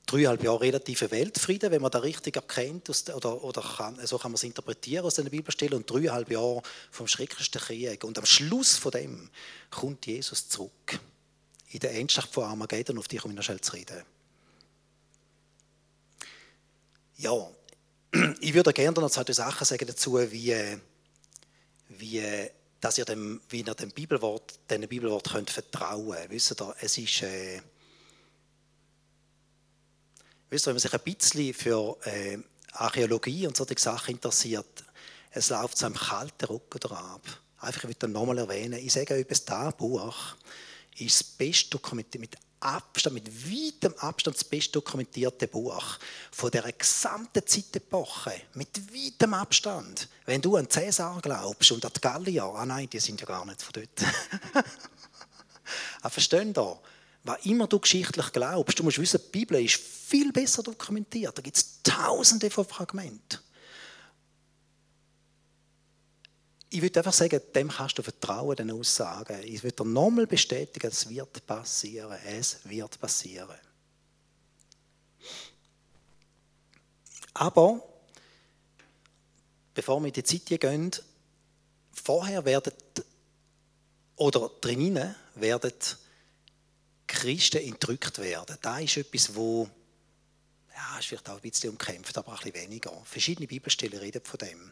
Dreieinhalb 0.08 0.44
Jahre 0.44 0.62
relativer 0.62 1.10
Weltfrieden, 1.12 1.72
wenn 1.72 1.82
man 1.82 1.92
das 1.92 2.04
richtig 2.04 2.36
erkennt, 2.36 2.90
oder, 3.14 3.44
oder 3.44 3.62
kann, 3.62 4.06
so 4.06 4.18
kann 4.18 4.32
man 4.32 4.36
es 4.36 4.44
interpretieren 4.44 5.06
aus 5.06 5.16
den 5.16 5.30
Bibelstellen, 5.30 5.76
und 5.76 5.90
dreieinhalb 5.90 6.30
Jahre 6.32 6.62
vom 6.90 7.08
schrecklichsten 7.08 7.62
Krieg. 7.62 8.04
Und 8.04 8.18
am 8.18 8.26
Schluss 8.26 8.78
von 8.78 8.92
dem 8.92 9.30
kommt 9.70 10.06
Jesus 10.06 10.50
zurück. 10.50 11.00
In 11.70 11.80
der 11.80 11.94
Endschaft 11.94 12.34
von 12.34 12.44
Armageddon, 12.44 12.98
auf 12.98 13.08
die 13.08 13.18
komme 13.18 13.34
ich 13.34 13.38
noch 13.38 13.44
schnell 13.44 13.62
zu 13.62 13.74
reden. 13.74 14.04
Ja, 17.18 17.48
ich 18.42 18.54
würde 18.54 18.74
gerne 18.74 19.00
noch 19.00 19.12
zwei 19.12 19.32
Sachen 19.32 19.64
sagen 19.64 19.86
dazu, 19.86 20.20
wie, 20.32 20.78
wie 21.88 22.50
dass 22.82 22.98
ihr 22.98 23.06
dem, 23.06 23.40
wie 23.50 23.62
ihr 23.62 23.76
dem 23.76 23.92
Bibelwort, 23.92 24.60
diesem 24.70 24.88
Bibelwort 24.90 25.30
könnt 25.30 25.50
vertrauen 25.50 26.14
könnt. 26.14 26.32
Wisst 26.32 26.60
ihr, 26.60 26.76
es 26.82 26.98
ist, 26.98 27.22
äh, 27.22 27.62
wisst 30.50 30.66
ihr, 30.66 30.70
wenn 30.70 30.76
man 30.76 30.80
sich 30.80 30.94
ein 30.94 31.00
bisschen 31.00 31.54
für 31.54 31.98
äh, 32.06 32.40
Archäologie 32.74 33.48
und 33.48 33.56
solche 33.56 33.80
Sachen 33.80 34.16
interessiert, 34.16 34.84
es 35.30 35.50
läuft 35.50 35.78
so 35.78 35.86
einem 35.86 35.96
kalten 35.96 36.46
Rücken 36.46 36.92
ab. 36.92 37.22
Einfach, 37.60 37.84
ich 37.84 37.90
will 37.90 37.96
das 37.98 38.10
nochmal 38.10 38.40
erwähnen, 38.40 38.80
ich 38.80 38.92
sage 38.92 39.14
euch, 39.14 39.28
das 39.28 39.46
Buch 39.78 40.36
ist 40.98 41.20
das 41.20 41.24
beste 41.24 41.70
Dokument 41.70 42.20
mit 42.20 42.36
Abstand, 42.62 43.16
mit 43.16 43.52
weitem 43.52 43.94
Abstand 43.98 44.38
das 44.38 44.44
best 44.44 44.76
dokumentierte 44.76 45.48
Buch 45.48 45.98
von 46.32 46.52
der 46.52 46.72
gesamten 46.72 47.46
Zeitepoche. 47.46 48.34
Mit 48.54 48.70
weitem 48.94 49.34
Abstand. 49.34 50.08
Wenn 50.26 50.42
du 50.42 50.56
an 50.56 50.70
Cäsar 50.70 51.20
glaubst 51.22 51.72
und 51.72 51.84
an 51.86 51.92
die 51.96 52.02
Gallier, 52.02 52.44
ah 52.44 52.66
nein, 52.66 52.90
die 52.90 53.00
sind 53.00 53.20
ja 53.20 53.28
gar 53.28 53.46
nicht 53.46 53.62
von 53.62 53.74
dort. 53.74 54.66
Ah, 56.02 56.10
verstehen 56.10 56.52
da? 56.52 56.78
Was 57.24 57.46
immer 57.46 57.68
du 57.68 57.80
geschichtlich 57.80 58.32
glaubst, 58.34 58.80
du 58.80 58.84
musst 58.84 58.98
wissen, 59.00 59.22
die 59.24 59.30
Bibel 59.30 59.64
ist 59.64 59.76
viel 59.76 60.32
besser 60.32 60.64
dokumentiert. 60.64 61.38
Da 61.38 61.42
gibt 61.42 61.56
es 61.56 61.82
tausende 61.84 62.50
von 62.50 62.66
Fragmenten. 62.66 63.40
Ich 66.74 66.82
würde 66.82 67.02
einfach 67.02 67.14
sagen, 67.14 67.42
dem 67.54 67.68
kannst 67.68 67.98
du 67.98 68.02
vertrauen, 68.02 68.56
den 68.56 68.72
Aussagen. 68.72 69.44
Ich 69.44 69.62
würde 69.62 69.84
dir 69.84 69.86
nochmal 69.86 70.26
bestätigen, 70.26 70.88
es 70.88 71.10
wird 71.10 71.46
passieren. 71.46 72.18
Es 72.26 72.60
wird 72.64 72.98
passieren. 72.98 73.58
Aber, 77.34 77.84
bevor 79.74 80.00
wir 80.00 80.08
in 80.08 80.14
die 80.14 80.24
Zeit 80.24 80.62
gehen, 80.62 80.92
vorher 81.92 82.46
werden, 82.46 82.74
oder 84.16 84.50
drinnen 84.62 85.14
werden 85.36 85.74
Christen 87.06 87.58
entrückt 87.58 88.18
werden. 88.20 88.58
Da 88.62 88.80
ist 88.80 88.96
etwas, 88.96 89.36
wo 89.36 89.70
ja, 90.74 91.00
ist 91.00 91.08
vielleicht 91.08 91.30
auch 91.30 91.36
ein 91.36 91.42
bisschen 91.42 91.72
umkämpft, 91.72 92.18
aber 92.18 92.32
ein 92.32 92.38
bisschen 92.38 92.54
weniger. 92.54 92.94
Verschiedene 93.04 93.48
Bibelstellen 93.48 94.00
reden 94.00 94.24
von 94.24 94.38
dem 94.38 94.72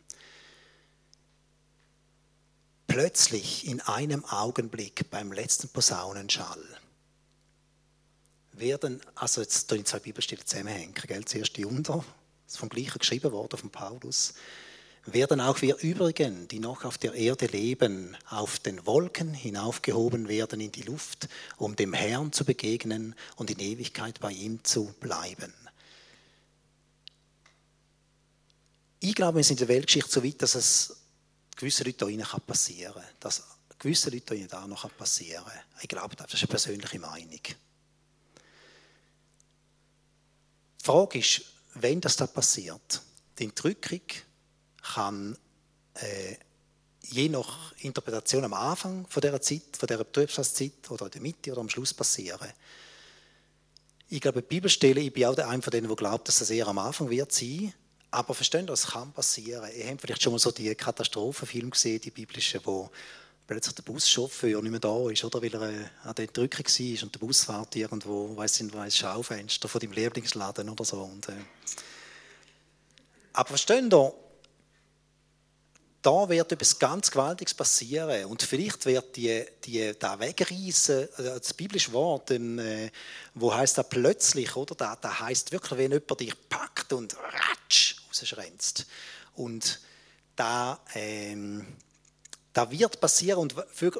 plötzlich 2.89 3.67
in 3.67 3.79
einem 3.81 4.25
Augenblick 4.25 5.09
beim 5.09 5.31
letzten 5.31 5.69
Posaunenschall 5.69 6.61
werden, 8.51 8.99
also 9.15 9.41
jetzt 9.41 9.69
tun 9.69 9.85
zwei 9.85 9.99
Bibelstellen 9.99 10.45
zusammenhängen, 10.45 10.93
gell? 10.93 11.23
zuerst 11.23 11.55
die 11.55 11.65
unter, 11.65 12.03
das 12.45 12.55
ist 12.55 12.57
vom 12.57 12.67
gleichen 12.67 12.99
geschrieben 12.99 13.31
worden, 13.31 13.57
von 13.57 13.69
Paulus, 13.69 14.33
werden 15.05 15.39
auch 15.39 15.61
wir 15.61 15.77
übrigen, 15.77 16.47
die 16.49 16.59
noch 16.59 16.83
auf 16.83 16.97
der 16.97 17.13
Erde 17.13 17.45
leben, 17.45 18.17
auf 18.29 18.59
den 18.59 18.85
Wolken 18.85 19.33
hinaufgehoben 19.33 20.27
werden 20.27 20.59
in 20.59 20.71
die 20.71 20.81
Luft, 20.81 21.29
um 21.57 21.75
dem 21.75 21.93
Herrn 21.93 22.33
zu 22.33 22.43
begegnen 22.43 23.15
und 23.35 23.49
in 23.49 23.59
Ewigkeit 23.59 24.19
bei 24.19 24.31
ihm 24.31 24.63
zu 24.63 24.93
bleiben. 24.99 25.53
Ich 28.99 29.15
glaube, 29.15 29.37
wir 29.37 29.43
sind 29.43 29.61
in 29.61 29.67
der 29.67 29.75
Weltgeschichte 29.75 30.11
so 30.11 30.23
weit, 30.23 30.41
dass 30.41 30.55
es 30.55 30.97
gewisse 31.59 31.83
Leute 31.83 32.07
hier 32.07 32.23
kann 32.23 32.41
passieren 32.41 32.93
kann. 32.93 33.03
Dass 33.19 33.43
gewisse 33.77 34.09
Leute 34.09 34.33
hier 34.33 34.47
da 34.47 34.65
noch 34.65 34.89
passieren 34.97 35.43
kann. 35.43 35.59
Ich 35.81 35.89
glaube, 35.89 36.15
das 36.15 36.33
ist 36.33 36.41
eine 36.41 36.47
persönliche 36.47 36.99
Meinung. 36.99 37.41
Die 40.79 40.85
Frage 40.85 41.19
ist, 41.19 41.41
wenn 41.75 41.99
das 41.99 42.15
da 42.15 42.27
passiert, 42.27 43.01
die 43.37 43.43
Entrückung 43.43 44.01
kann 44.81 45.37
äh, 45.95 46.35
je 47.03 47.27
nach 47.27 47.73
Interpretation 47.79 48.45
am 48.45 48.53
Anfang 48.53 49.05
von 49.07 49.21
dieser 49.21 49.41
Zeit, 49.41 49.77
von 49.77 49.87
dieser 49.87 50.03
Betriebszeit 50.03 50.89
oder 50.89 51.05
in 51.05 51.11
der 51.11 51.21
Mitte 51.21 51.51
oder 51.51 51.61
am 51.61 51.69
Schluss 51.69 51.93
passieren. 51.93 52.49
Ich 54.07 54.21
glaube, 54.21 54.41
die 54.41 54.47
Bibelstelle, 54.47 55.01
ich 55.01 55.13
bin 55.13 55.25
auch 55.25 55.37
einer 55.37 55.61
von 55.61 55.71
denen, 55.71 55.87
der 55.87 55.95
glaubt, 55.95 56.27
dass 56.27 56.39
das 56.39 56.49
eher 56.49 56.67
am 56.67 56.77
Anfang 56.77 57.09
wird 57.09 57.31
sein, 57.31 57.73
aber 58.11 58.33
verstehen 58.33 58.65
das 58.65 58.87
kann 58.87 59.11
passieren. 59.11 59.69
Ihr 59.75 59.87
habt 59.87 60.01
vielleicht 60.01 60.23
schon 60.23 60.33
mal 60.33 60.39
so 60.39 60.51
die 60.51 60.73
Katastrophenfilme 60.73 61.69
gesehen, 61.69 62.01
die 62.01 62.11
biblischen, 62.11 62.61
wo 62.63 62.89
plötzlich 63.45 63.75
der 63.75 63.83
Buschauffeur 63.83 64.61
nicht 64.61 64.71
mehr 64.71 64.79
da 64.79 65.09
ist, 65.09 65.23
oder 65.23 65.41
weil 65.41 65.53
er 65.53 65.69
äh, 65.69 65.85
an 66.03 66.15
der 66.15 66.27
Drückung 66.27 66.65
war 66.65 67.03
und 67.03 67.15
der 67.15 67.19
Bus 67.19 67.43
fährt 67.43 67.75
irgendwo, 67.75 68.35
weiß 68.35 68.61
nicht, 68.61 68.75
weiß 68.75 68.95
Schaufenster 68.95 69.67
von 69.67 69.81
deinem 69.81 69.93
Lieblingsladen 69.93 70.69
oder 70.69 70.85
so. 70.85 71.01
Und, 71.01 71.29
äh. 71.29 71.33
Aber 73.33 73.49
verstehen 73.49 73.89
da, 73.89 74.11
da 76.01 76.29
wird 76.29 76.51
etwas 76.51 76.77
ganz 76.77 77.09
Gewaltiges 77.11 77.53
passieren 77.53 78.25
und 78.25 78.41
vielleicht 78.43 78.85
wird 78.85 79.15
die, 79.15 79.43
die, 79.63 79.93
da 79.97 80.19
wegreißen, 80.19 81.03
äh, 81.03 81.07
das 81.17 81.53
biblische 81.53 81.91
Wort, 81.91 82.31
äh, 82.31 82.91
wo 83.33 83.53
heißt 83.53 83.77
da 83.77 83.83
plötzlich, 83.83 84.55
oder? 84.55 84.75
Da, 84.75 84.95
da 84.95 85.19
heißt 85.21 85.51
wirklich, 85.51 85.77
wenn 85.77 85.91
jemand 85.91 86.19
dich 86.19 86.33
packt 86.49 86.93
und 86.93 87.15
ratsch 87.15 87.98
rausschränzt. 88.21 88.85
Und 89.35 89.79
da, 90.35 90.79
ähm, 90.93 91.65
da 92.53 92.69
wird 92.71 92.99
passieren 92.99 93.39
und 93.39 93.55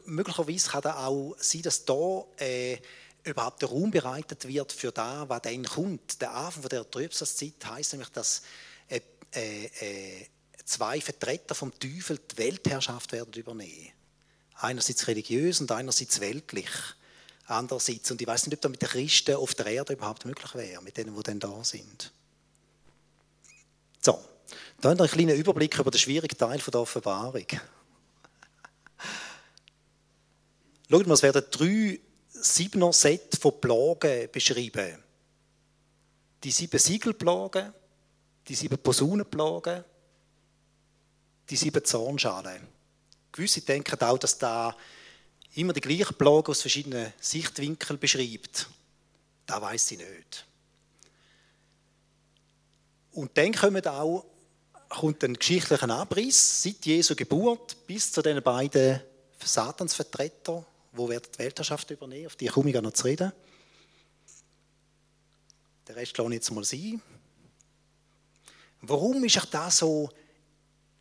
möglicherweise 0.08 0.70
kann 0.70 0.82
da 0.82 1.06
auch 1.06 1.36
sein, 1.40 1.62
dass 1.62 1.86
da 1.86 2.26
äh, 2.38 2.78
überhaupt 3.24 3.62
der 3.62 3.70
Raum 3.70 3.92
bereitet 3.92 4.48
wird 4.48 4.72
für 4.72 4.92
da, 4.92 5.28
was 5.28 5.42
dann 5.42 5.64
kommt. 5.64 6.22
Der 6.22 6.34
Anfang 6.34 6.64
von 6.64 6.70
der 6.70 6.90
Trübsalzeit 6.90 7.66
heißt 7.66 7.94
nämlich, 7.94 8.10
dass 8.10 8.42
äh, 8.88 9.02
äh, 9.36 9.66
äh, 9.66 10.26
zwei 10.66 11.02
Vertreter 11.02 11.56
vom 11.56 11.78
Teufel 11.78 12.20
die 12.32 12.38
Weltherrschaft 12.38 13.12
werden 13.12 13.34
übernehmen. 13.34 13.92
Einerseits 14.56 15.08
religiös 15.08 15.62
und 15.62 15.72
einerseits 15.72 16.20
weltlich. 16.20 16.70
Andererseits, 17.46 18.12
und 18.12 18.22
ich 18.22 18.28
weiß 18.28 18.46
nicht, 18.46 18.56
ob 18.56 18.62
das 18.62 18.72
mit 18.72 18.82
den 18.82 18.90
Christen 18.90 19.36
auf 19.36 19.56
der 19.56 19.68
Erde 19.68 19.94
überhaupt 19.94 20.26
möglich 20.26 20.54
wäre, 20.54 20.82
mit 20.84 20.98
denen, 20.98 21.16
die 21.16 21.24
dann 21.24 21.40
da 21.40 21.64
sind. 21.64 22.12
So, 24.00 24.20
da 24.82 24.90
haben 24.90 24.98
wir 24.98 25.04
einen 25.04 25.12
kleinen 25.12 25.38
Überblick 25.38 25.78
über 25.78 25.92
den 25.92 26.00
schwierigen 26.00 26.38
Teil 26.38 26.60
der 26.60 26.80
Offenbarung. 26.80 27.46
Schaut 30.90 31.08
mal, 31.08 31.14
es 31.14 31.24
werden 31.24 31.44
drei 31.52 32.00
siebener 32.30 32.94
Set 32.94 33.38
von 33.40 33.60
Plagen 33.60 34.30
beschrieben. 34.32 35.04
Die 36.44 36.52
sieben 36.52 36.80
Siegelplagen, 36.80 37.74
die 38.48 38.56
sieben 38.56 38.78
Posaunenplagen, 38.78 39.84
die 41.50 41.56
sieben 41.56 41.84
Zornschalen. 41.84 42.68
Gewisse 43.32 43.62
denken 43.62 44.02
auch, 44.02 44.18
dass 44.18 44.38
da 44.38 44.76
immer 45.56 45.74
die 45.74 45.82
gleichen 45.82 46.16
Plagen 46.16 46.48
aus 46.48 46.62
verschiedenen 46.62 47.14
Sichtwinkeln 47.20 48.00
beschreibt. 48.00 48.70
Da 49.46 49.62
weiß 49.62 49.92
ich 49.92 49.98
nicht. 49.98 50.46
Und 53.20 53.38
dann 53.38 53.52
kommt 53.52 53.86
auch 53.86 54.26
kommt 54.88 55.22
ein 55.26 55.34
geschichtlicher 55.34 55.90
Abriss 55.90 56.64
seit 56.64 56.86
Jesu 56.86 57.16
Geburt 57.16 57.86
bis 57.86 58.14
zu 58.14 58.22
den 58.22 58.42
beiden 58.42 59.02
Satansvertretern, 59.44 60.66
wo 60.94 61.10
werden 61.10 61.28
die 61.34 61.40
Weltherrschaft 61.40 61.92
übernehmen, 61.92 62.28
auf 62.28 62.38
die 62.38 62.48
komme 62.48 62.70
ich 62.70 62.82
noch 62.82 62.94
zu 62.94 63.04
reden. 63.04 63.34
Der 65.86 65.98
Rest 65.98 66.18
lasse 66.18 66.30
ich 66.30 66.36
jetzt 66.36 66.52
mal 66.52 66.64
sein. 66.64 67.02
Warum 68.84 69.22
ist 69.26 69.48
das 69.52 69.80
so 69.80 70.10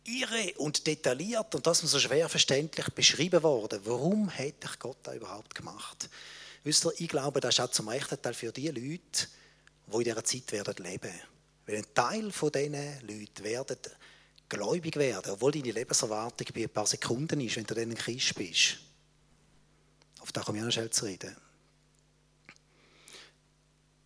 irre 0.03 0.53
und 0.57 0.85
detailliert 0.85 1.55
und 1.55 1.65
das 1.65 1.79
so 1.79 1.99
schwer 1.99 2.27
verständlich 2.27 2.89
beschrieben 2.89 3.41
worden? 3.43 3.79
Warum 3.85 4.27
hätte 4.27 4.67
ich 4.69 4.77
Gott 4.77 4.97
da 5.03 5.13
überhaupt 5.13 5.55
gemacht? 5.55 6.09
Wisst 6.65 6.83
ihr, 6.83 6.91
ich 6.97 7.07
glaube, 7.07 7.39
das 7.39 7.55
ist 7.55 7.61
auch 7.61 7.71
zum 7.71 7.87
rechten 7.87 8.21
Teil 8.21 8.33
für 8.33 8.51
die 8.51 8.67
Leute, 8.67 9.27
die 9.87 9.95
in 9.95 10.03
dieser 10.03 10.23
Zeit 10.25 10.51
werden 10.51 10.83
leben. 10.83 11.13
Weil 11.69 11.77
ein 11.77 11.93
Teil 11.93 12.31
von 12.31 12.51
diesen 12.51 12.73
Leuten 13.01 13.43
werden 13.43 13.77
gläubig 14.49 14.95
werden, 14.95 15.33
obwohl 15.33 15.51
deine 15.51 15.71
Lebenserwartung 15.71 16.47
bei 16.51 16.63
ein 16.63 16.69
paar 16.69 16.87
Sekunden 16.87 17.39
ist, 17.41 17.57
wenn 17.57 17.65
du 17.65 17.75
dann 17.75 17.91
ein 17.91 17.95
Christ 17.95 18.33
bist. 18.33 18.77
Auf 20.19 20.31
das 20.31 20.43
komme 20.43 20.57
ich 20.57 20.63
auch 20.63 20.65
noch 20.65 20.73
schnell 20.73 20.89
zu 20.89 21.05
reden. 21.05 21.35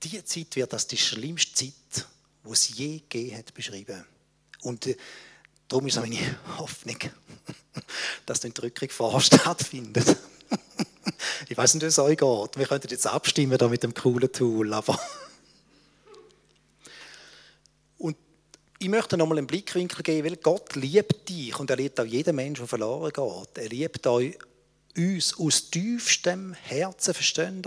Diese 0.03 0.25
Zeit 0.25 0.53
wird 0.57 0.73
als 0.73 0.87
die 0.87 0.97
schlimmste 0.97 1.53
Zeit, 1.53 2.05
die 2.43 2.51
es 2.51 2.77
je 2.77 2.97
gegeben 2.97 3.37
hat, 3.37 3.53
beschrieben. 3.53 4.03
Und 4.63 4.87
äh, 4.87 4.97
darum 5.69 5.87
ist 5.87 5.95
es 5.95 6.01
meine 6.01 6.19
Hoffnung, 6.57 6.97
dass 8.25 8.41
die 8.41 8.47
Entrückung 8.47 8.89
vorher 8.89 9.21
stattfindet. 9.21 10.17
ich 11.47 11.55
weiß 11.55 11.75
nicht, 11.75 11.83
wie 11.83 11.87
es 11.87 11.97
euch 11.97 12.17
geht. 12.17 12.57
Wir 12.57 12.67
könnten 12.67 12.89
jetzt 12.89 13.07
abstimmen 13.07 13.57
da 13.57 13.69
mit 13.69 13.83
dem 13.83 13.93
coolen 13.93 14.29
Tool, 14.33 14.73
aber 14.73 14.99
ich 18.83 18.89
möchte 18.89 19.15
noch 19.15 19.27
mal 19.27 19.37
einen 19.37 19.47
Blickwinkel 19.47 20.03
geben, 20.03 20.27
weil 20.27 20.35
Gott 20.35 20.75
liebt 20.75 21.29
dich 21.29 21.57
und 21.57 21.69
er 21.69 21.77
liebt 21.77 21.99
auch 22.01 22.05
jeden 22.05 22.35
Menschen, 22.35 22.63
der 22.63 22.67
verloren 22.67 23.13
geht. 23.13 23.63
Er 23.63 23.69
liebt 23.69 24.05
euch, 24.05 24.37
uns 24.97 25.39
aus 25.39 25.69
tiefstem 25.69 26.53
Herzen 26.53 27.13
verstehen. 27.13 27.61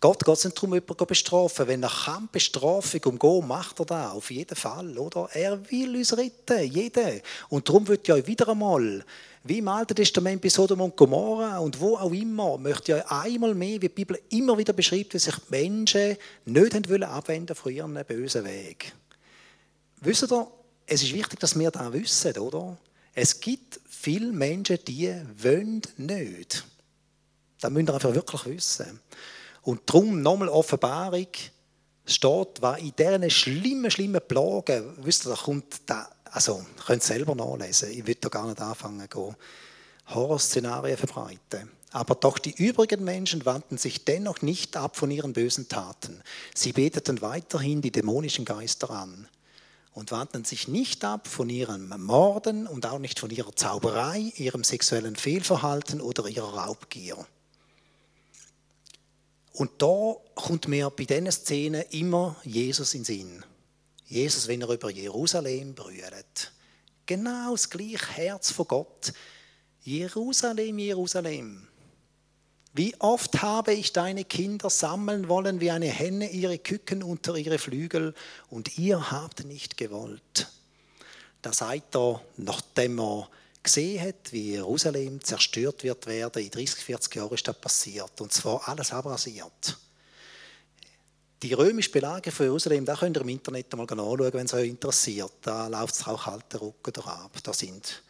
Gott 0.00 0.24
geht 0.24 0.34
es 0.34 0.44
nicht 0.44 0.56
darum, 0.56 0.72
jemanden 0.72 0.98
zu 0.98 1.06
bestrafen. 1.06 1.68
Wenn 1.68 1.82
er 1.82 1.90
kann 1.90 2.28
Bestrafung 2.32 3.02
umgehen, 3.04 3.46
macht 3.46 3.80
er 3.80 3.84
das 3.86 4.12
auf 4.12 4.30
jeden 4.30 4.56
Fall. 4.56 4.96
Oder? 4.96 5.28
Er 5.34 5.70
will 5.70 5.94
uns 5.94 6.16
retten, 6.16 6.72
jeden. 6.72 7.20
Und 7.50 7.68
darum 7.68 7.86
wird 7.86 8.08
euch 8.08 8.26
wieder 8.26 8.48
einmal, 8.48 9.04
wie 9.44 9.58
im 9.58 9.68
Alten 9.68 9.94
Testament 9.94 10.40
bei 10.40 10.48
Sodom 10.48 10.80
und 10.80 10.96
Gomorra 10.96 11.58
und 11.58 11.78
wo 11.78 11.96
auch 11.96 12.12
immer, 12.12 12.56
möchte 12.56 12.92
ich 12.92 12.98
euch 12.98 13.10
einmal 13.10 13.54
mehr, 13.54 13.76
wie 13.76 13.88
die 13.88 13.88
Bibel 13.90 14.18
immer 14.30 14.56
wieder 14.56 14.72
beschreibt, 14.72 15.12
wie 15.12 15.18
sich 15.18 15.34
Menschen 15.50 16.16
nicht 16.46 17.02
abwenden 17.02 17.54
von 17.54 17.72
ihren 17.72 18.04
bösen 18.06 18.44
Weg. 18.44 18.94
Wisst 20.04 20.30
ihr, 20.30 20.46
es 20.86 21.02
ist 21.02 21.14
wichtig, 21.14 21.40
dass 21.40 21.58
wir 21.58 21.70
das 21.70 21.92
wissen, 21.92 22.36
oder? 22.38 22.76
Es 23.14 23.40
gibt 23.40 23.80
viele 23.88 24.32
Menschen, 24.32 24.78
die 24.86 25.10
wollen 25.38 25.80
nicht. 25.96 26.64
Das 27.58 27.70
müsst 27.70 27.88
ihr 27.88 27.94
einfach 27.94 28.14
wirklich 28.14 28.44
wissen. 28.44 29.00
Und 29.62 29.80
darum 29.86 30.20
nochmal 30.20 30.50
Offenbarung 30.50 31.28
steht, 32.04 32.48
was 32.60 32.80
in 32.80 32.92
diesen 32.98 33.30
schlimmen, 33.30 33.90
schlimmen 33.90 34.20
Plagen, 34.28 34.94
wisst 34.98 35.24
ihr, 35.24 35.30
da 35.30 35.36
kommt 35.36 35.80
da, 35.86 36.10
also, 36.24 36.58
ihr 36.76 36.84
könnt 36.84 37.00
es 37.00 37.08
selber 37.08 37.34
nachlesen, 37.34 37.90
ich 37.90 38.06
will 38.06 38.16
da 38.20 38.28
gar 38.28 38.46
nicht 38.46 38.60
anfangen, 38.60 39.08
gehen, 39.08 39.36
Horrorszenarien 40.08 40.98
verbreiten. 40.98 41.70
Aber 41.92 42.16
doch 42.16 42.38
die 42.38 42.54
übrigen 42.62 43.04
Menschen 43.04 43.46
wandten 43.46 43.78
sich 43.78 44.04
dennoch 44.04 44.42
nicht 44.42 44.76
ab 44.76 44.96
von 44.96 45.10
ihren 45.10 45.32
bösen 45.32 45.68
Taten. 45.68 46.20
Sie 46.54 46.72
beteten 46.72 47.22
weiterhin 47.22 47.80
die 47.80 47.92
dämonischen 47.92 48.44
Geister 48.44 48.90
an 48.90 49.28
und 49.94 50.10
wandten 50.10 50.44
sich 50.44 50.68
nicht 50.68 51.04
ab 51.04 51.28
von 51.28 51.48
ihrem 51.48 51.88
Morden 52.02 52.66
und 52.66 52.84
auch 52.86 52.98
nicht 52.98 53.20
von 53.20 53.30
ihrer 53.30 53.54
Zauberei, 53.54 54.32
ihrem 54.36 54.64
sexuellen 54.64 55.16
Fehlverhalten 55.16 56.00
oder 56.00 56.26
ihrer 56.26 56.54
Raubgier. 56.54 57.26
Und 59.52 59.70
da 59.80 60.16
kommt 60.34 60.66
mir 60.66 60.90
bei 60.90 61.04
diesen 61.04 61.30
Szenen 61.30 61.84
immer 61.90 62.36
Jesus 62.42 62.94
in 62.94 63.00
den 63.00 63.04
Sinn. 63.04 63.44
Jesus, 64.06 64.48
wenn 64.48 64.62
er 64.62 64.68
über 64.68 64.90
Jerusalem 64.90 65.74
brüllt. 65.74 66.52
Genau 67.06 67.52
das 67.52 67.70
gleiche 67.70 68.08
Herz 68.08 68.50
von 68.50 68.66
Gott. 68.66 69.12
Jerusalem, 69.82 70.78
Jerusalem. 70.78 71.68
Wie 72.76 72.92
oft 72.98 73.40
habe 73.40 73.72
ich 73.72 73.92
deine 73.92 74.24
Kinder 74.24 74.68
sammeln 74.68 75.28
wollen 75.28 75.60
wie 75.60 75.70
eine 75.70 75.86
Henne 75.86 76.28
ihre 76.30 76.58
Küken 76.58 77.04
unter 77.04 77.36
ihre 77.36 77.58
Flügel 77.58 78.14
und 78.50 78.78
ihr 78.78 79.12
habt 79.12 79.44
nicht 79.44 79.76
gewollt. 79.76 80.48
Da 81.40 81.52
seid 81.52 81.94
ihr, 81.94 82.20
nachdem 82.36 82.98
er 82.98 83.28
gesehen 83.62 84.04
hat, 84.04 84.32
wie 84.32 84.52
Jerusalem 84.52 85.22
zerstört 85.22 85.84
wird 85.84 86.06
werden, 86.06 86.42
in 86.42 86.50
30, 86.50 86.84
40 86.84 87.14
Jahren 87.14 87.34
ist 87.34 87.46
das 87.46 87.60
passiert. 87.60 88.20
Und 88.20 88.32
zwar 88.32 88.68
alles 88.68 88.92
abrasiert. 88.92 89.78
Die 91.44 91.52
römische 91.52 91.90
Belagerung 91.90 92.32
von 92.32 92.46
Jerusalem, 92.46 92.84
da 92.84 92.96
könnt 92.96 93.16
ihr 93.16 93.20
im 93.20 93.28
Internet 93.28 93.72
mal 93.76 93.82
anschauen, 93.82 94.32
wenn 94.32 94.46
es 94.46 94.54
euch 94.54 94.68
interessiert. 94.68 95.32
Da 95.42 95.68
läuft 95.68 95.94
es 95.94 96.06
auch 96.08 96.24
kalter 96.24 96.60
Rücken 96.60 97.04
ab. 97.04 97.38
Da 97.40 97.52
sind 97.52 98.02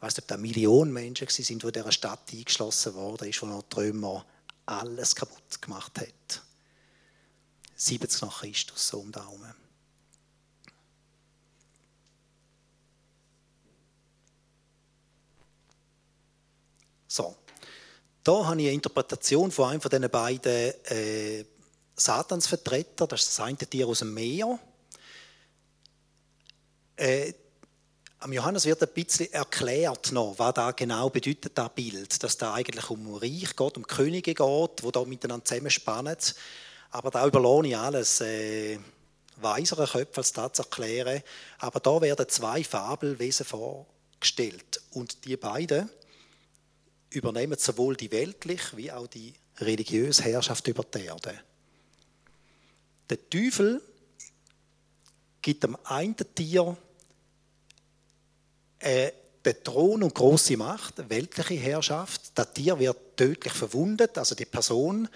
ich 0.00 0.02
weiß 0.02 0.16
nicht, 0.16 0.22
ob 0.24 0.28
da 0.28 0.36
Millionen 0.38 0.94
Menschen 0.94 1.28
waren, 1.28 1.58
die 1.58 1.72
dieser 1.72 1.92
Stadt 1.92 2.32
eingeschlossen 2.32 2.94
wurden, 2.94 3.28
ist, 3.28 3.42
wo 3.42 3.46
noch 3.46 3.64
Römer 3.76 4.24
alles 4.64 5.14
kaputt 5.14 5.60
gemacht 5.60 6.00
hat. 6.00 6.42
70 7.76 8.22
nach 8.22 8.40
Christus, 8.40 8.88
so 8.88 9.00
um 9.00 9.12
Daumen. 9.12 9.54
So, 17.06 17.36
da 18.24 18.46
habe 18.46 18.62
ich 18.62 18.68
eine 18.68 18.74
Interpretation 18.74 19.50
von 19.50 19.68
einem 19.68 19.82
von 19.82 19.90
diesen 19.90 20.08
beiden 20.08 20.72
äh, 20.84 21.44
Satansvertretern, 21.94 23.06
das 23.06 23.20
ist 23.20 23.38
das 23.38 23.40
eine 23.44 23.58
Tier 23.58 23.86
aus 23.86 23.98
dem 23.98 24.14
Meer. 24.14 24.58
Äh, 26.96 27.34
am 28.20 28.32
Johannes 28.34 28.66
wird 28.66 28.82
ein 28.82 28.88
bisschen 28.92 29.32
erklärt 29.32 30.12
noch, 30.12 30.34
was 30.38 30.54
da 30.54 30.70
genau 30.72 31.08
bedeutet, 31.08 31.56
das 31.56 31.70
Bild. 31.74 32.22
Dass 32.22 32.36
da 32.36 32.52
eigentlich 32.52 32.90
um 32.90 33.14
Reich 33.14 33.56
geht, 33.56 33.76
um 33.76 33.86
Könige 33.86 34.34
geht, 34.34 34.82
die 34.82 34.92
da 34.92 35.04
miteinander 35.04 35.44
zusammenspannen. 35.44 36.16
Aber 36.90 37.10
da 37.10 37.26
überlohne 37.26 37.68
ich 37.68 37.76
alles 37.76 38.20
äh, 38.20 38.78
weisere 39.36 39.86
Köpfe, 39.86 40.18
als 40.18 40.32
das 40.32 40.52
zu 40.52 40.62
erklären. 40.62 41.22
Aber 41.58 41.80
da 41.80 42.00
werden 42.02 42.28
zwei 42.28 42.62
Fabelwesen 42.62 43.46
vorgestellt. 43.46 44.82
Und 44.90 45.24
die 45.24 45.38
beiden 45.38 45.88
übernehmen 47.08 47.58
sowohl 47.58 47.96
die 47.96 48.10
weltliche 48.12 48.76
wie 48.76 48.92
auch 48.92 49.06
die 49.06 49.32
religiöse 49.58 50.24
Herrschaft 50.24 50.68
über 50.68 50.84
die 50.84 51.06
Erde. 51.06 51.40
Der 53.08 53.30
Teufel 53.30 53.80
gibt 55.40 55.62
dem 55.64 55.76
einen 55.84 56.16
Tier 56.34 56.76
äh, 58.80 59.12
der 59.44 59.62
Thron 59.62 60.02
und 60.02 60.14
große 60.14 60.56
Macht, 60.56 61.08
weltliche 61.08 61.54
Herrschaft. 61.54 62.32
Das 62.34 62.52
Tier 62.52 62.78
wird 62.78 63.16
tödlich 63.16 63.52
verwundet, 63.52 64.18
also 64.18 64.34
die 64.34 64.44
Person. 64.44 65.08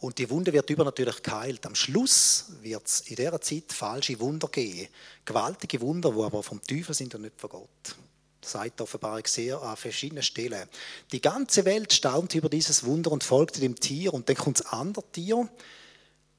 Und 0.00 0.18
die 0.18 0.30
Wunde 0.30 0.52
wird 0.52 0.70
übernatürlich 0.70 1.22
geheilt. 1.22 1.66
Am 1.66 1.74
Schluss 1.74 2.46
wird 2.62 2.86
es 2.86 3.00
in 3.00 3.16
dieser 3.16 3.40
Zeit 3.40 3.72
falsche 3.72 4.18
Wunder 4.20 4.48
geben. 4.48 4.88
Gewaltige 5.24 5.80
Wunder, 5.80 6.12
die 6.12 6.22
aber 6.22 6.42
vom 6.42 6.62
Teufel 6.62 6.94
sind 6.94 7.14
und 7.16 7.22
nicht 7.22 7.40
von 7.40 7.50
Gott. 7.50 7.96
Das 8.40 8.52
sagt 8.52 8.78
die 8.78 8.84
Offenbarung 8.84 9.26
sehr 9.26 9.60
an 9.60 9.76
verschiedenen 9.76 10.22
Stellen. 10.22 10.68
Die 11.10 11.20
ganze 11.20 11.64
Welt 11.64 11.92
staunt 11.92 12.34
über 12.34 12.48
dieses 12.48 12.84
Wunder 12.84 13.10
und 13.10 13.24
folgte 13.24 13.60
dem 13.60 13.78
Tier. 13.78 14.14
Und 14.14 14.28
dann 14.28 14.36
kommt 14.36 14.60
das 14.60 14.66
andere 14.66 15.04
Tier. 15.10 15.48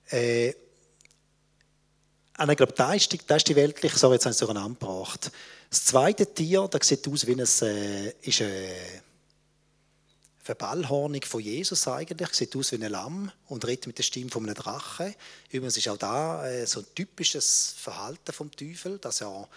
Äh, 0.09 0.49
ich 0.49 2.57
glaube, 2.57 2.74
da 2.74 2.93
ist, 2.93 3.11
die, 3.11 3.20
da 3.28 3.36
ist 3.36 3.49
die 3.49 3.57
weltliche, 3.57 3.99
so 3.99 4.13
jetzt 4.13 4.26
haben 4.26 4.32
sie 4.32 4.45
durcheinander 4.45 4.80
gebracht. 4.80 5.32
Das 5.70 5.86
zweite 5.86 6.34
Tier, 6.34 6.67
das 6.67 6.88
sieht 6.88 7.07
aus 7.07 7.28
wie 7.28 7.34
ein, 7.34 7.39
äh, 7.39 8.09
ist 8.22 8.41
eine 8.41 8.76
Verballhornung 10.39 11.22
von 11.24 11.41
Jesus 11.41 11.88
eigentlich, 11.88 12.30
sieht 12.34 12.55
aus 12.55 12.72
wie 12.72 12.84
ein 12.84 12.91
Lamm 12.91 13.32
und 13.47 13.67
redet 13.67 13.86
mit 13.86 13.99
der 13.99 14.03
Stimme 14.03 14.32
von 14.32 14.45
einem 14.45 14.55
Drachen. 14.55 15.13
Übrigens 15.51 15.78
ist 15.78 15.88
auch 15.88 15.97
da 15.97 16.47
äh, 16.47 16.65
so 16.65 16.80
ein 16.80 16.88
typisches 16.95 17.76
Verhalten 17.78 18.34
vom 18.34 18.49
Teufel, 18.49 18.97
dass 18.97 19.22
er 19.22 19.47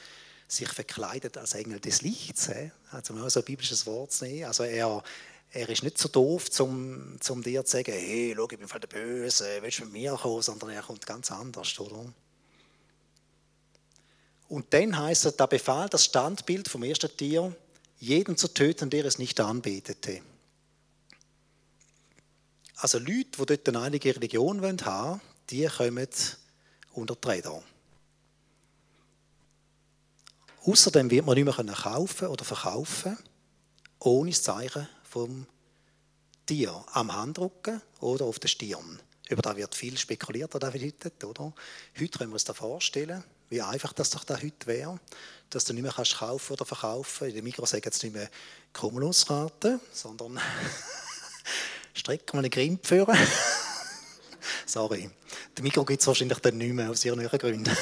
sich 0.48 0.68
verkleidet 0.68 1.38
als 1.38 1.54
Engel 1.54 1.80
des 1.80 2.02
Lichts. 2.02 2.48
Äh. 2.48 2.72
Also 2.90 3.14
mal 3.14 3.30
so 3.30 3.40
ein 3.40 3.46
biblisches 3.46 3.86
Wort 3.86 4.12
zu 4.12 4.26
nehmen. 4.26 4.44
Also 4.44 4.64
er, 4.64 5.02
er 5.50 5.68
ist 5.70 5.82
nicht 5.82 5.96
so 5.96 6.10
doof, 6.10 6.48
um 6.60 7.16
zum 7.20 7.42
dir 7.42 7.64
zu 7.64 7.78
sagen, 7.78 7.92
hey, 7.92 8.34
schau, 8.36 8.48
ich 8.50 8.58
bin 8.58 8.68
voll 8.68 8.80
der 8.80 8.88
Böse, 8.88 9.46
willst 9.62 9.78
du 9.78 9.84
mit 9.84 9.92
mir 9.94 10.12
kommen, 10.20 10.42
sondern 10.42 10.68
er 10.68 10.82
kommt 10.82 11.06
ganz 11.06 11.32
anders, 11.32 11.78
oder? 11.80 12.04
Und 14.52 14.74
dann 14.74 14.98
heißt 14.98 15.24
es, 15.24 15.36
da 15.36 15.46
befahl 15.46 15.88
das 15.88 16.04
Standbild 16.04 16.68
vom 16.68 16.82
ersten 16.82 17.16
Tier, 17.16 17.56
jeden 17.98 18.36
zu 18.36 18.48
töten, 18.52 18.90
der 18.90 19.06
es 19.06 19.18
nicht 19.18 19.40
anbetete. 19.40 20.20
Also 22.76 22.98
Leute, 22.98 23.30
die 23.38 23.46
dort 23.46 23.68
eine 23.70 23.80
einige 23.80 24.14
Religion 24.14 24.60
haben 24.60 24.82
wollen, 24.82 25.20
die 25.48 25.66
kommen 25.66 26.06
unter 26.92 27.16
die 27.16 27.28
Räder. 27.28 27.62
Außerdem 30.64 31.10
wird 31.10 31.24
man 31.24 31.34
nicht 31.34 31.46
mehr 31.46 31.74
kaufen 31.74 32.28
oder 32.28 32.44
verkaufen, 32.44 33.16
ohne 34.00 34.32
das 34.32 34.42
Zeichen 34.42 34.86
vom 35.02 35.46
Tier 36.44 36.84
am 36.92 37.10
Handrücken 37.16 37.80
oder 38.00 38.26
auf 38.26 38.38
der 38.38 38.48
Stirn. 38.48 39.00
Über 39.30 39.40
das 39.40 39.56
wird 39.56 39.74
viel 39.74 39.96
spekuliert, 39.96 40.54
oder? 40.54 40.70
Heute 40.70 41.08
können 41.08 42.30
wir 42.30 42.34
uns 42.34 42.44
das 42.44 42.58
vorstellen 42.58 43.24
wie 43.52 43.60
einfach 43.60 43.92
das 43.92 44.08
doch 44.08 44.24
da 44.24 44.34
heute 44.34 44.66
wäre, 44.66 44.98
dass 45.50 45.66
du 45.66 45.74
nicht 45.74 45.82
mehr 45.82 45.92
kannst 45.92 46.16
kaufen 46.16 46.54
oder 46.54 46.64
verkaufen. 46.64 47.28
In 47.28 47.34
der 47.34 47.42
Mikro 47.42 47.66
sagen 47.66 47.82
jetzt 47.84 48.02
nicht 48.02 48.14
mehr 48.14 48.30
Cumulusraten, 48.72 49.78
sondern 49.92 50.40
strecken 51.94 52.32
wir 52.32 52.38
eine 52.38 52.48
Grimp 52.48 52.86
führen. 52.86 53.14
Sorry, 54.66 55.10
der 55.54 55.62
Mikro 55.62 55.84
gibt 55.84 56.00
es 56.00 56.06
wahrscheinlich 56.06 56.38
dann 56.38 56.56
nicht 56.56 56.72
mehr 56.72 56.88
aus 56.88 57.04
ihren 57.04 57.26
Gründen. 57.28 57.76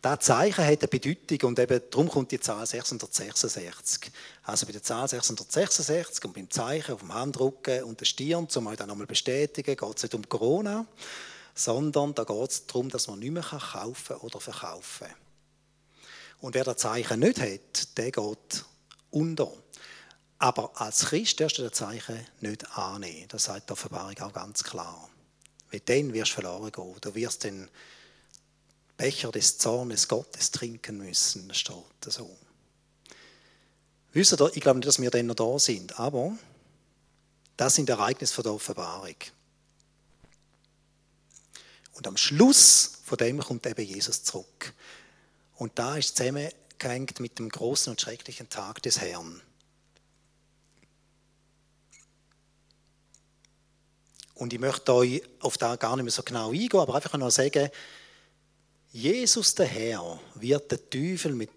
Das 0.00 0.20
Zeichen 0.20 0.64
hat 0.64 0.78
eine 0.78 0.88
Bedeutung 0.88 1.48
und 1.48 1.58
eben 1.58 1.80
darum 1.90 2.08
kommt 2.08 2.30
die 2.30 2.38
Zahl 2.38 2.64
666. 2.64 4.12
Also 4.44 4.66
bei 4.66 4.72
der 4.72 4.82
Zahl 4.82 5.08
666 5.08 6.24
und 6.24 6.34
beim 6.34 6.48
Zeichen 6.48 6.92
auf 6.92 7.00
dem 7.00 7.12
Handrücken 7.12 7.82
und 7.82 7.98
der 7.98 8.04
Stirn, 8.04 8.46
um 8.54 8.66
euch 8.68 8.76
dann 8.76 8.88
nochmal 8.88 9.08
bestätigen, 9.08 9.76
geht 9.76 9.96
es 9.96 10.02
nicht 10.04 10.14
um 10.14 10.28
Corona, 10.28 10.86
sondern 11.52 12.14
da 12.14 12.22
geht 12.22 12.50
es 12.50 12.66
darum, 12.66 12.88
dass 12.90 13.08
man 13.08 13.18
nicht 13.18 13.32
mehr 13.32 13.42
kaufen 13.42 14.16
oder 14.18 14.40
verkaufen 14.40 15.08
kann. 15.08 15.16
Und 16.40 16.54
wer 16.54 16.62
das 16.62 16.76
Zeichen 16.76 17.18
nicht 17.18 17.40
hat, 17.40 17.98
der 17.98 18.12
geht 18.12 18.64
unter. 19.10 19.52
Aber 20.38 20.80
als 20.80 21.06
Christ 21.06 21.40
darfst 21.40 21.58
du 21.58 21.62
das 21.62 21.72
Zeichen 21.72 22.24
nicht 22.40 22.78
annehmen. 22.78 23.26
Das 23.28 23.44
sagt 23.44 23.68
die 23.68 23.72
Offenbarung 23.72 24.16
auch 24.20 24.32
ganz 24.32 24.62
klar. 24.62 25.10
Weil 25.72 25.80
dann 25.80 26.12
wirst 26.12 26.30
du 26.30 26.34
verloren 26.34 26.70
gehen. 26.70 26.94
Du 27.00 27.14
wirst 27.16 27.44
dann 27.44 27.68
Becher 28.98 29.30
des 29.30 29.56
Zornes 29.56 30.08
Gottes 30.08 30.50
trinken 30.50 30.98
müssen, 30.98 31.54
steht 31.54 32.04
so. 32.04 32.36
Wisst 34.12 34.32
ihr, 34.32 34.50
ich 34.54 34.60
glaube 34.60 34.80
nicht, 34.80 34.88
dass 34.88 35.00
wir 35.00 35.10
dann 35.10 35.26
noch 35.26 35.36
da 35.36 35.58
sind, 35.58 35.98
aber 35.98 36.36
das 37.56 37.76
sind 37.76 37.88
Ereignisse 37.88 38.34
von 38.34 38.44
der 38.44 38.52
Offenbarung. 38.52 39.14
Und 41.92 42.06
am 42.06 42.16
Schluss 42.16 42.98
von 43.04 43.18
dem 43.18 43.38
kommt 43.38 43.66
eben 43.66 43.84
Jesus 43.84 44.24
zurück. 44.24 44.74
Und 45.56 45.78
da 45.78 45.96
ist 45.96 46.16
zusammengehängt 46.16 47.20
mit 47.20 47.38
dem 47.38 47.48
großen 47.48 47.90
und 47.92 48.00
schrecklichen 48.00 48.48
Tag 48.48 48.82
des 48.82 49.00
Herrn. 49.00 49.40
Und 54.34 54.52
ich 54.52 54.60
möchte 54.60 54.92
euch 54.94 55.22
auf 55.40 55.56
da 55.56 55.76
gar 55.76 55.96
nicht 55.96 56.04
mehr 56.04 56.12
so 56.12 56.22
genau 56.22 56.50
eingehen, 56.50 56.80
aber 56.80 56.94
einfach 56.94 57.16
nur 57.18 57.30
sagen, 57.30 57.70
Jesus 58.98 59.54
der 59.54 59.66
Herr 59.66 60.18
wird 60.34 60.72
den 60.72 60.90
Teufel 60.90 61.32
mit 61.32 61.50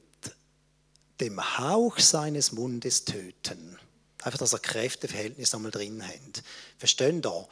dem 1.19 1.57
Hauch 1.57 1.97
seines 1.97 2.51
Mundes 2.51 3.03
töten. 3.03 3.79
Einfach, 4.21 4.37
dass 4.37 4.53
er 4.53 4.59
Kräfteverhältnis 4.59 5.51
nochmal 5.51 5.71
drin 5.71 6.07
hat. 6.07 6.43
Verstehen 6.77 7.19
da? 7.19 7.47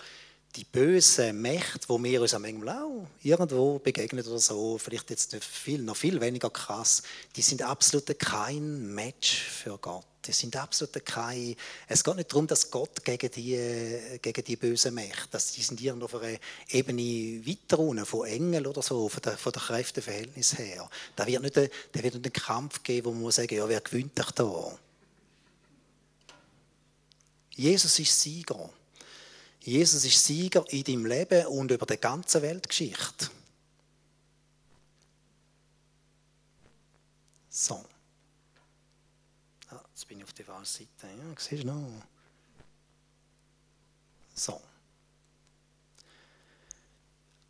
Die 0.56 0.64
bösen 0.64 1.42
Mächte, 1.42 1.88
wo 1.88 2.02
wir 2.02 2.22
uns 2.22 2.38
manchmal 2.38 2.70
auch 2.70 3.06
irgendwo 3.22 3.78
begegnen 3.78 4.26
oder 4.26 4.40
so, 4.40 4.80
vielleicht 4.80 5.12
jetzt 5.12 5.36
viel, 5.44 5.82
noch 5.84 5.96
viel 5.96 6.20
weniger 6.20 6.50
krass, 6.50 7.04
die 7.36 7.44
sind 7.44 7.62
absolut 7.62 8.18
kein 8.18 8.94
Match 8.94 9.44
für 9.44 9.78
Gott. 9.78 10.06
Die 10.26 10.34
sind 10.34 10.56
absolut 10.58 11.06
kein. 11.06 11.56
Es 11.88 12.04
geht 12.04 12.16
nicht 12.16 12.32
darum, 12.32 12.46
dass 12.46 12.70
Gott 12.70 13.06
gegen 13.06 13.32
die, 13.32 14.20
gegen 14.22 14.44
die 14.44 14.56
bösen 14.58 14.94
Mächte, 14.94 15.30
dass 15.32 15.54
die 15.54 15.62
sind 15.62 15.80
irgendwo 15.82 16.06
auf 16.06 16.16
einer 16.16 16.38
Ebene 16.70 17.42
weiter 17.46 17.80
unten, 17.80 18.06
von 18.06 18.28
Engeln 18.28 18.68
oder 18.68 18.82
so, 18.82 19.08
von 19.08 19.22
der, 19.22 19.38
von 19.38 19.54
der 19.54 19.62
Kräfteverhältnis 19.62 20.58
her. 20.58 20.90
Da 21.16 21.26
wird 21.26 21.42
nicht, 21.44 21.56
da 21.56 21.62
wird 22.04 22.16
nicht 22.16 22.16
einen 22.16 22.34
Kampf 22.34 22.84
geben, 22.84 23.06
wo 23.06 23.12
man 23.12 23.22
muss 23.22 23.36
sagen, 23.36 23.56
ja, 23.56 23.70
wer 23.70 23.82
gewinnt 23.82 24.18
dich 24.18 24.32
da? 24.32 24.78
Jesus 27.56 28.00
ist 28.00 28.20
Sieger. 28.20 28.70
Jesus 29.70 30.04
ist 30.04 30.26
Sieger 30.26 30.66
in 30.70 30.84
deinem 30.84 31.06
Leben 31.06 31.46
und 31.48 31.70
über 31.70 31.86
die 31.86 31.98
ganze 31.98 32.42
Weltgeschichte. 32.42 33.30
So. 37.50 37.86
Jetzt 39.92 40.08
bin 40.08 40.18
ich 40.18 40.24
auf 40.24 40.34
der 40.34 40.46
falschen 40.46 40.88
Seite. 41.00 41.14
Ja, 41.14 41.36
siehst 41.38 41.64
du 41.64 41.68
noch? 41.68 41.88
So. 44.34 44.60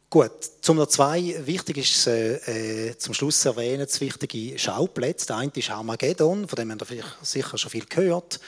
Gut, 0.09 0.31
zum 0.61 0.77
noch 0.77 0.87
zwei, 0.87 1.35
wichtig 1.45 1.77
ist 1.77 2.07
äh, 2.07 2.87
äh, 2.89 2.97
zum 2.97 3.13
Schluss 3.13 3.45
erwähnen, 3.45 3.85
das 3.85 4.01
wichtige 4.01 4.57
Schauplätze. 4.57 5.27
Der 5.27 5.37
eine 5.37 5.51
ist 5.53 5.69
Armageddon, 5.69 6.47
von 6.47 6.55
dem 6.57 6.71
habt 6.71 6.89
ihr 6.89 7.05
sicher 7.21 7.57
schon 7.59 7.69
viel 7.69 7.85
gehört. 7.85 8.39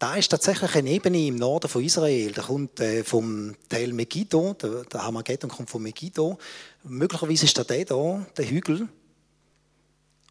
Da 0.00 0.14
ist 0.14 0.30
tatsächlich 0.30 0.74
eine 0.76 0.88
Ebene 0.88 1.26
im 1.26 1.36
Norden 1.36 1.68
von 1.68 1.84
Israel. 1.84 2.32
Der 2.32 2.44
kommt 2.44 2.80
äh, 2.80 3.04
vom 3.04 3.54
Teil 3.68 3.92
Megiddo, 3.92 4.54
der, 4.54 4.84
der 4.84 5.02
Armageddon 5.02 5.50
kommt 5.50 5.68
von 5.68 5.82
Megiddo. 5.82 6.38
Möglicherweise 6.84 7.44
ist 7.44 7.58
da 7.58 7.64
der 7.64 7.84
hier, 7.84 8.26
der 8.34 8.48
Hügel, 8.48 8.88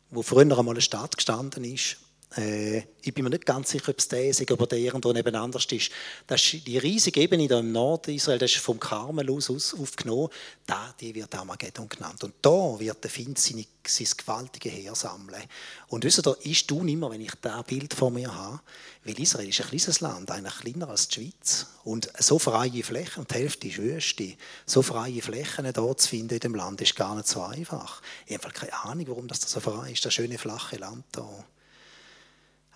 wo 0.10 0.24
früher 0.24 0.42
einmal 0.42 0.70
eine 0.70 0.82
Stadt 0.82 1.16
gestanden 1.16 1.64
ist. 1.64 1.98
Äh, 2.38 2.84
ich 3.02 3.14
bin 3.14 3.24
mir 3.24 3.32
nicht 3.32 3.46
ganz 3.46 3.72
sicher, 3.72 3.90
ob 3.90 3.98
es 3.98 4.08
der 4.08 4.30
ist, 4.30 4.52
ob 4.52 4.72
er 4.72 4.78
irgendwo 4.78 5.12
nebeneinander 5.12 5.58
ist. 5.58 5.92
Das 6.28 6.44
ist 6.44 6.68
die 6.68 6.78
riesige 6.78 7.22
Ebene 7.22 7.48
da 7.48 7.60
im 7.60 7.72
Norden 7.72 8.14
Israel, 8.14 8.38
das 8.38 8.52
ist 8.52 8.62
vom 8.62 8.80
Karmel 8.80 9.32
aus, 9.32 9.50
aufgenommen. 9.50 10.30
Da, 10.68 10.94
die 11.00 11.16
wird 11.16 11.34
Armageddon 11.34 11.90
genannt. 11.90 12.24
Und 12.24 12.36
da 12.42 12.80
wird 12.80 13.04
der 13.04 13.10
Find 13.10 13.40
seine, 13.40 13.66
sein 13.88 14.08
gewaltige 14.16 14.70
Heer 14.70 14.94
sammeln. 14.94 15.42
Und 15.88 16.04
wisst 16.04 16.28
ihr, 16.28 16.38
ich 16.42 16.68
tue 16.68 16.92
immer, 16.92 17.10
wenn 17.10 17.22
ich 17.22 17.34
das 17.42 17.64
Bild 17.64 17.96
vor 17.96 18.12
mir 18.12 18.34
habe, 18.34 18.60
weil 19.06 19.20
Israel 19.20 19.50
ist 19.50 19.62
ein 19.62 19.68
kleines 19.68 20.02
Land, 20.02 20.30
eigentlich 20.30 20.58
kleiner 20.58 20.90
als 20.90 21.08
die 21.08 21.16
Schweiz. 21.16 21.66
Und 21.84 22.12
so 22.20 22.38
freie 22.38 22.84
Flächen, 22.84 23.22
und 23.22 23.32
die 23.32 23.36
Hälfte 23.36 23.68
ist 23.70 23.80
Wüste, 23.80 24.36
so 24.68 24.84
freie 24.84 25.22
Flächen 25.24 25.66
hier 25.66 25.98
zu 25.98 26.08
finden 26.08 26.36
in 26.36 26.40
dem 26.40 26.56
Land, 26.56 26.82
ist 26.82 26.96
gar 26.96 27.16
nicht 27.16 27.28
so 27.28 27.42
einfach. 27.42 28.04
Ich 28.28 28.38
habe 28.38 28.52
keine 28.52 28.74
Ahnung, 28.84 29.08
warum 29.08 29.28
das 29.28 29.42
so 29.42 29.60
frei 29.60 29.94
ist, 29.94 30.06
das 30.06 30.14
schöne 30.14 30.38
flache 30.38 30.76
Land 30.76 31.06
hier. 31.16 31.46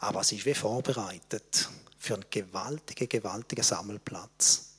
Aber 0.04 0.20
es 0.20 0.34
ist 0.34 0.45
wie 0.45 0.54
vorbereitet 0.54 1.70
für 1.97 2.16
einen 2.16 2.26
gewaltigen, 2.30 3.08
gewaltigen 3.08 3.64
Sammelplatz. 3.64 4.72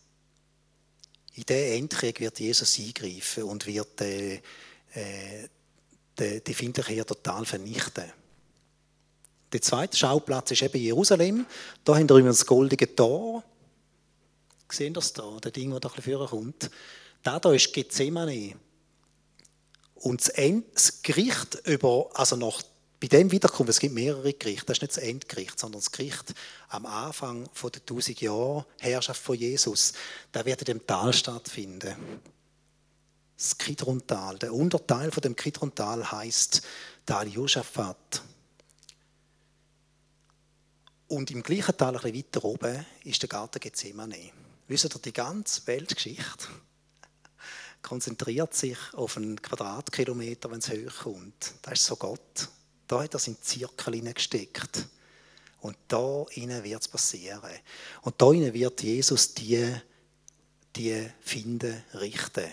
In 1.32 1.44
diesen 1.44 1.72
Endkrieg 1.78 2.20
wird 2.20 2.38
Jesus 2.38 2.78
eingreifen 2.78 3.44
und 3.44 3.66
wird 3.66 4.02
äh, 4.02 4.34
äh, 4.34 5.48
die, 6.18 6.40
die 6.42 6.82
hier 6.82 7.06
total 7.06 7.46
vernichten. 7.46 8.04
Der 9.50 9.62
zweite 9.62 9.96
Schauplatz 9.96 10.50
ist 10.50 10.62
eben 10.62 10.78
Jerusalem. 10.78 11.46
Da 11.84 11.94
haben 11.94 12.08
wir 12.08 12.22
das 12.22 12.44
goldige 12.44 12.94
Tor. 12.94 13.42
Sehen 14.70 14.92
das 14.92 15.14
da, 15.14 15.38
das 15.40 15.52
Ding, 15.52 15.70
das 15.70 15.80
da 15.80 15.88
ein 15.88 15.94
bisschen 15.94 16.26
kommt. 16.26 16.70
Da, 17.22 17.40
da 17.40 17.50
ist 17.50 17.72
Gethsemane. 17.72 18.56
Und 19.94 20.20
das, 20.20 20.34
das 20.74 21.02
Gericht 21.02 21.66
über, 21.66 22.10
also 22.12 22.36
nach 22.36 22.62
bei 23.04 23.18
dem 23.18 23.30
Wiederkommen, 23.30 23.68
es 23.68 23.80
gibt 23.80 23.94
mehrere 23.94 24.32
Gerichte, 24.32 24.64
das 24.64 24.78
ist 24.78 24.82
nicht 24.82 24.96
das 24.96 25.02
Endgericht, 25.02 25.58
sondern 25.58 25.80
das 25.80 25.92
Gericht 25.92 26.32
am 26.68 26.86
Anfang 26.86 27.46
von 27.52 27.70
der 27.70 27.82
1000 27.82 28.18
Jahre 28.22 28.64
Herrschaft 28.78 29.20
von 29.20 29.36
Jesus, 29.36 29.92
da 30.32 30.42
wird 30.46 30.62
in 30.62 30.64
dem 30.64 30.86
Tal 30.86 31.12
stattfinden. 31.12 31.94
das 33.36 33.58
Kidrontal. 33.58 34.38
Der 34.38 34.54
Unterteil 34.54 35.10
von 35.10 35.20
dem 35.20 35.36
Kidrontal 35.36 36.10
heißt 36.10 36.62
Tal 37.04 37.28
Josaphat. 37.28 38.22
Und 41.08 41.30
im 41.30 41.42
gleichen 41.42 41.76
Tal, 41.76 41.96
ein 41.96 42.00
bisschen 42.00 42.16
weiter 42.16 42.44
oben, 42.44 42.86
ist 43.04 43.20
der 43.20 43.28
Garten 43.28 43.60
Gethsemane. 43.60 44.30
Wisst 44.66 44.86
ihr, 44.86 44.98
die 44.98 45.12
ganze 45.12 45.66
Weltgeschichte 45.66 46.46
konzentriert 47.82 48.54
sich 48.54 48.78
auf 48.94 49.18
einen 49.18 49.42
Quadratkilometer, 49.42 50.50
wenn 50.50 50.60
es 50.60 50.70
hoch 50.70 51.02
kommt. 51.02 51.52
Das 51.60 51.80
ist 51.80 51.84
so 51.84 51.96
Gott. 51.96 52.48
Da 52.86 53.02
hat 53.02 53.14
er 53.14 53.20
seinen 53.20 53.40
Zirkel 53.40 53.94
hineingesteckt. 53.94 54.86
Und 55.60 55.76
da 55.88 56.26
wird 56.26 56.82
es 56.82 56.88
passieren. 56.88 57.50
Und 58.02 58.20
da 58.20 58.30
wird 58.32 58.82
Jesus 58.82 59.32
die, 59.32 59.74
die 60.76 61.10
finden, 61.20 61.82
richten. 61.94 62.52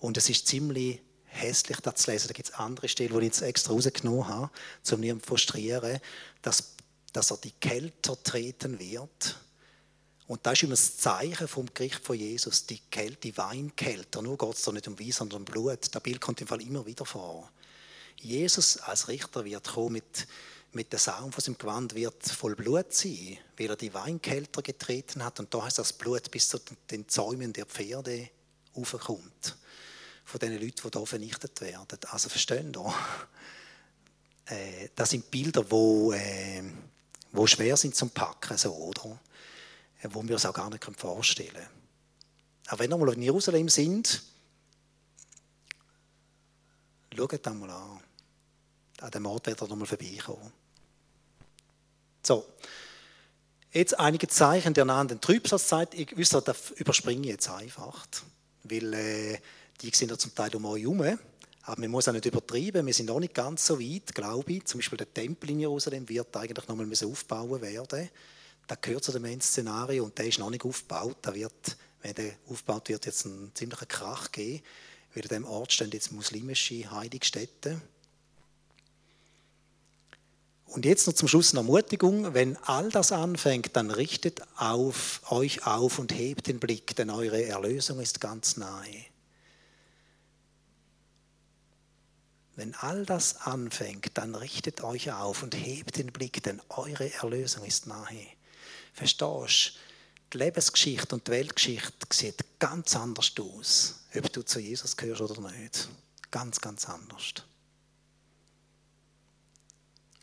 Und 0.00 0.18
es 0.18 0.28
ist 0.28 0.46
ziemlich 0.46 1.00
hässlich, 1.24 1.80
das 1.80 1.94
zu 1.96 2.10
lesen. 2.10 2.28
Da 2.28 2.34
gibt 2.34 2.48
es 2.48 2.54
andere 2.54 2.88
Stellen, 2.88 3.12
die 3.12 3.18
ich 3.18 3.24
jetzt 3.24 3.42
extra 3.42 3.72
rausgenommen 3.72 4.28
habe, 4.28 4.50
um 4.92 5.00
nicht 5.00 5.20
zu 5.22 5.26
frustrieren, 5.26 6.00
dass, 6.42 6.74
dass 7.12 7.30
er 7.30 7.38
die 7.38 7.52
Kälter 7.52 8.22
treten 8.22 8.78
wird. 8.78 9.38
Und 10.26 10.44
das 10.44 10.54
ist 10.54 10.62
immer 10.64 10.72
das 10.72 10.96
Zeichen 10.96 11.46
vom 11.46 11.72
Gericht 11.72 12.04
von 12.04 12.18
Jesus, 12.18 12.66
die 12.66 12.80
Kälte, 12.90 13.20
die 13.22 13.36
Weinkälte. 13.36 14.22
Nur 14.22 14.36
geht 14.36 14.54
es 14.54 14.62
da 14.62 14.72
nicht 14.72 14.88
um 14.88 14.98
Wein, 14.98 15.12
sondern 15.12 15.40
um 15.40 15.44
Blut. 15.44 15.78
Das 15.90 16.02
Bild 16.02 16.20
kommt 16.20 16.40
im 16.40 16.48
Fall 16.48 16.60
immer 16.62 16.84
wieder 16.84 17.06
vor. 17.06 17.50
Jesus 18.20 18.78
als 18.78 19.08
Richter 19.08 19.44
wird 19.44 19.68
kommen 19.68 19.94
mit, 19.94 20.26
mit 20.72 20.92
der 20.92 20.98
Saum 20.98 21.32
von 21.32 21.42
seinem 21.42 21.58
Gewand 21.58 21.94
wird 21.94 22.22
voll 22.24 22.54
Blut 22.56 22.92
sein, 22.92 23.38
weil 23.56 23.70
er 23.70 23.76
die 23.76 23.94
Weinkälter 23.94 24.62
getreten 24.62 25.24
hat. 25.24 25.40
Und 25.40 25.52
da 25.52 25.64
heißt 25.64 25.78
das 25.78 25.92
Blut 25.92 26.30
bis 26.30 26.48
zu 26.48 26.58
den 26.90 27.08
Zäumen 27.08 27.52
der 27.52 27.66
Pferde 27.66 28.30
aufkommt. 28.74 29.56
Von 30.24 30.40
den 30.40 30.60
Leuten, 30.60 30.90
die 30.90 30.98
hier 30.98 31.06
vernichtet 31.06 31.60
werden. 31.60 31.98
Also 32.10 32.28
verstehen 32.28 32.72
ihr? 32.74 32.94
Äh, 34.48 34.90
das 34.94 35.10
sind 35.10 35.28
Bilder, 35.28 35.64
die 35.64 36.16
äh, 36.16 36.62
wo 37.32 37.48
schwer 37.48 37.76
sind 37.76 37.96
zum 37.96 38.10
Packen, 38.10 38.56
so, 38.56 38.72
oder? 38.72 39.18
Äh, 40.02 40.08
wo 40.12 40.22
wir 40.22 40.34
uns 40.34 40.46
auch 40.46 40.54
gar 40.54 40.70
nicht 40.70 40.84
vorstellen 40.96 41.52
können. 41.52 41.66
Aber 42.68 42.78
wenn 42.78 42.90
wir 42.90 42.98
mal 42.98 43.12
in 43.14 43.22
Jerusalem 43.22 43.68
sind, 43.68 44.22
schaut 47.16 47.46
das 47.46 47.54
mal 47.54 47.70
an. 47.70 48.00
An 49.00 49.10
dem 49.10 49.26
Ort 49.26 49.46
wird 49.46 49.60
er 49.60 49.68
nochmal 49.68 49.86
vorbeikommen. 49.86 50.52
So. 52.22 52.46
Jetzt 53.72 53.98
einige 53.98 54.26
Zeichen 54.26 54.72
der 54.72 54.86
nahenden 54.86 55.20
Trübsalzeit. 55.20 55.94
Ich 55.94 56.16
wüsste, 56.16 56.40
das 56.40 56.70
überspringe 56.72 57.22
ich 57.22 57.32
jetzt 57.32 57.50
einfach. 57.50 58.06
Weil 58.62 58.94
äh, 58.94 59.38
die 59.82 59.90
sind 59.94 60.10
ja 60.10 60.16
zum 60.16 60.34
Teil 60.34 60.54
um 60.56 60.64
euch 60.64 60.82
herum. 60.82 61.18
Aber 61.62 61.80
man 61.80 61.90
muss 61.90 62.08
auch 62.08 62.12
nicht 62.12 62.24
übertreiben. 62.24 62.86
Wir 62.86 62.94
sind 62.94 63.06
noch 63.06 63.20
nicht 63.20 63.34
ganz 63.34 63.66
so 63.66 63.78
weit, 63.78 64.14
glaube 64.14 64.52
ich. 64.52 64.64
Zum 64.64 64.78
Beispiel 64.78 64.98
der 64.98 65.12
Tempel 65.12 65.50
in 65.50 65.60
Jerusalem 65.60 66.08
wird 66.08 66.34
eigentlich 66.36 66.68
nochmal 66.68 66.88
aufbauen 67.04 67.60
werden. 67.60 68.08
Das 68.66 68.80
gehört 68.80 69.04
zu 69.04 69.12
dem 69.12 69.24
Endszenario 69.24 70.04
und 70.04 70.16
der 70.16 70.26
ist 70.26 70.38
noch 70.38 70.50
nicht 70.50 70.64
aufgebaut. 70.64 71.18
Da 71.22 71.34
wird, 71.34 71.76
wenn 72.02 72.14
der 72.14 72.32
aufgebaut 72.48 72.88
wird, 72.88 73.06
jetzt 73.06 73.26
einen 73.26 73.52
ziemlichen 73.54 73.88
Krach 73.88 74.32
geben, 74.32 74.62
an 75.24 75.28
diesem 75.28 75.44
Ort 75.44 75.72
stehen 75.72 75.90
jetzt 75.90 76.12
muslimische 76.12 76.90
Heiligstätten. 76.90 77.80
Und 80.66 80.84
jetzt 80.84 81.06
noch 81.06 81.14
zum 81.14 81.28
Schluss 81.28 81.52
eine 81.52 81.60
Ermutigung. 81.60 82.34
Wenn 82.34 82.56
all 82.58 82.90
das 82.90 83.12
anfängt, 83.12 83.76
dann 83.76 83.90
richtet 83.90 84.42
auf, 84.56 85.22
euch 85.30 85.66
auf 85.66 85.98
und 85.98 86.12
hebt 86.12 86.48
den 86.48 86.58
Blick, 86.58 86.94
denn 86.96 87.08
eure 87.08 87.44
Erlösung 87.44 88.00
ist 88.00 88.20
ganz 88.20 88.56
nahe. 88.56 89.06
Wenn 92.56 92.74
all 92.74 93.04
das 93.04 93.36
anfängt, 93.42 94.16
dann 94.18 94.34
richtet 94.34 94.82
euch 94.82 95.12
auf 95.12 95.42
und 95.42 95.54
hebt 95.54 95.98
den 95.98 96.08
Blick, 96.08 96.42
denn 96.42 96.60
eure 96.70 97.12
Erlösung 97.12 97.64
ist 97.64 97.86
nahe. 97.86 98.26
Verstehst 98.92 99.20
du? 99.20 99.80
Die 100.32 100.38
Lebensgeschichte 100.38 101.14
und 101.14 101.26
die 101.26 101.30
Weltgeschichte 101.30 101.92
sieht 102.10 102.44
ganz 102.58 102.96
anders 102.96 103.32
aus, 103.38 104.05
ob 104.18 104.32
du 104.32 104.42
zu 104.42 104.60
Jesus 104.60 104.96
gehörst 104.96 105.20
oder 105.22 105.50
nicht. 105.50 105.88
Ganz, 106.30 106.60
ganz 106.60 106.88
anders. 106.88 107.34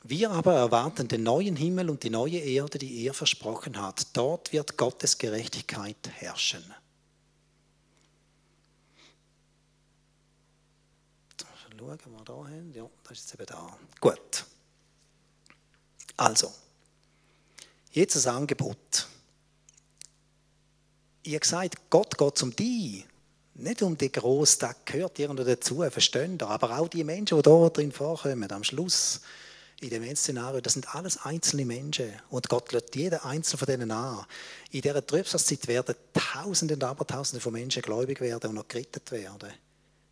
Wir 0.03 0.31
aber 0.31 0.53
erwarten 0.53 1.07
den 1.07 1.23
neuen 1.23 1.55
Himmel 1.55 1.89
und 1.89 2.03
die 2.03 2.09
neue 2.09 2.39
Erde, 2.39 2.77
die 2.77 3.05
er 3.05 3.13
versprochen 3.13 3.81
hat. 3.81 4.07
Dort 4.15 4.51
wird 4.51 4.77
Gottes 4.77 5.17
Gerechtigkeit 5.17 5.95
herrschen. 6.15 6.63
Schauen 11.83 11.99
wir 12.17 12.23
da 12.23 12.47
hin. 12.47 12.71
Ja, 12.73 12.89
das 13.03 13.19
ist 13.19 13.31
jetzt 13.31 13.33
eben 13.33 13.45
da. 13.45 13.77
Gut. 13.99 14.45
Also, 16.15 16.53
jetzt 17.91 18.27
ein 18.27 18.35
Angebot. 18.35 19.07
Ihr 21.23 21.39
gesagt, 21.39 21.89
Gott 21.89 22.17
geht 22.17 22.43
um 22.43 22.55
dich. 22.55 23.05
Nicht 23.55 23.83
um 23.83 23.95
die 23.95 24.11
Groß, 24.11 24.57
das 24.57 24.75
gehört 24.83 25.19
irgendwo 25.19 25.43
dazu, 25.43 25.83
verstehen 25.89 26.37
ihr? 26.41 26.47
Aber 26.47 26.79
auch 26.79 26.87
die 26.87 27.03
Menschen, 27.03 27.37
die 27.37 27.43
da 27.43 27.69
drin 27.69 27.91
vorkommen, 27.91 28.51
am 28.51 28.63
Schluss, 28.63 29.21
in 29.79 29.89
dem 29.89 30.15
Szenario, 30.15 30.61
das 30.61 30.73
sind 30.73 30.95
alles 30.95 31.17
einzelne 31.23 31.65
Menschen. 31.65 32.13
Und 32.29 32.49
Gott 32.49 32.71
lädt 32.71 32.95
jeden 32.95 33.19
einzelnen 33.19 33.59
von 33.59 33.65
denen 33.67 33.91
an. 33.91 34.25
In 34.71 34.81
dieser 34.81 35.05
Trübsalzeit 35.05 35.67
werden 35.67 35.95
Tausende 36.13 36.75
und 36.75 36.83
Abertausende 36.83 37.41
von 37.41 37.53
Menschen 37.53 37.81
gläubig 37.81 38.21
werden 38.21 38.49
und 38.49 38.55
noch 38.55 38.67
gerettet 38.67 39.11
werden. 39.11 39.49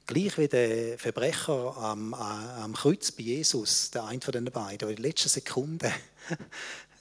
Gleich 0.05 0.37
wie 0.37 0.47
der 0.47 0.99
Verbrecher 0.99 1.77
am, 1.77 2.13
am 2.13 2.73
Kreuz 2.73 3.11
bei 3.11 3.23
Jesus, 3.23 3.91
der 3.91 4.03
eine 4.05 4.21
von 4.21 4.33
den 4.33 4.45
beiden, 4.45 4.89
in 4.89 4.95
der 4.95 5.03
letzten 5.03 5.29
Sekunde, 5.29 5.91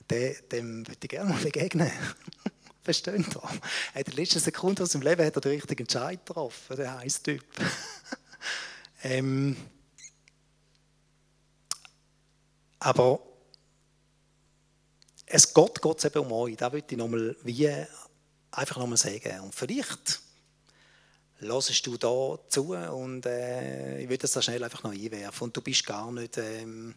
dem 0.11 0.87
würde 0.87 0.99
ich 1.03 1.09
gerne 1.09 1.31
mal 1.31 1.43
begegnen. 1.43 1.91
Versteht 2.83 3.15
ihr? 3.35 3.43
In 3.95 4.05
der 4.05 4.15
letzten 4.15 4.41
Sekunde 4.41 4.83
aus 4.83 4.93
seinem 4.93 5.03
Leben 5.03 5.25
hat 5.25 5.37
er 5.37 5.41
den 5.41 5.53
richtigen 5.53 5.83
Entscheid 5.83 6.25
getroffen, 6.25 6.77
der 6.77 6.99
heiße 6.99 7.23
Typ. 7.23 7.45
ähm, 9.03 9.57
aber 12.79 13.21
es 15.27 15.53
geht, 15.53 15.83
geht 15.83 16.05
eben 16.05 16.19
um 16.25 16.33
euch. 16.33 16.57
Da 16.57 16.73
würde 16.73 16.87
ich 16.91 16.97
nochmal 16.97 17.37
wie 17.45 17.69
einfach 18.51 18.79
nochmal 18.79 18.97
sagen. 18.97 19.41
Und 19.41 19.55
vielleicht 19.55 20.21
hörst 21.39 21.87
du 21.87 21.97
da 21.97 22.39
zu 22.49 22.75
und 22.75 23.27
äh, 23.27 24.01
ich 24.01 24.09
würde 24.09 24.23
das 24.23 24.33
da 24.33 24.43
schnell 24.43 24.63
einfach 24.65 24.83
noch 24.83 24.93
einwerfen. 24.93 25.45
Und 25.45 25.57
du 25.57 25.61
bist 25.61 25.87
gar 25.87 26.11
nicht, 26.11 26.39
ähm, 26.39 26.95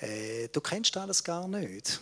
äh, 0.00 0.48
du 0.48 0.60
kennst 0.60 0.96
alles 0.96 1.22
gar 1.22 1.46
nicht. 1.48 2.00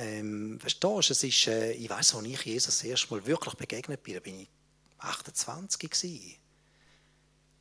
Ähm, 0.00 0.58
verstehst 0.58 0.82
du, 0.82 1.12
es 1.12 1.22
ist, 1.22 1.46
äh, 1.46 1.72
ich 1.72 1.90
weiß, 1.90 2.14
als 2.14 2.24
ich 2.24 2.44
Jesus 2.44 2.78
das 2.78 2.84
erste 2.84 3.12
Mal 3.12 3.26
wirklich 3.26 3.54
begegnet 3.54 4.02
bin, 4.02 4.14
da 4.14 4.20
bin 4.20 4.40
ich 4.40 4.48
28 4.98 5.90
gewesen. 5.90 6.36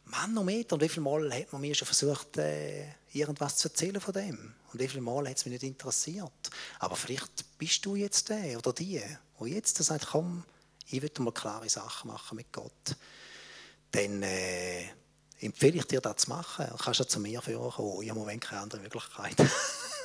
Manometer. 0.06 0.76
Und 0.76 0.82
wie 0.82 0.90
viele 0.90 1.02
Mal 1.02 1.34
hat 1.34 1.52
man 1.52 1.62
mir 1.62 1.76
schon 1.76 1.86
versucht, 1.86 2.38
äh, 2.38 2.86
irgendwas 3.12 3.58
zu 3.58 3.68
erzählen 3.68 4.00
von 4.00 4.14
dem? 4.14 4.56
Und 4.72 4.80
wie 4.80 4.88
viele 4.88 5.02
Mal 5.02 5.28
hat 5.28 5.36
es 5.36 5.46
mich 5.46 5.52
nicht 5.52 5.64
interessiert? 5.64 6.50
Aber 6.80 6.96
vielleicht 6.96 7.58
bist 7.58 7.86
du 7.86 7.98
jetzt 7.98 8.30
der 8.30 8.58
oder 8.58 8.72
die, 8.72 9.02
wo 9.38 9.46
jetzt 9.46 9.76
sagt, 9.76 10.08
komm, 10.08 10.46
ich 10.88 11.02
will 11.02 11.12
mal 11.20 11.34
klare 11.34 11.68
Sachen 11.68 12.10
machen 12.10 12.38
mit 12.38 12.54
Gott. 12.54 12.96
Dann 13.92 14.24
äh, 14.24 14.86
empfehle 15.42 15.80
ich 15.80 15.86
dir 15.86 16.00
das 16.00 16.24
zu 16.24 16.30
machen. 16.30 16.68
Du 16.70 16.78
kannst 16.78 17.02
ja 17.02 17.08
zu 17.08 17.20
mir 17.20 17.42
kommen. 17.42 17.68
Ich 17.68 17.76
habe 17.76 18.04
im 18.06 18.16
Moment 18.16 18.42
keine 18.42 18.62
andere 18.62 18.82
Möglichkeit. 18.82 19.36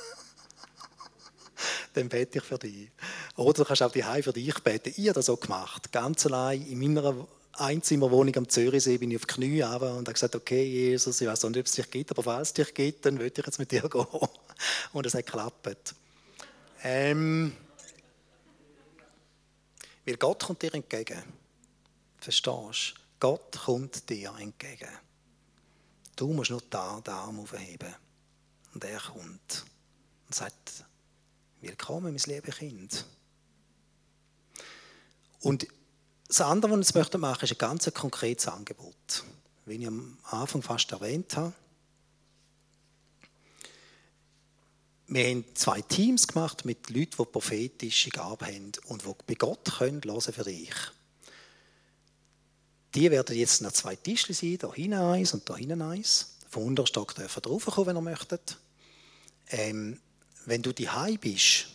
dann 1.95 2.09
bete 2.09 2.39
ich 2.39 2.43
für 2.43 2.57
dich. 2.57 2.89
Oder 3.35 3.53
du 3.53 3.65
kannst 3.65 3.83
auch 3.83 3.91
die 3.91 4.03
für 4.03 4.33
dich 4.33 4.59
beten. 4.59 4.93
Ich 4.95 5.07
habe 5.07 5.13
das 5.13 5.27
so 5.27 5.37
gemacht. 5.37 5.91
Ganz 5.91 6.25
allein 6.25 6.61
in 6.67 6.79
meiner 6.79 7.27
Einzimmerwohnung 7.53 8.35
am 8.35 8.49
Zürichsee 8.49 8.97
bin 8.97 9.11
ich 9.11 9.17
auf 9.17 9.25
die 9.25 9.33
Knie 9.33 9.61
runter 9.61 9.95
und 9.95 10.07
habe 10.07 10.13
gesagt, 10.13 10.35
okay, 10.35 10.63
Jesus, 10.63 11.21
ich 11.21 11.27
weiß 11.27 11.43
nicht, 11.43 11.57
ob 11.57 11.65
es 11.65 11.71
dich 11.71 11.89
gibt, 11.89 12.11
aber 12.11 12.23
falls 12.23 12.49
es 12.49 12.53
dich 12.53 12.73
gibt, 12.73 13.05
dann 13.05 13.17
würde 13.17 13.39
ich 13.39 13.45
jetzt 13.45 13.59
mit 13.59 13.71
dir 13.71 13.81
gehen. 13.89 14.05
Und 14.93 15.05
es 15.05 15.13
hat 15.13 15.25
geklappt. 15.25 15.95
Ähm, 16.83 17.53
weil 20.05 20.17
Gott 20.17 20.43
kommt 20.43 20.61
dir 20.61 20.73
entgegen. 20.73 21.23
Verstehst 22.19 22.45
du? 22.47 22.99
Gott 23.19 23.57
kommt 23.63 24.09
dir 24.09 24.33
entgegen. 24.37 24.89
Du 26.15 26.27
musst 26.33 26.51
nur 26.51 26.61
da 26.69 27.01
den 27.01 27.13
Arm 27.13 27.39
aufheben. 27.39 27.93
Und 28.73 28.83
er 28.83 28.99
kommt 28.99 29.65
und 30.27 30.35
sagt, 30.35 30.84
willkommen, 31.65 32.13
mein 32.13 32.35
liebes 32.35 32.57
Kind. 32.57 33.05
Und 35.41 35.67
das 36.27 36.41
andere, 36.41 36.71
was 36.71 36.89
ich 36.89 36.95
jetzt 36.95 37.17
machen 37.17 37.21
möchte, 37.21 37.45
ist 37.45 37.51
ein 37.53 37.57
ganz 37.57 37.93
konkretes 37.93 38.47
Angebot. 38.47 39.23
Wie 39.65 39.75
ich 39.75 39.87
am 39.87 40.17
Anfang 40.25 40.61
fast 40.61 40.91
erwähnt 40.91 41.35
habe. 41.35 41.53
Wir 45.07 45.27
haben 45.27 45.45
zwei 45.55 45.81
Teams 45.81 46.27
gemacht 46.27 46.65
mit 46.65 46.89
Leuten, 46.89 47.15
die 47.17 47.25
prophetische 47.25 48.09
Gabe 48.09 48.45
haben 48.45 48.71
und 48.85 49.03
die 49.03 49.13
bei 49.25 49.33
Gott 49.33 49.65
können 49.77 50.01
hören 50.03 50.21
für 50.21 50.43
dich. 50.43 50.73
die 52.93 53.11
werden 53.11 53.35
jetzt 53.35 53.61
noch 53.61 53.71
zwei 53.71 53.95
Tischchen 53.95 54.35
sein, 54.35 54.57
da 54.59 54.71
hinten 54.73 54.93
eins 54.99 55.33
und 55.33 55.49
da 55.49 55.57
hinten 55.57 55.81
eins. 55.81 56.37
Vom 56.49 56.63
unteren 56.63 56.87
Stock 56.87 57.13
dürfen 57.15 57.41
ihr 57.43 57.49
raufkommen, 57.49 57.87
wenn 57.87 57.97
ihr 57.97 58.01
möchtet. 58.01 58.57
Ähm, 59.49 59.99
wenn 60.45 60.61
du 60.61 60.73
die 60.73 60.89
bist, 61.19 61.67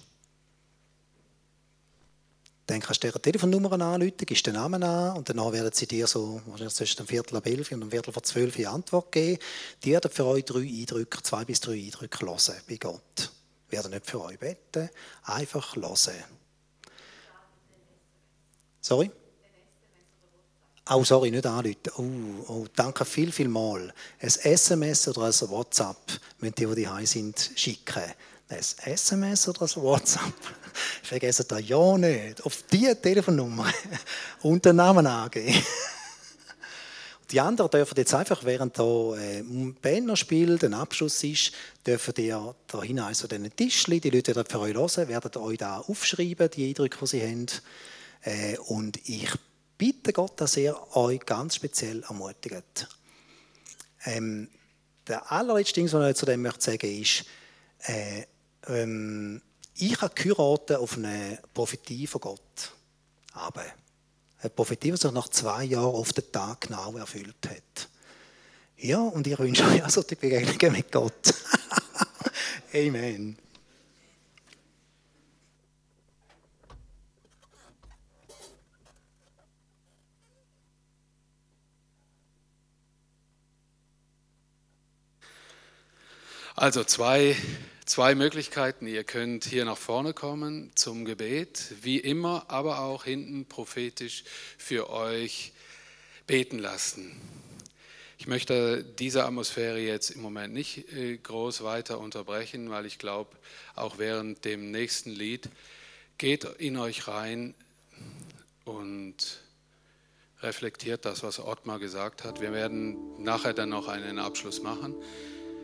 dann 2.67 2.81
kannst 2.81 3.03
du 3.03 3.09
ihre 3.09 3.21
Telefonnummer 3.21 3.73
anrufen, 3.73 4.27
gibst 4.27 4.47
den 4.47 4.55
Namen 4.55 4.83
an 4.85 5.17
und 5.17 5.29
danach 5.29 5.51
werden 5.51 5.73
sie 5.73 5.89
dir 5.89 6.07
so 6.07 6.41
wahrscheinlich 6.47 6.75
zwischen 6.75 7.01
einem 7.01 7.09
Viertel 7.09 7.37
ab 7.37 7.47
elf 7.47 7.73
und 7.73 7.83
einem 7.83 7.91
Viertel 7.91 8.13
vor 8.13 8.23
zwölf 8.23 8.57
eine 8.57 8.71
Antwort 8.71 9.11
geben. 9.11 9.43
Die 9.83 9.91
werden 9.91 10.11
für 10.11 10.25
euch 10.25 10.45
drei 10.45 10.61
Eindrücke, 10.61 11.21
zwei 11.23 11.45
bis 11.45 11.61
drei 11.61 11.73
Eindrücke 11.73 12.25
hören 12.25 12.55
bei 12.69 12.77
Gott. 12.77 13.33
Wir 13.69 13.79
werden 13.79 13.91
nicht 13.93 14.07
für 14.07 14.23
euch 14.23 14.39
beten, 14.39 14.89
einfach 15.25 15.75
hören. 15.75 16.25
Sorry? 18.81 19.11
Oh, 20.89 21.05
sorry, 21.05 21.31
nicht 21.31 21.47
anrufen. 21.47 21.77
Oh, 21.97 22.53
oh, 22.53 22.67
danke 22.75 23.05
viel, 23.05 23.31
viel 23.33 23.49
mal. 23.49 23.93
Ein 24.21 24.29
SMS 24.29 25.07
oder 25.09 25.23
ein 25.23 25.51
WhatsApp 25.51 25.97
müssen 26.39 26.55
die, 26.55 26.67
die 26.67 26.83
daheim 26.85 27.07
sind, 27.07 27.51
schicken. 27.55 28.13
Ein 28.51 28.59
SMS 28.59 29.47
oder 29.47 29.63
ein 29.63 29.83
WhatsApp. 29.83 30.35
Vergessen 31.05 31.47
das 31.49 31.69
ja 31.69 31.97
nicht. 31.97 32.45
Auf 32.45 32.65
diese 32.71 33.01
Telefonnummer 33.01 33.73
und 34.43 34.65
den 34.65 34.77
Namen 34.77 35.07
angeben. 35.07 35.63
Die 37.31 37.39
anderen 37.39 37.71
dürfen 37.71 37.97
jetzt 37.97 38.13
einfach, 38.13 38.43
während 38.43 38.77
der 38.77 38.85
äh, 38.85 39.43
Banner 39.81 40.17
spielt, 40.17 40.65
ein 40.65 40.75
Abschluss 40.75 41.23
ist, 41.23 41.53
dürfen 41.87 42.13
die 42.15 42.29
da 42.29 42.83
hinein 42.83 43.15
so 43.15 43.29
diesen 43.29 43.55
Tischli, 43.55 44.01
die 44.01 44.11
Leute 44.11 44.35
werden 44.35 44.51
für 44.51 44.59
euch 44.59 44.75
hören, 44.75 45.09
werden 45.09 45.41
euch 45.41 45.59
da 45.59 45.79
aufschreiben, 45.79 46.51
die 46.51 46.69
Eindrücke, 46.69 46.99
die 47.01 47.07
sie 47.07 47.23
haben. 47.23 47.47
Äh, 48.23 48.59
und 48.67 48.97
ich 49.09 49.31
bitte 49.79 50.13
Gott, 50.13 50.41
dass 50.41 50.57
er 50.57 50.97
euch 50.97 51.21
ganz 51.21 51.55
speziell 51.55 52.03
ermutigt. 52.03 52.89
Ähm, 54.05 54.49
der 55.07 55.31
allerletzte 55.31 55.75
Ding, 55.75 55.93
was 55.93 56.11
ich 56.11 56.17
zu 56.17 56.27
dem 56.27 56.43
möchte 56.43 56.65
sagen 56.65 57.01
ist, 57.01 57.25
äh, 57.85 58.25
ähm, 58.67 59.43
ich 59.75 60.01
habe 60.01 60.15
geheiratet 60.15 60.77
auf 60.77 60.97
eine 60.97 61.39
Prophetie 61.55 62.07
von 62.07 62.21
Gott. 62.21 62.73
Aber 63.33 63.65
eine 64.41 64.51
Prophetie, 64.51 64.91
die 64.91 64.97
sich 64.97 65.13
nach 65.13 65.29
zwei 65.29 65.65
Jahren 65.65 65.95
auf 65.95 66.13
den 66.13 66.31
Tag 66.31 66.63
genau 66.63 66.97
erfüllt 66.97 67.49
hat. 67.49 67.89
Ja, 68.77 69.01
und 69.01 69.27
ich 69.27 69.39
wünsche 69.39 69.65
euch 69.65 69.85
also 69.85 70.03
die 70.03 70.15
Begegnungen 70.15 70.73
mit 70.73 70.91
Gott. 70.91 71.35
Amen. 72.75 73.37
Also 86.57 86.85
zwei, 86.85 87.37
zwei 87.91 88.15
Möglichkeiten. 88.15 88.87
Ihr 88.87 89.03
könnt 89.03 89.45
hier 89.45 89.65
nach 89.65 89.77
vorne 89.77 90.15
kommen 90.15 90.71
zum 90.77 91.05
Gebet, 91.05 91.75
wie 91.83 91.99
immer, 91.99 92.45
aber 92.47 92.83
auch 92.83 93.03
hinten 93.03 93.47
prophetisch 93.47 94.23
für 94.57 94.91
euch 94.91 95.53
beten 96.29 96.61
lassen. 96.61 97.21
Ich 98.17 98.29
möchte 98.29 98.85
diese 98.85 99.25
Atmosphäre 99.25 99.81
jetzt 99.81 100.11
im 100.11 100.23
Moment 100.23 100.55
nicht 100.55 100.93
äh, 100.93 101.17
groß 101.17 101.65
weiter 101.65 101.99
unterbrechen, 101.99 102.71
weil 102.71 102.87
ich 102.87 103.01
glaube, 103.01 103.31
auch 103.75 103.99
während 103.99 104.45
dem 104.45 104.71
nächsten 104.71 105.11
Lied 105.11 105.49
geht 106.17 106.45
in 106.45 106.77
euch 106.77 107.09
rein 107.09 107.55
und 108.65 109.41
reflektiert 110.43 111.05
das, 111.05 111.25
was 111.25 111.41
Ottmar 111.41 111.81
gesagt 111.81 112.23
hat. 112.23 112.41
Wir 112.41 112.53
werden 112.53 113.21
nachher 113.21 113.53
dann 113.53 113.71
noch 113.71 113.89
einen 113.89 114.21
Abschluss 114.21 114.63
machen. 114.63 114.95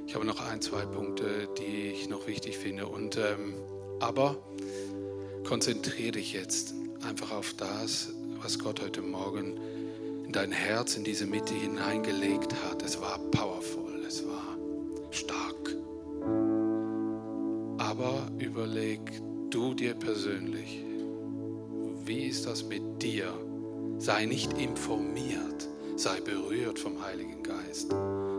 Ich 0.07 0.15
habe 0.15 0.25
noch 0.25 0.41
ein, 0.41 0.61
zwei 0.61 0.87
Punkte, 0.87 1.49
die 1.59 1.91
ich 1.91 2.09
noch 2.09 2.29
wichtig 2.29 2.57
finde. 2.57 2.87
Und, 2.87 3.17
ähm, 3.17 3.55
aber 3.99 4.37
konzentriere 5.45 6.13
dich 6.13 6.33
jetzt 6.33 6.75
einfach 7.03 7.33
auf 7.33 7.55
das, 7.55 8.13
was 8.41 8.59
Gott 8.59 8.81
heute 8.81 9.03
Morgen 9.03 9.59
in 10.25 10.33
dein 10.33 10.53
Herz, 10.53 10.97
in 10.97 11.03
diese 11.03 11.27
Mitte 11.27 11.55
hineingelegt 11.55 12.55
hat. 12.65 12.83
Es 12.85 13.01
war 13.01 13.19
powerful, 13.33 14.05
es 14.07 14.25
war 14.27 14.57
stark. 15.11 15.75
Aber 17.79 18.31
überleg 18.39 19.01
du 19.51 19.75
dir 19.75 19.95
persönlich, 19.95 20.85
wie 22.05 22.27
ist 22.27 22.47
das 22.47 22.65
mit 22.65 23.03
dir? 23.03 23.33
Sei 23.99 24.27
nicht 24.27 24.53
informiert, 24.53 25.69
sei 25.97 26.21
berührt 26.21 26.79
vom 26.79 27.03
Heiligen 27.03 27.43
Geist. 27.43 27.93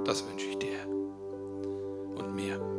Das 0.05 0.25
wünsche 0.25 0.45
ich 0.45 0.57
dir 0.59 0.96
und 2.17 2.35
mir. 2.35 2.76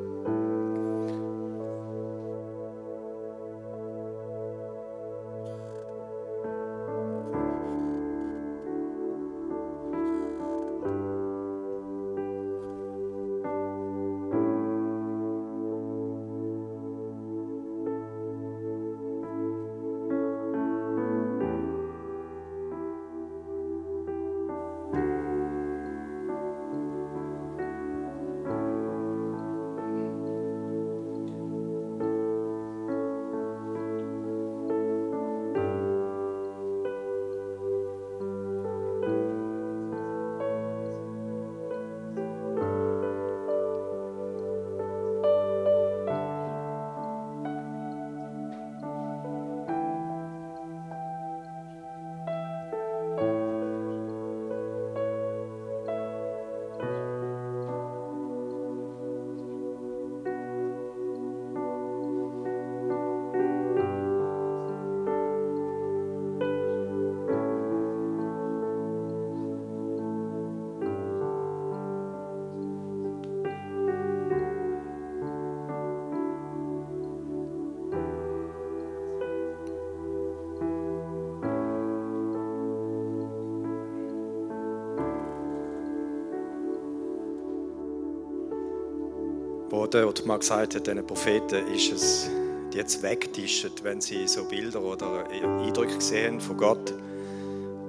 Dort 89.86 90.26
mal 90.26 90.38
gesagt 90.38 90.74
hat, 90.74 90.86
diesen 90.86 91.06
Propheten 91.06 91.66
ist 91.74 91.92
es, 91.92 92.30
jetzt 92.74 93.02
wegtischen, 93.02 93.70
wenn 93.82 94.00
sie 94.00 94.26
so 94.26 94.44
Bilder 94.44 94.82
oder 94.82 95.26
Eindrücke 95.30 95.94
gesehen 95.94 96.40
von 96.40 96.56
Gott, 96.56 96.94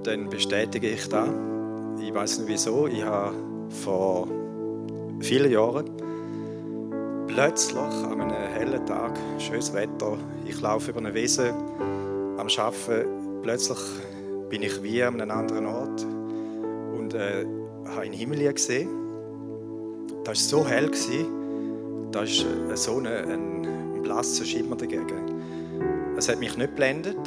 dann 0.04 0.30
bestätige 0.30 0.90
ich 0.90 1.08
das. 1.10 1.30
Ich 2.02 2.14
weiß 2.14 2.40
nicht 2.40 2.48
wieso. 2.48 2.88
Ich 2.88 3.04
habe 3.04 3.36
vor 3.84 4.28
vielen 5.20 5.52
Jahren 5.52 5.90
plötzlich 7.28 7.78
an 7.78 8.22
einem 8.22 8.32
hellen 8.32 8.86
Tag, 8.86 9.18
schönes 9.38 9.74
Wetter, 9.74 10.18
ich 10.46 10.60
laufe 10.62 10.92
über 10.92 11.00
eine 11.00 11.14
Wiese 11.14 11.54
am 12.38 12.48
Arbeiten, 12.58 13.42
plötzlich 13.44 13.78
bin 14.50 14.64
ich 14.64 14.82
wie 14.82 15.04
an 15.04 15.22
einem 15.22 15.32
anderen 15.32 15.66
Ort 15.68 16.06
und 16.98 17.14
äh, 17.14 17.46
habe 17.86 18.06
den 18.06 18.14
Himmel 18.14 18.52
gesehen. 18.52 18.90
Das 20.24 20.52
war 20.52 20.62
so 20.62 20.68
hell. 20.68 20.88
Gewesen, 20.88 21.39
da 22.12 22.24
ist 22.24 22.44
äh, 22.44 22.76
so 22.76 22.98
ein, 22.98 23.08
ein 23.08 24.02
blasser 24.02 24.46
Schimmer 24.46 24.76
dagegen. 24.76 26.16
Es 26.18 26.28
hat 26.30 26.40
mich 26.40 26.58
nicht 26.58 26.76
blendet 26.76 27.18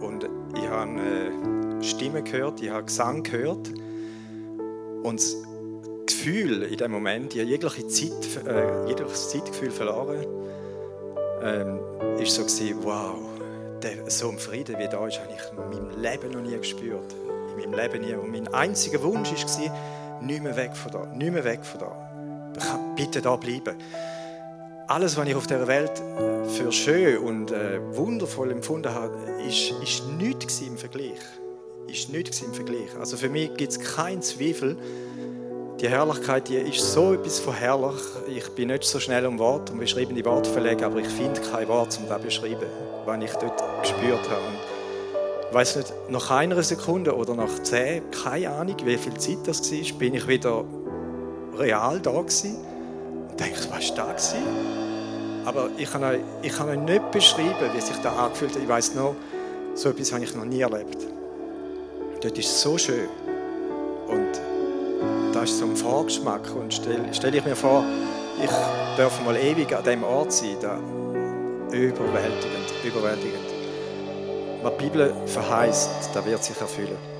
und 0.00 0.28
ich 0.54 0.68
habe 0.68 0.90
eine 0.90 1.82
Stimme 1.82 2.22
gehört, 2.22 2.60
ich 2.60 2.70
habe 2.70 2.84
Gesang 2.84 3.22
gehört 3.22 3.70
und 5.02 5.20
das 5.20 5.36
Gefühl 6.06 6.62
in 6.62 6.76
dem 6.76 6.90
Moment, 6.90 7.34
ich 7.34 7.40
habe 7.40 7.50
jegliche 7.50 7.86
Zeit, 7.86 8.46
äh, 8.46 8.88
jegliches 8.88 9.30
Zeitgefühl 9.30 9.70
verloren, 9.70 10.26
ähm, 11.42 11.78
ist 12.18 12.34
so 12.34 12.42
gewesen, 12.42 12.78
wow, 12.82 13.18
der, 13.82 14.10
so 14.10 14.30
ein 14.30 14.38
Frieden 14.38 14.78
wie 14.78 14.88
da 14.88 15.06
ist, 15.06 15.20
habe 15.20 15.32
ich 15.32 15.52
in 15.52 15.56
meinem 15.56 16.00
Leben 16.00 16.30
noch 16.32 16.40
nie 16.40 16.56
gespürt. 16.56 17.14
in 17.56 17.70
meinem 17.70 17.78
Leben 17.78 18.04
nie. 18.04 18.14
Und 18.14 18.30
mein 18.30 18.48
einziger 18.48 19.02
Wunsch 19.02 19.30
war, 19.32 20.20
nicht 20.22 20.42
mehr 20.42 20.56
weg 20.56 20.76
von 20.76 20.92
da, 20.92 21.06
nicht 21.06 21.32
mehr 21.32 21.44
weg 21.44 21.64
von 21.64 21.80
da. 21.80 22.06
Bitte 22.96 23.20
da 23.20 23.36
bleiben. 23.36 23.76
Alles, 24.88 25.16
was 25.16 25.26
ich 25.26 25.34
auf 25.34 25.48
der 25.48 25.66
Welt 25.66 26.00
für 26.56 26.70
schön 26.70 27.18
und 27.18 27.50
äh, 27.50 27.80
wundervoll 27.96 28.52
empfunden 28.52 28.94
habe, 28.94 29.16
ist, 29.44 29.72
ist 29.82 30.06
nichts 30.16 30.60
im 30.60 30.76
Vergleich. 30.78 31.18
Ist 31.88 32.12
nichts 32.12 32.40
im 32.40 32.54
Vergleich. 32.54 32.94
Also 32.96 33.16
für 33.16 33.28
mich 33.28 33.52
gibt 33.54 33.72
es 33.72 33.80
keinen 33.80 34.22
Zweifel, 34.22 34.76
die 35.80 35.88
Herrlichkeit 35.88 36.48
die 36.48 36.54
ist 36.54 36.92
so 36.92 37.14
etwas 37.14 37.40
von 37.40 37.54
herrlich. 37.54 38.00
Ich 38.28 38.48
bin 38.50 38.68
nicht 38.68 38.84
so 38.84 39.00
schnell 39.00 39.26
um 39.26 39.40
Wort 39.40 39.70
und 39.70 39.80
beschreibende 39.80 40.24
Worte 40.24 40.50
verlegen, 40.50 40.84
aber 40.84 40.98
ich 40.98 41.08
finde 41.08 41.40
kein 41.40 41.66
Wort, 41.66 41.98
um 42.00 42.08
das 42.08 42.18
zu 42.18 42.24
beschreiben, 42.24 42.66
was 43.04 43.24
ich 43.24 43.32
dort 43.32 43.62
gespürt 43.82 44.30
habe. 44.30 44.46
Und 44.46 45.48
ich 45.48 45.54
weiß 45.54 45.76
nicht, 45.76 45.92
nach 46.10 46.30
einer 46.30 46.62
Sekunde 46.62 47.16
oder 47.16 47.34
nach 47.34 47.60
zehn, 47.64 48.08
keine 48.10 48.50
Ahnung, 48.50 48.76
wie 48.84 48.96
viel 48.96 49.14
Zeit 49.14 49.38
das 49.46 49.68
war, 49.72 49.98
bin 49.98 50.14
ich 50.14 50.28
wieder 50.28 50.64
real 51.58 51.98
da 51.98 52.12
gewesen 52.12 52.75
denke, 53.36 53.58
was 53.70 53.96
war 53.96 54.06
das? 54.08 54.34
Aber 55.44 55.70
ich 55.76 55.90
kann, 55.90 56.02
euch, 56.02 56.20
ich 56.42 56.52
kann 56.52 56.68
euch 56.68 56.78
nicht 56.78 57.10
beschreiben, 57.12 57.70
wie 57.72 57.80
sich 57.80 57.96
das 57.96 58.16
angefühlt 58.16 58.54
hat. 58.54 58.62
Ich 58.62 58.68
weiß 58.68 58.94
noch, 58.94 59.14
so 59.74 59.90
etwas 59.90 60.12
habe 60.12 60.24
ich 60.24 60.34
noch 60.34 60.44
nie 60.44 60.60
erlebt. 60.60 61.06
Dort 62.20 62.36
ist 62.38 62.48
es 62.48 62.62
so 62.62 62.76
schön. 62.76 63.08
Und 64.08 64.40
das 65.32 65.50
ist 65.50 65.58
so 65.58 65.66
ein 65.66 65.76
Vorgeschmack. 65.76 66.54
Und 66.54 66.74
stelle 66.74 67.04
stell 67.12 67.34
ich 67.34 67.44
mir 67.44 67.54
vor, 67.54 67.84
ich 68.42 68.50
darf 68.96 69.24
mal 69.24 69.36
ewig 69.36 69.74
an 69.74 69.84
diesem 69.84 70.02
Ort 70.02 70.32
sein. 70.32 70.56
Da 70.60 70.78
überwältigend, 71.70 72.72
überwältigend. 72.82 73.46
Was 74.62 74.72
die 74.78 74.84
Bibel 74.84 75.14
verheißt, 75.26 76.10
da 76.12 76.24
wird 76.24 76.42
sich 76.42 76.60
erfüllen. 76.60 77.15